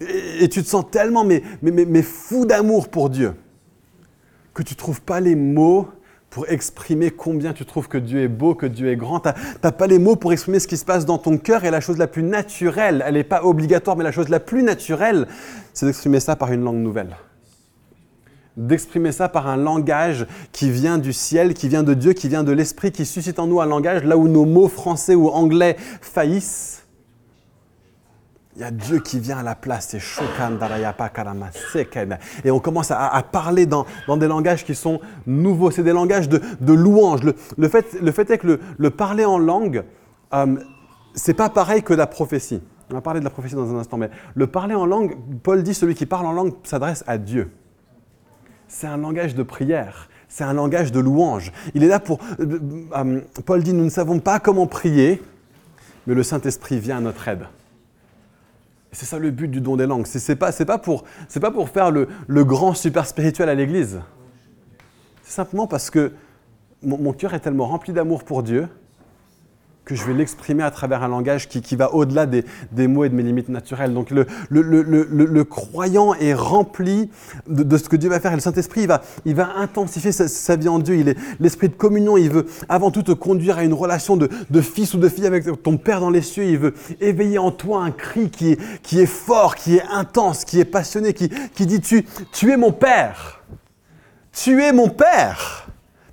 Et, 0.01 0.49
tu 0.49 0.61
te 0.61 0.67
sens 0.67 0.85
tellement 0.89 1.23
mais, 1.23 1.41
mais, 1.61 1.71
mais, 1.71 2.01
fou 2.01 2.45
d'amour 2.45 2.89
pour 2.89 3.09
Dieu 3.09 3.33
que 4.53 4.63
tu 4.63 4.73
ne 4.73 4.77
trouves 4.77 5.01
pas 5.01 5.19
les 5.19 5.35
mots 5.35 5.87
pour 6.29 6.49
exprimer 6.49 7.11
combien 7.11 7.53
tu 7.53 7.65
trouves 7.65 7.87
que 7.87 7.97
Dieu 7.97 8.21
est 8.21 8.27
beau, 8.27 8.55
que 8.55 8.65
Dieu 8.65 8.89
est 8.89 8.95
grand. 8.95 9.19
Tu 9.21 9.29
n'as 9.63 9.71
pas 9.71 9.87
les 9.87 9.99
mots 9.99 10.15
pour 10.15 10.33
exprimer 10.33 10.59
ce 10.59 10.67
qui 10.67 10.77
se 10.77 10.83
passe 10.83 11.05
dans 11.05 11.17
ton 11.17 11.37
cœur. 11.37 11.63
Et 11.63 11.71
la 11.71 11.79
chose 11.79 11.97
la 11.97 12.07
plus 12.07 12.23
naturelle, 12.23 13.03
elle 13.05 13.13
n'est 13.13 13.23
pas 13.23 13.43
obligatoire, 13.43 13.95
mais 13.95 14.03
la 14.03 14.11
chose 14.11 14.29
la 14.29 14.39
plus 14.39 14.63
naturelle, 14.63 15.27
c'est 15.73 15.85
d'exprimer 15.85 16.19
ça 16.19 16.35
par 16.35 16.51
une 16.51 16.61
langue 16.61 16.77
nouvelle. 16.77 17.15
D'exprimer 18.57 19.11
ça 19.11 19.27
par 19.27 19.47
un 19.47 19.57
langage 19.57 20.25
qui 20.51 20.71
vient 20.71 20.97
du 20.97 21.11
ciel, 21.11 21.53
qui 21.53 21.67
vient 21.67 21.83
de 21.83 21.93
Dieu, 21.93 22.13
qui 22.13 22.29
vient 22.29 22.43
de 22.43 22.53
l'Esprit, 22.53 22.91
qui 22.91 23.05
suscite 23.05 23.39
en 23.39 23.47
nous 23.47 23.59
un 23.59 23.65
langage 23.65 24.03
là 24.03 24.17
où 24.17 24.27
nos 24.27 24.45
mots 24.45 24.69
français 24.69 25.15
ou 25.15 25.27
anglais 25.29 25.75
faillissent 26.01 26.85
il 28.55 28.61
y 28.61 28.63
a 28.63 28.71
Dieu 28.71 28.99
qui 28.99 29.19
vient 29.19 29.39
à 29.39 29.43
la 29.43 29.55
place, 29.55 29.95
Et 32.43 32.51
on 32.51 32.59
commence 32.59 32.91
à, 32.91 33.23
parler 33.29 33.65
dans, 33.65 33.85
des 34.17 34.27
langages 34.27 34.63
qui 34.63 34.75
sont 34.75 35.01
nouveaux, 35.27 35.71
c'est 35.71 35.83
des 35.83 35.91
langages 35.91 36.29
de, 36.29 36.39
louange. 36.73 37.21
Le, 37.23 37.67
fait, 37.67 38.31
est 38.31 38.37
que 38.37 38.59
le, 38.77 38.89
parler 38.89 39.25
en 39.25 39.37
langue, 39.37 39.83
euh, 40.33 40.55
c'est 41.13 41.33
pas 41.33 41.49
pareil 41.49 41.83
que 41.83 41.93
la 41.93 42.07
prophétie. 42.07 42.61
On 42.89 42.93
va 42.93 43.01
parler 43.01 43.19
de 43.19 43.25
la 43.25 43.31
prophétie 43.31 43.55
dans 43.55 43.73
un 43.75 43.79
instant, 43.79 43.97
mais 43.97 44.09
le 44.35 44.47
parler 44.47 44.75
en 44.75 44.85
langue, 44.85 45.17
Paul 45.43 45.61
dit 45.61 45.73
celui 45.73 45.95
qui 45.95 46.05
parle 46.05 46.25
en 46.25 46.31
langue 46.31 46.53
s'adresse 46.63 47.03
à 47.07 47.17
Dieu. 47.17 47.51
C'est 48.67 48.87
un 48.87 48.97
langage 48.97 49.35
de 49.35 49.43
prière, 49.43 50.09
c'est 50.27 50.43
un 50.43 50.53
langage 50.53 50.91
de 50.91 50.99
louange. 50.99 51.51
Il 51.73 51.83
est 51.83 51.87
là 51.87 51.99
pour. 51.99 52.19
Euh, 52.39 52.59
euh, 52.95 53.21
Paul 53.45 53.63
dit 53.63 53.73
nous 53.73 53.83
ne 53.83 53.89
savons 53.89 54.19
pas 54.19 54.39
comment 54.39 54.67
prier, 54.67 55.21
mais 56.07 56.15
le 56.15 56.23
Saint-Esprit 56.23 56.79
vient 56.79 56.97
à 56.97 57.01
notre 57.01 57.27
aide. 57.27 57.45
C'est 58.91 59.05
ça 59.05 59.19
le 59.19 59.29
but 59.29 59.49
du 59.49 59.59
don 59.59 59.75
des 59.75 59.85
langues. 59.85 60.07
Ce 60.07 60.31
n'est 60.31 60.35
pas, 60.37 60.51
pas, 60.53 60.77
pour, 60.77 61.03
pas 61.41 61.51
pour 61.51 61.69
faire 61.69 61.91
le, 61.91 62.07
grand 62.45 62.73
super 62.73 63.05
spirituel 63.05 63.49
à 63.49 63.55
l'Église. 63.55 63.99
C'est 65.23 65.33
simplement 65.33 65.67
parce 65.67 65.89
que 65.89 66.13
mon 66.81 67.11
cœur 67.13 67.33
est 67.33 67.39
tellement 67.41 67.67
rempli 67.67 67.91
d'amour 67.91 68.23
pour 68.23 68.41
Dieu 68.41 68.69
que 69.85 69.93
je 69.93 70.03
vais 70.03 70.13
l'exprimer 70.13 70.63
à 70.63 70.71
travers 70.71 71.03
un 71.03 71.07
langage 71.07 71.47
qui, 71.47 71.75
va 71.75 71.93
au-delà 71.93 72.25
des, 72.25 72.43
mots 72.87 73.05
et 73.05 73.09
de 73.09 73.15
mes 73.15 73.23
limites 73.23 73.49
naturelles. 73.49 73.93
Donc 73.93 74.09
le, 74.09 75.43
croyant 75.43 76.15
est 76.15 76.33
rempli 76.33 77.09
de, 77.47 77.77
ce 77.77 77.87
que 77.87 77.95
Dieu 77.95 78.09
va 78.09 78.19
faire 78.19 78.31
et 78.31 78.35
le 78.35 78.41
Saint-Esprit, 78.41 78.81
il 78.81 78.87
va, 78.87 79.03
il 79.25 79.35
va 79.35 79.55
intensifier 79.57 80.11
sa, 80.11 80.55
vie 80.55 80.69
en 80.69 80.79
Dieu. 80.79 80.95
Il 80.95 81.09
est 81.09 81.17
l'esprit 81.39 81.69
de 81.69 81.75
communion, 81.75 82.17
il 82.17 82.31
veut 82.31 82.47
avant 82.67 82.89
tout 82.89 83.03
te 83.03 83.11
conduire 83.11 83.59
à 83.59 83.63
une 83.63 83.73
relation 83.73 84.17
de, 84.17 84.27
fils 84.61 84.95
ou 84.95 84.97
de 84.97 85.07
fille 85.07 85.27
avec 85.27 85.45
ton 85.61 85.77
Père 85.77 85.99
dans 85.99 86.09
les 86.09 86.21
cieux. 86.21 86.45
Il 86.45 86.57
veut 86.57 86.73
éveiller 86.99 87.37
en 87.37 87.51
toi 87.51 87.83
un 87.83 87.91
cri 87.91 88.31
qui 88.31 88.53
est, 88.53 88.81
qui 88.81 88.99
est 88.99 89.05
fort, 89.05 89.55
qui 89.55 89.77
est 89.77 89.83
intense, 89.91 90.45
qui 90.45 90.59
est 90.59 90.65
passionné, 90.65 91.13
qui, 91.13 91.29
qui 91.53 91.65
dit 91.67 91.79
tu, 91.79 92.05
tu 92.31 92.51
es 92.51 92.57
mon 92.57 92.71
Père. 92.71 93.43
Tu 94.33 94.61
es 94.63 94.73
mon 94.73 94.89
Père. 94.89 95.64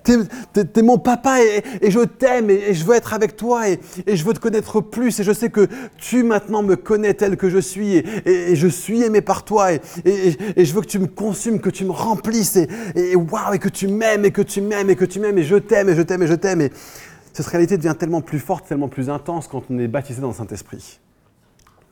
Tu 0.05 0.13
es, 0.57 0.83
mon 0.83 0.99
papa 0.99 1.39
et, 1.43 1.91
je 1.91 2.01
t'aime 2.01 2.51
et, 2.51 2.75
je 2.75 2.85
veux 2.85 2.95
être 2.95 3.15
avec 3.15 3.37
toi 3.37 3.69
et, 3.69 3.79
je 4.07 4.25
veux 4.25 4.33
te 4.33 4.41
connaître 4.41 4.81
plus 4.81 5.21
et 5.21 5.25
je 5.25 5.33
sais 5.33 5.51
que 5.51 5.69
tu 5.97 6.23
maintenant 6.23 6.63
me 6.63 6.77
connais 6.77 7.15
tel 7.15 7.37
que 7.37 7.49
je 7.49 7.59
suis 7.59 7.97
et, 7.97 8.55
je 8.57 8.69
suis 8.69 9.03
aimé 9.03 9.21
par 9.21 9.45
toi 9.45 9.73
et, 9.73 9.81
je 10.05 10.73
veux 10.73 10.81
que 10.81 10.87
tu 10.87 10.99
me 10.99 11.07
consumes, 11.07 11.61
que 11.61 11.71
tu 11.71 11.85
me 11.85 11.93
remplisses 11.93 12.57
et, 12.57 13.17
waouh 13.17 13.55
et 13.55 13.59
que 13.59 13.69
tu 13.69 13.89
m'aimes 13.89 14.25
et 14.25 14.31
que 14.31 14.43
tu 14.43 14.61
m'aimes 14.61 14.91
et 14.91 14.97
que 14.97 15.05
tu 15.05 15.21
m'aimes 15.21 15.39
et 15.39 15.45
je 15.45 15.57
t'aime 15.57 15.89
et 15.89 15.95
je 15.95 16.03
t'aime 16.03 16.23
et 16.23 16.27
je 16.27 16.35
t'aime. 16.35 16.61
Et 16.61 16.73
cette 17.33 17.47
réalité 17.47 17.77
devient 17.77 17.95
tellement 17.99 18.21
plus 18.21 18.41
forte, 18.41 18.67
tellement 18.67 18.89
plus 18.89 19.09
intense 19.09 19.49
quand 19.49 19.65
on 19.71 19.79
est 19.79 19.89
baptisé 19.89 20.21
dans 20.21 20.29
le 20.29 20.35
Saint-Esprit. 20.35 20.99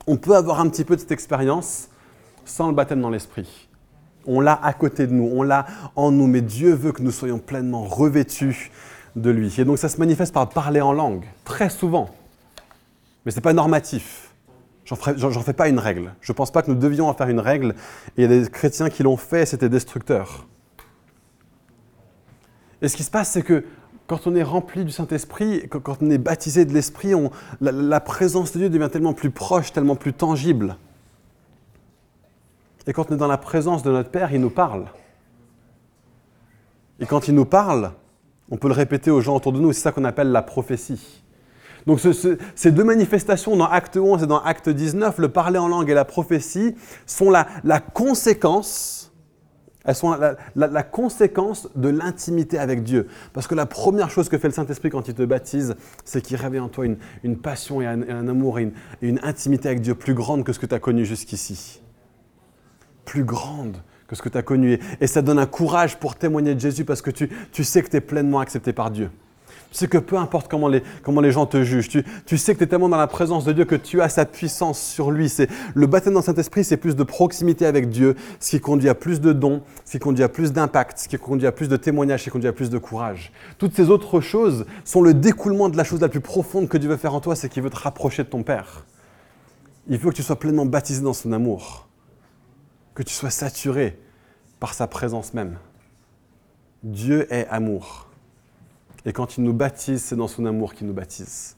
On 0.06 0.16
peut 0.16 0.34
avoir 0.34 0.60
un 0.60 0.68
petit 0.68 0.84
peu 0.84 0.96
de 0.96 1.00
cette 1.00 1.12
expérience 1.12 1.88
sans 2.44 2.68
le 2.68 2.74
baptême 2.74 3.00
dans 3.00 3.10
l'Esprit. 3.10 3.69
On 4.26 4.40
l'a 4.40 4.58
à 4.62 4.72
côté 4.72 5.06
de 5.06 5.12
nous, 5.12 5.28
on 5.32 5.42
l'a 5.42 5.66
en 5.96 6.10
nous, 6.10 6.26
mais 6.26 6.40
Dieu 6.40 6.74
veut 6.74 6.92
que 6.92 7.02
nous 7.02 7.10
soyons 7.10 7.38
pleinement 7.38 7.84
revêtus 7.84 8.70
de 9.16 9.30
lui. 9.30 9.54
Et 9.58 9.64
donc 9.64 9.78
ça 9.78 9.88
se 9.88 9.98
manifeste 9.98 10.34
par 10.34 10.48
parler 10.48 10.80
en 10.80 10.92
langue, 10.92 11.24
très 11.44 11.70
souvent. 11.70 12.10
Mais 13.24 13.32
ce 13.32 13.36
n'est 13.36 13.42
pas 13.42 13.52
normatif. 13.52 14.30
J'en 14.84 14.96
fais, 14.96 15.52
pas 15.52 15.68
une 15.68 15.78
règle. 15.78 16.14
Je 16.20 16.32
ne 16.32 16.34
pense 16.34 16.50
pas 16.50 16.62
que 16.62 16.70
nous 16.70 16.76
devions 16.76 17.08
en 17.08 17.14
faire 17.14 17.28
une 17.28 17.38
règle. 17.38 17.76
Il 18.16 18.22
y 18.22 18.24
a 18.24 18.28
des 18.28 18.50
chrétiens 18.50 18.90
qui 18.90 19.04
l'ont 19.04 19.16
fait, 19.16 19.46
c'était 19.46 19.68
destructeur. 19.68 20.48
Et 22.82 22.88
ce 22.88 22.96
qui 22.96 23.04
se 23.04 23.10
passe, 23.10 23.30
c'est 23.30 23.42
que 23.42 23.64
quand 24.08 24.26
on 24.26 24.34
est 24.34 24.42
rempli 24.42 24.84
du 24.84 24.90
Saint-Esprit, 24.90 25.68
quand 25.68 25.98
on 26.02 26.10
est 26.10 26.18
baptisé 26.18 26.64
de 26.64 26.72
l'Esprit, 26.72 27.12
la 27.60 28.00
présence 28.00 28.52
de 28.52 28.58
Dieu 28.58 28.68
devient 28.68 28.88
tellement 28.90 29.12
plus 29.12 29.30
proche, 29.30 29.72
tellement 29.72 29.94
plus 29.94 30.12
tangible. 30.12 30.76
Et 32.86 32.92
quand 32.92 33.10
on 33.10 33.14
est 33.14 33.18
dans 33.18 33.26
la 33.26 33.38
présence 33.38 33.82
de 33.82 33.90
notre 33.90 34.10
Père, 34.10 34.32
il 34.32 34.40
nous 34.40 34.50
parle. 34.50 34.86
Et 37.00 37.06
quand 37.06 37.28
il 37.28 37.34
nous 37.34 37.44
parle, 37.44 37.92
on 38.50 38.56
peut 38.56 38.68
le 38.68 38.74
répéter 38.74 39.10
aux 39.10 39.20
gens 39.20 39.36
autour 39.36 39.52
de 39.52 39.60
nous, 39.60 39.72
c'est 39.72 39.80
ça 39.80 39.92
qu'on 39.92 40.04
appelle 40.04 40.32
la 40.32 40.42
prophétie. 40.42 41.22
Donc 41.86 42.00
ces 42.54 42.72
deux 42.72 42.84
manifestations 42.84 43.56
dans 43.56 43.66
Acte 43.66 43.96
11 43.96 44.22
et 44.22 44.26
dans 44.26 44.42
Acte 44.42 44.68
19, 44.68 45.18
le 45.18 45.28
parler 45.30 45.58
en 45.58 45.68
langue 45.68 45.88
et 45.88 45.94
la 45.94 46.04
prophétie, 46.04 46.74
sont 47.06 47.30
la, 47.30 47.46
conséquence, 47.94 49.12
elles 49.86 49.94
sont 49.94 50.14
la, 50.56 50.82
conséquence 50.82 51.68
de 51.74 51.88
l'intimité 51.88 52.58
avec 52.58 52.82
Dieu. 52.82 53.08
Parce 53.32 53.46
que 53.46 53.54
la 53.54 53.64
première 53.64 54.10
chose 54.10 54.28
que 54.28 54.36
fait 54.36 54.48
le 54.48 54.54
Saint-Esprit 54.54 54.90
quand 54.90 55.08
il 55.08 55.14
te 55.14 55.22
baptise, 55.22 55.74
c'est 56.04 56.20
qu'il 56.20 56.36
réveille 56.36 56.60
en 56.60 56.68
toi 56.68 56.84
une, 56.84 57.36
passion 57.38 57.80
et 57.80 57.86
un, 57.86 58.28
amour 58.28 58.58
et 58.58 58.64
une, 58.64 58.72
et 59.00 59.08
une 59.08 59.20
intimité 59.22 59.68
avec 59.68 59.80
Dieu 59.80 59.94
plus 59.94 60.14
grande 60.14 60.44
que 60.44 60.52
ce 60.52 60.58
que 60.58 60.66
tu 60.66 60.74
as 60.74 60.80
connu 60.80 61.06
jusqu'ici 61.06 61.80
plus 63.04 63.24
grande 63.24 63.76
que 64.08 64.16
ce 64.16 64.22
que 64.22 64.28
tu 64.28 64.38
as 64.38 64.42
connu. 64.42 64.78
Et 65.00 65.06
ça 65.06 65.22
donne 65.22 65.38
un 65.38 65.46
courage 65.46 65.98
pour 65.98 66.16
témoigner 66.16 66.54
de 66.54 66.60
Jésus 66.60 66.84
parce 66.84 67.00
que 67.00 67.10
tu, 67.10 67.30
tu 67.52 67.62
sais 67.62 67.82
que 67.82 67.88
tu 67.88 67.96
es 67.96 68.00
pleinement 68.00 68.40
accepté 68.40 68.72
par 68.72 68.90
Dieu. 68.90 69.10
Tu 69.70 69.78
sais 69.78 69.86
que 69.86 69.98
peu 69.98 70.16
importe 70.16 70.50
comment 70.50 70.66
les, 70.66 70.82
comment 71.04 71.20
les 71.20 71.30
gens 71.30 71.46
te 71.46 71.62
jugent, 71.62 71.88
tu, 71.88 72.04
tu 72.26 72.38
sais 72.38 72.54
que 72.54 72.58
tu 72.58 72.64
es 72.64 72.66
tellement 72.66 72.88
dans 72.88 72.96
la 72.96 73.06
présence 73.06 73.44
de 73.44 73.52
Dieu 73.52 73.64
que 73.64 73.76
tu 73.76 74.02
as 74.02 74.08
sa 74.08 74.24
puissance 74.24 74.80
sur 74.80 75.12
lui. 75.12 75.28
C'est, 75.28 75.48
le 75.74 75.86
baptême 75.86 76.14
dans 76.14 76.22
Saint-Esprit, 76.22 76.64
c'est 76.64 76.76
plus 76.76 76.96
de 76.96 77.04
proximité 77.04 77.66
avec 77.66 77.88
Dieu, 77.88 78.16
ce 78.40 78.50
qui 78.50 78.60
conduit 78.60 78.88
à 78.88 78.96
plus 78.96 79.20
de 79.20 79.32
dons, 79.32 79.62
ce 79.84 79.92
qui 79.92 79.98
conduit 80.00 80.24
à 80.24 80.28
plus 80.28 80.52
d'impact, 80.52 80.98
ce 80.98 81.08
qui 81.08 81.16
conduit 81.18 81.46
à 81.46 81.52
plus 81.52 81.68
de 81.68 81.76
témoignages, 81.76 82.20
ce 82.20 82.24
qui 82.24 82.30
conduit 82.30 82.48
à 82.48 82.52
plus 82.52 82.68
de 82.68 82.78
courage. 82.78 83.30
Toutes 83.58 83.76
ces 83.76 83.90
autres 83.90 84.20
choses 84.20 84.66
sont 84.84 85.02
le 85.02 85.14
découlement 85.14 85.68
de 85.68 85.76
la 85.76 85.84
chose 85.84 86.00
la 86.00 86.08
plus 86.08 86.20
profonde 86.20 86.68
que 86.68 86.76
Dieu 86.76 86.90
veut 86.90 86.96
faire 86.96 87.14
en 87.14 87.20
toi, 87.20 87.36
c'est 87.36 87.48
qu'il 87.48 87.62
veut 87.62 87.70
te 87.70 87.78
rapprocher 87.78 88.24
de 88.24 88.28
ton 88.28 88.42
Père. 88.42 88.84
Il 89.86 89.98
veut 89.98 90.10
que 90.10 90.16
tu 90.16 90.24
sois 90.24 90.36
pleinement 90.36 90.66
baptisé 90.66 91.02
dans 91.02 91.12
son 91.12 91.30
amour 91.30 91.89
que 92.94 93.02
tu 93.02 93.14
sois 93.14 93.30
saturé 93.30 93.98
par 94.58 94.74
sa 94.74 94.86
présence 94.86 95.34
même. 95.34 95.58
Dieu 96.82 97.32
est 97.32 97.46
amour. 97.48 98.08
Et 99.04 99.12
quand 99.12 99.36
il 99.36 99.44
nous 99.44 99.52
baptise, 99.52 100.02
c'est 100.02 100.16
dans 100.16 100.28
son 100.28 100.44
amour 100.46 100.74
qu'il 100.74 100.86
nous 100.86 100.92
baptise. 100.92 101.56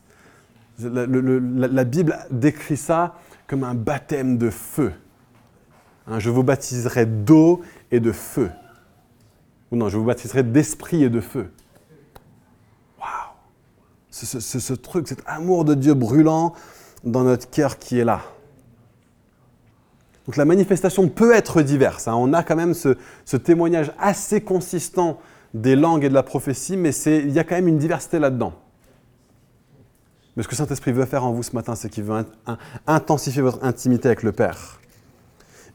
La, 0.78 1.84
Bible 1.84 2.18
décrit 2.30 2.76
ça 2.76 3.16
comme 3.46 3.64
un 3.64 3.74
baptême 3.74 4.38
de 4.38 4.50
feu. 4.50 4.92
Hein, 6.06 6.18
je 6.18 6.30
vous 6.30 6.42
baptiserai 6.42 7.06
d'eau 7.06 7.62
et 7.90 8.00
de 8.00 8.12
feu. 8.12 8.50
Ou 9.70 9.76
non, 9.76 9.88
je 9.88 9.96
vous 9.96 10.04
baptiserai 10.04 10.42
d'esprit 10.42 11.04
et 11.04 11.10
de 11.10 11.20
feu. 11.20 11.50
Waouh 12.98 13.08
ce, 14.10 14.40
ce 14.40 14.72
truc, 14.72 15.08
cet 15.08 15.22
amour 15.26 15.64
de 15.64 15.74
Dieu 15.74 15.94
brûlant 15.94 16.54
dans 17.04 17.24
notre 17.24 17.50
cœur 17.50 17.78
qui 17.78 17.98
est 17.98 18.04
là. 18.04 18.22
Donc 20.26 20.36
la 20.36 20.44
manifestation 20.44 21.08
peut 21.08 21.34
être 21.34 21.62
diverse. 21.62 22.06
Hein. 22.08 22.14
On 22.16 22.32
a 22.32 22.42
quand 22.42 22.56
même 22.56 22.74
ce, 22.74 23.36
témoignage 23.36 23.92
assez 23.98 24.40
consistant 24.40 25.18
des 25.54 25.76
langues 25.76 26.04
et 26.04 26.08
de 26.08 26.14
la 26.14 26.22
prophétie, 26.22 26.76
mais 26.76 26.90
il 27.06 27.30
y 27.30 27.38
a 27.38 27.44
quand 27.44 27.56
même 27.56 27.68
une 27.68 27.78
diversité 27.78 28.18
là-dedans. 28.18 28.54
Mais 30.36 30.42
ce 30.42 30.48
que 30.48 30.56
Saint-Esprit 30.56 30.92
veut 30.92 31.04
faire 31.04 31.24
en 31.24 31.32
vous 31.32 31.42
ce 31.42 31.54
matin, 31.54 31.74
c'est 31.74 31.90
qu'il 31.90 32.04
veut 32.04 32.24
intensifier 32.86 33.42
votre 33.42 33.62
intimité 33.62 34.08
avec 34.08 34.22
le 34.22 34.32
Père. 34.32 34.80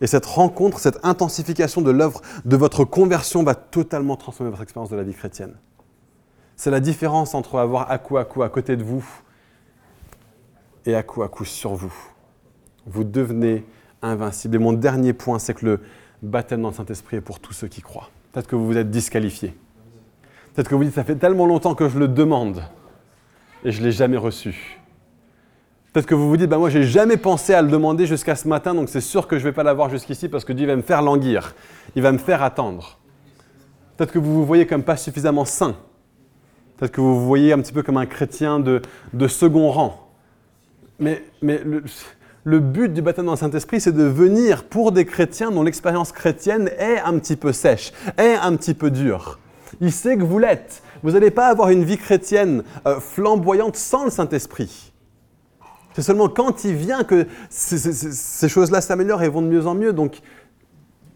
Et 0.01 0.07
cette 0.07 0.25
rencontre, 0.25 0.79
cette 0.79 1.03
intensification 1.03 1.81
de 1.81 1.91
l'œuvre 1.91 2.21
de 2.45 2.55
votre 2.55 2.83
conversion 2.83 3.43
va 3.43 3.55
totalement 3.55 4.15
transformer 4.15 4.51
votre 4.51 4.63
expérience 4.63 4.89
de 4.89 4.95
la 4.95 5.03
vie 5.03 5.13
chrétienne. 5.13 5.55
C'est 6.55 6.71
la 6.71 6.79
différence 6.79 7.36
entre 7.36 7.60
avoir 7.60 7.91
à 7.91 7.97
coup 7.97 8.17
à 8.17 8.25
coup 8.25 8.41
à 8.41 8.49
côté 8.49 8.75
de 8.77 8.83
vous 8.83 9.05
et 10.86 10.95
à 10.95 11.03
coup 11.03 11.21
à 11.21 11.29
coup 11.29 11.45
sur 11.45 11.75
vous. 11.75 11.93
Vous 12.88 13.03
devenez 13.03 13.65
invincible. 14.01 14.55
Et 14.55 14.60
mon 14.60 14.73
dernier 14.73 15.13
point, 15.13 15.39
c'est 15.39 15.53
que 15.53 15.65
le 15.65 15.79
baptême 16.21 16.62
dans 16.62 16.69
le 16.69 16.73
Saint-Esprit 16.73 17.17
est 17.17 17.21
pour 17.21 17.39
tous 17.39 17.54
ceux 17.54 17.67
qui 17.67 17.81
croient. 17.81 18.10
Peut-être 18.31 18.48
que 18.48 18.56
vous 18.56 18.67
vous 18.67 18.77
êtes 18.77 18.89
disqualifié. 18.89 19.56
Peut-être 20.54 20.69
que 20.69 20.75
vous 20.75 20.83
dites, 20.83 20.95
ça 20.95 21.04
fait 21.04 21.15
tellement 21.15 21.45
longtemps 21.45 21.75
que 21.75 21.87
je 21.87 22.00
le 22.00 22.08
demande 22.08 22.63
et 23.63 23.71
je 23.71 23.79
ne 23.79 23.85
l'ai 23.85 23.91
jamais 23.91 24.17
reçu. 24.17 24.79
Peut-être 25.93 26.06
que 26.06 26.15
vous 26.15 26.29
vous 26.29 26.37
dites, 26.37 26.50
bah 26.50 26.58
moi, 26.58 26.69
j'ai 26.69 26.83
jamais 26.83 27.17
pensé 27.17 27.54
à 27.54 27.62
le 27.62 27.69
demander 27.69 28.06
jusqu'à 28.06 28.35
ce 28.35 28.48
matin, 28.48 28.75
donc 28.75 28.89
c'est 28.89 29.02
sûr 29.02 29.27
que 29.27 29.37
je 29.37 29.43
ne 29.43 29.50
vais 29.50 29.54
pas 29.54 29.63
l'avoir 29.63 29.89
jusqu'ici 29.89 30.29
parce 30.29 30.45
que 30.45 30.54
Dieu 30.54 30.67
va 30.67 30.75
me 30.75 30.81
faire 30.81 31.02
languir. 31.02 31.56
Il 31.95 32.02
va 32.02 32.12
me 32.12 32.17
faire 32.17 32.43
attendre. 32.43 33.00
Peut-être 33.95 34.12
que 34.12 34.19
vous 34.19 34.33
vous 34.33 34.45
voyez 34.45 34.67
comme 34.67 34.83
pas 34.83 34.98
suffisamment 34.98 35.45
saint. 35.45 35.75
Peut-être 36.77 36.91
que 36.91 37.02
vous 37.02 37.19
vous 37.19 37.25
voyez 37.25 37.54
un 37.54 37.60
petit 37.60 37.73
peu 37.73 37.81
comme 37.81 37.98
un 37.98 38.06
chrétien 38.06 38.60
de, 38.60 38.81
de 39.13 39.27
second 39.27 39.71
rang. 39.71 40.12
Mais, 41.00 41.23
mais 41.41 41.62
le, 41.63 41.83
le 42.48 42.62
but 42.62 42.93
du 42.93 43.02
baptême 43.02 43.25
dans 43.25 43.33
le 43.33 43.37
Saint-Esprit, 43.37 43.81
c'est 43.81 43.91
de 43.91 44.06
venir 44.06 44.63
pour 44.63 44.93
des 44.93 45.06
chrétiens 45.06 45.52
dont 45.52 45.63
l'expérience 45.63 46.13
chrétienne 46.13 46.69
est 46.79 46.98
un 47.00 47.19
petit 47.19 47.35
peu 47.35 47.52
sèche, 47.52 47.91
est 48.17 48.35
un 48.35 48.56
petit 48.56 48.73
peu 48.73 48.89
dure. 48.89 49.37
Il 49.81 49.91
sait 49.91 50.15
que 50.15 50.23
vous 50.23 50.39
l'êtes. 50.39 50.81
Vous 51.04 51.12
n'allez 51.12 51.29
pas 51.29 51.48
avoir 51.48 51.71
une 51.71 51.83
vie 51.83 51.98
chrétienne 51.98 52.63
euh, 52.85 53.02
flamboyante 53.02 53.75
sans 53.75 54.06
le 54.06 54.10
Saint-Esprit. 54.12 54.93
C'est 55.93 56.02
seulement 56.02 56.29
quand 56.29 56.63
il 56.63 56.75
vient 56.75 57.04
que 57.04 57.27
ces, 57.50 58.48
choses-là 58.48 58.79
s'améliorent 58.79 59.23
et 59.23 59.27
vont 59.27 59.41
de 59.41 59.48
mieux 59.48 59.67
en 59.67 59.75
mieux. 59.75 59.91
Donc, 59.91 60.21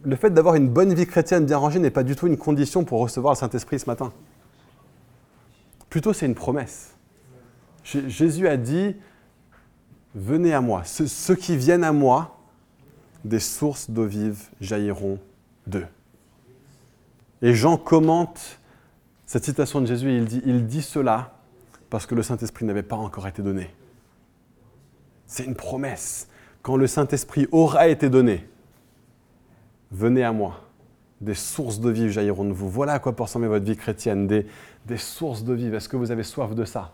le 0.04 0.18
fait 0.18 0.32
d'avoir 0.32 0.56
une 0.56 0.68
bonne 0.68 0.94
vie 0.94 1.08
chrétienne 1.08 1.46
bien 1.46 1.60
rangée 1.60 1.80
n'est 1.80 1.92
pas 1.92 2.04
du 2.04 2.18
tout 2.18 2.28
une 2.28 2.38
condition 2.38 2.84
pour 2.84 3.00
recevoir 3.00 3.36
le 3.36 3.38
Saint-Esprit 3.38 3.80
ce 3.80 3.86
matin. 3.86 4.12
Plutôt, 5.90 6.12
c'est 6.12 6.26
une 6.26 6.36
promesse. 6.36 6.94
Jésus 7.86 8.50
a 8.50 8.58
dit, 8.58 8.98
venez 10.16 10.54
à 10.54 10.62
moi. 10.62 10.84
Ceux 10.84 11.36
qui 11.36 11.58
viennent 11.58 11.84
à 11.84 11.92
moi, 11.92 12.38
des 13.24 13.40
sources 13.40 13.90
d'eau 13.90 14.06
vive 14.06 14.50
jailliront 14.60 15.20
d'eux. 15.68 15.86
Et 17.42 17.54
Jean 17.54 17.78
commente 17.78 18.60
cette 19.26 19.46
citation 19.46 19.80
de 19.80 19.86
Jésus 19.86 20.14
il 20.14 20.26
dit, 20.26 20.42
il 20.46 20.68
dit 20.68 20.82
cela 20.82 21.36
parce 21.90 22.06
que 22.06 22.16
le 22.16 22.24
Saint-Esprit 22.24 22.66
n'avait 22.66 22.84
pas 22.84 22.98
encore 22.98 23.28
été 23.28 23.42
donné. 23.42 23.74
C'est 25.26 25.46
une 25.46 25.56
promesse. 25.56 26.28
Quand 26.62 26.76
le 26.76 26.86
Saint-Esprit 26.86 27.48
aura 27.52 27.88
été 27.88 28.10
donné, 28.10 28.48
venez 29.92 30.24
à 30.24 30.32
moi. 30.32 30.62
Des 31.22 31.34
sources 31.34 31.80
de 31.80 31.90
vie 31.90 32.12
jailliront 32.12 32.46
de 32.46 32.52
vous. 32.52 32.70
Voilà 32.70 32.94
à 32.94 33.00
quoi 33.00 33.16
peut 33.16 33.24
ressembler 33.24 33.48
votre 33.48 33.66
vie 33.66 33.78
chrétienne. 33.78 34.28
Des, 34.28 34.48
des 34.86 34.98
sources 34.98 35.44
de 35.44 35.54
vie. 35.54 35.68
Est-ce 35.68 35.88
que 35.88 35.98
vous 35.98 36.12
avez 36.12 36.24
soif 36.24 36.54
de 36.54 36.66
ça? 36.66 36.92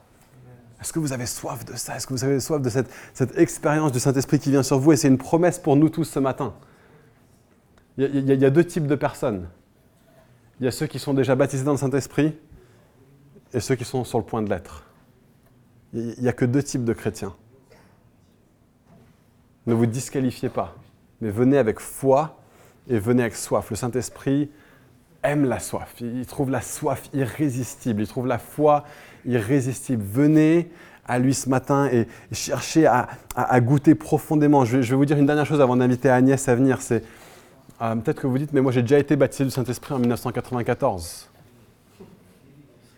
Est-ce 0.79 0.93
que 0.93 0.99
vous 0.99 1.13
avez 1.13 1.25
soif 1.25 1.65
de 1.65 1.75
ça? 1.75 1.95
Est-ce 1.95 2.05
que 2.05 2.13
vous 2.13 2.23
avez 2.23 2.39
soif 2.39 2.61
de 2.61 2.69
cette, 2.69 3.37
expérience 3.37 3.91
du 3.91 3.99
Saint-Esprit 3.99 4.39
qui 4.39 4.51
vient 4.51 4.63
sur 4.63 4.79
vous 4.79 4.91
Et 4.91 4.97
c'est 4.97 5.07
une 5.07 5.17
promesse 5.17 5.57
pour 5.57 5.75
nous 5.75 5.89
tous 5.89 6.03
ce 6.03 6.19
matin? 6.19 6.53
Il 7.97 8.25
y 8.25 8.45
a 8.45 8.49
deux 8.51 8.63
types 8.63 8.85
de 8.85 8.95
personnes. 8.95 9.47
Il 10.59 10.65
y 10.65 10.67
a 10.67 10.71
ceux 10.71 10.85
qui 10.85 10.99
sont 10.99 11.15
déjà 11.15 11.35
baptisés 11.35 11.63
dans 11.63 11.71
le 11.71 11.77
Saint-Esprit 11.77 12.35
et 13.53 13.59
ceux 13.59 13.75
qui 13.75 13.85
sont 13.85 14.03
sur 14.03 14.19
le 14.19 14.23
point 14.23 14.41
de 14.41 14.49
l'être. 14.49 14.83
Il 15.93 16.15
n'y 16.19 16.27
a 16.27 16.33
que 16.33 16.45
deux 16.45 16.61
types 16.61 16.83
de 16.83 16.93
chrétiens. 16.93 17.35
Ne 19.65 19.73
vous 19.73 19.85
disqualifiez 19.85 20.49
pas, 20.49 20.75
mais 21.21 21.31
venez 21.31 21.57
avec 21.57 21.79
foi 21.79 22.39
et 22.87 22.99
venez 22.99 23.23
avec 23.23 23.35
soif. 23.35 23.69
Le 23.69 23.75
Saint-Esprit 23.75 24.51
aime 25.23 25.45
la 25.45 25.59
soif. 25.59 25.95
Il 26.01 26.25
trouve 26.25 26.49
la 26.49 26.61
soif 26.61 27.09
irrésistible. 27.13 28.01
Il 28.01 28.07
trouve 28.07 28.27
la 28.27 28.37
foi 28.37 28.83
irrésistible. 29.25 30.03
Venez 30.03 30.69
à 31.05 31.19
lui 31.19 31.33
ce 31.33 31.49
matin 31.49 31.87
et 31.91 32.07
cherchez 32.31 32.85
à, 32.85 33.07
goûter 33.59 33.95
profondément. 33.95 34.65
Je 34.65 34.77
vais, 34.77 34.95
vous 34.95 35.05
dire 35.05 35.17
une 35.17 35.25
dernière 35.25 35.45
chose 35.45 35.61
avant 35.61 35.77
d'inviter 35.77 36.09
Agnès 36.09 36.47
à 36.47 36.55
venir. 36.55 36.81
C'est 36.81 37.03
euh, 37.81 37.95
peut-être 37.95 38.21
que 38.21 38.27
vous 38.27 38.37
dites, 38.37 38.53
mais 38.53 38.61
moi 38.61 38.71
j'ai 38.71 38.81
déjà 38.81 38.99
été 38.99 39.15
baptisé 39.15 39.45
du 39.45 39.51
Saint-Esprit 39.51 39.93
en 39.93 39.99
1994. 39.99 41.29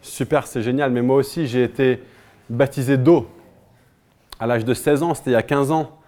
Super, 0.01 0.47
c'est 0.47 0.61
génial, 0.61 0.91
mais 0.91 1.01
moi 1.01 1.17
aussi 1.17 1.45
j'ai 1.47 1.63
été 1.63 2.01
baptisé 2.49 2.97
d'eau 2.97 3.27
à 4.39 4.47
l'âge 4.47 4.63
de 4.63 4.73
16 4.73 5.03
ans, 5.03 5.13
c'était 5.13 5.31
il 5.31 5.33
y 5.33 5.37
a 5.37 5.43
15 5.43 5.71
ans. 5.71 5.99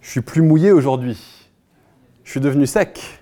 Je 0.00 0.10
suis 0.10 0.20
plus 0.20 0.42
mouillé 0.42 0.72
aujourd'hui. 0.72 1.48
Je 2.24 2.30
suis 2.32 2.40
devenu 2.40 2.66
sec. 2.66 3.19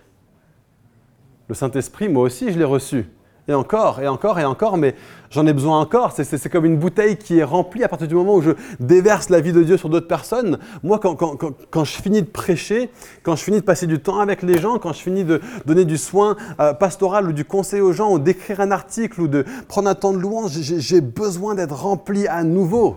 Le 1.48 1.54
Saint-Esprit, 1.54 2.08
moi 2.08 2.24
aussi, 2.24 2.52
je 2.52 2.58
l'ai 2.58 2.64
reçu. 2.64 3.06
Et 3.50 3.54
encore, 3.54 4.02
et 4.02 4.08
encore, 4.08 4.38
et 4.38 4.44
encore, 4.44 4.76
mais 4.76 4.94
j'en 5.30 5.46
ai 5.46 5.54
besoin 5.54 5.80
encore. 5.80 6.12
C'est 6.12 6.50
comme 6.50 6.66
une 6.66 6.76
bouteille 6.76 7.16
qui 7.16 7.38
est 7.38 7.44
remplie 7.44 7.82
à 7.82 7.88
partir 7.88 8.06
du 8.06 8.14
moment 8.14 8.34
où 8.34 8.42
je 8.42 8.50
déverse 8.78 9.30
la 9.30 9.40
vie 9.40 9.54
de 9.54 9.62
Dieu 9.62 9.78
sur 9.78 9.88
d'autres 9.88 10.06
personnes. 10.06 10.58
Moi, 10.82 11.00
quand, 11.00 11.84
je 11.84 11.92
finis 11.92 12.20
de 12.20 12.26
prêcher, 12.26 12.90
quand 13.22 13.36
je 13.36 13.42
finis 13.42 13.60
de 13.60 13.64
passer 13.64 13.86
du 13.86 14.00
temps 14.00 14.20
avec 14.20 14.42
les 14.42 14.58
gens, 14.58 14.78
quand 14.78 14.92
je 14.92 15.00
finis 15.00 15.24
de 15.24 15.40
donner 15.64 15.86
du 15.86 15.96
soin 15.96 16.36
euh, 16.60 16.74
pastoral 16.74 17.26
ou 17.26 17.32
du 17.32 17.46
conseil 17.46 17.80
aux 17.80 17.92
gens, 17.92 18.12
ou 18.12 18.18
d'écrire 18.18 18.60
un 18.60 18.70
article, 18.70 19.22
ou 19.22 19.28
de 19.28 19.46
prendre 19.66 19.88
un 19.88 19.94
temps 19.94 20.12
de 20.12 20.18
louange, 20.18 20.50
j'ai 20.60 21.00
besoin 21.00 21.54
d'être 21.54 21.74
rempli 21.74 22.28
à 22.28 22.44
nouveau. 22.44 22.96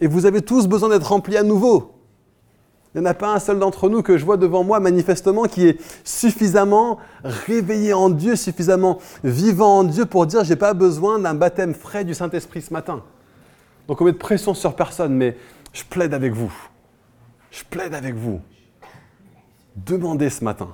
Et 0.00 0.06
vous 0.06 0.26
avez 0.26 0.42
tous 0.42 0.66
besoin 0.66 0.90
d'être 0.90 1.08
remplis 1.08 1.38
à 1.38 1.42
nouveau. 1.42 1.97
Il 2.98 3.02
n'y 3.02 3.06
en 3.06 3.10
a 3.12 3.14
pas 3.14 3.32
un 3.32 3.38
seul 3.38 3.60
d'entre 3.60 3.88
nous 3.88 4.02
que 4.02 4.18
je 4.18 4.24
vois 4.24 4.36
devant 4.36 4.64
moi 4.64 4.80
manifestement 4.80 5.44
qui 5.44 5.68
est 5.68 5.80
suffisamment 6.02 6.98
réveillé 7.22 7.92
en 7.92 8.10
Dieu, 8.10 8.34
suffisamment 8.34 8.98
vivant 9.22 9.78
en 9.78 9.84
Dieu 9.84 10.04
pour 10.04 10.26
dire 10.26 10.42
j'ai 10.42 10.56
pas 10.56 10.74
besoin 10.74 11.20
d'un 11.20 11.34
baptême 11.34 11.74
frais 11.74 12.04
du 12.04 12.12
Saint-Esprit 12.12 12.60
ce 12.60 12.72
matin. 12.72 13.04
Donc 13.86 14.00
on 14.00 14.04
met 14.04 14.10
de 14.10 14.16
pression 14.16 14.52
sur 14.52 14.74
personne, 14.74 15.14
mais 15.14 15.36
je 15.72 15.84
plaide 15.84 16.12
avec 16.12 16.32
vous. 16.32 16.52
Je 17.52 17.62
plaide 17.70 17.94
avec 17.94 18.16
vous. 18.16 18.40
Demandez 19.76 20.28
ce 20.28 20.42
matin. 20.42 20.70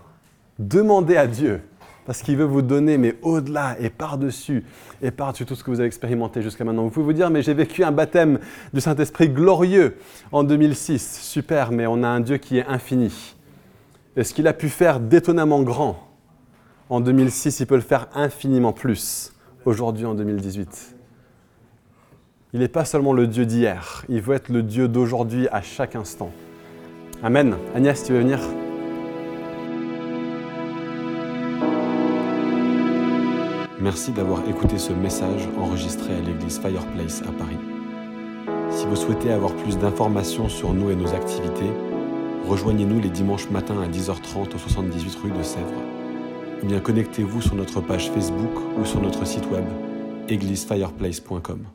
Demandez 0.59 1.19
à 1.19 1.27
Dieu 1.27 1.61
parce 2.07 2.23
qu'il 2.23 2.37
veut 2.37 2.45
vous 2.45 2.63
donner, 2.63 2.99
mais 2.99 3.17
au-delà 3.23 3.77
et 3.81 3.91
par-dessus, 3.91 4.65
et 5.03 5.11
par-dessus 5.11 5.47
tout 5.47 5.55
ce 5.55 5.65
que 5.65 5.71
vous 5.71 5.81
avez 5.81 5.87
expérimenté 5.87 6.43
jusqu'à 6.43 6.65
maintenant. 6.65 6.83
Vous 6.85 6.91
pouvez 6.91 7.07
vous 7.07 7.13
dire, 7.13 7.31
mais 7.31 7.43
j'ai 7.43 7.55
vécu 7.55 7.83
un 7.85 7.93
baptême 7.93 8.39
du 8.73 8.81
Saint-Esprit 8.81 9.29
glorieux 9.29 9.97
en 10.33 10.45
2006. 10.45 11.21
Super, 11.21 11.73
mais 11.73 11.87
on 11.87 12.03
a 12.03 12.09
un 12.09 12.21
Dieu 12.21 12.37
qui 12.37 12.59
est 12.59 12.67
infini. 12.67 13.35
Et 14.17 14.25
ce 14.25 14.35
qu'il 14.35 14.47
a 14.47 14.53
pu 14.53 14.69
faire 14.69 15.01
d'étonnamment 15.01 15.63
grand 15.63 16.09
en 16.91 17.01
2006, 17.01 17.61
il 17.61 17.67
peut 17.67 17.75
le 17.75 17.81
faire 17.81 18.09
infiniment 18.15 18.73
plus 18.73 19.33
aujourd'hui 19.65 20.05
en 20.05 20.15
2018. 20.15 20.95
Il 22.53 22.61
n'est 22.61 22.69
pas 22.69 22.85
seulement 22.85 23.13
le 23.13 23.27
Dieu 23.27 23.47
d'hier, 23.47 24.05
il 24.09 24.21
veut 24.21 24.37
être 24.37 24.49
le 24.49 24.63
Dieu 24.63 24.87
d'aujourd'hui 24.87 25.49
à 25.51 25.61
chaque 25.61 25.97
instant. 25.97 26.31
Amen. 27.23 27.57
Agnès, 27.75 28.05
tu 28.05 28.13
veux 28.13 28.21
venir? 28.21 28.39
Merci 33.85 34.13
d'avoir 34.13 34.49
écouté 34.49 34.79
ce 34.79 34.95
message 34.95 35.47
enregistré 35.59 36.15
à 36.15 36.21
l'église 36.21 36.59
Fireplace 36.59 37.21
à 37.21 37.33
Paris. 37.33 37.59
Si 38.71 38.87
vous 38.87 38.97
souhaitez 38.97 39.31
avoir 39.31 39.55
plus 39.57 39.77
d'informations 39.77 40.49
sur 40.49 40.73
nous 40.73 40.89
et 40.89 40.97
nos 40.97 41.13
activités, 41.13 41.71
rejoignez-nous 42.49 42.99
les 42.99 43.11
dimanches 43.11 43.51
matins 43.51 43.83
à 43.83 43.87
10h30 43.87 44.55
au 44.55 44.59
78 44.59 45.19
rue 45.23 45.33
de 45.33 45.43
Sèvres. 45.43 45.83
Ou 46.63 46.67
bien 46.67 46.81
connectez-vous 46.81 47.43
sur 47.43 47.57
notre 47.57 47.83
page 47.83 48.11
Facebook 48.11 48.53
ou 48.79 48.87
sur 48.87 49.03
notre 49.03 49.27
site 49.27 49.51
web 49.51 49.67
églisefireplace.com. 50.31 51.67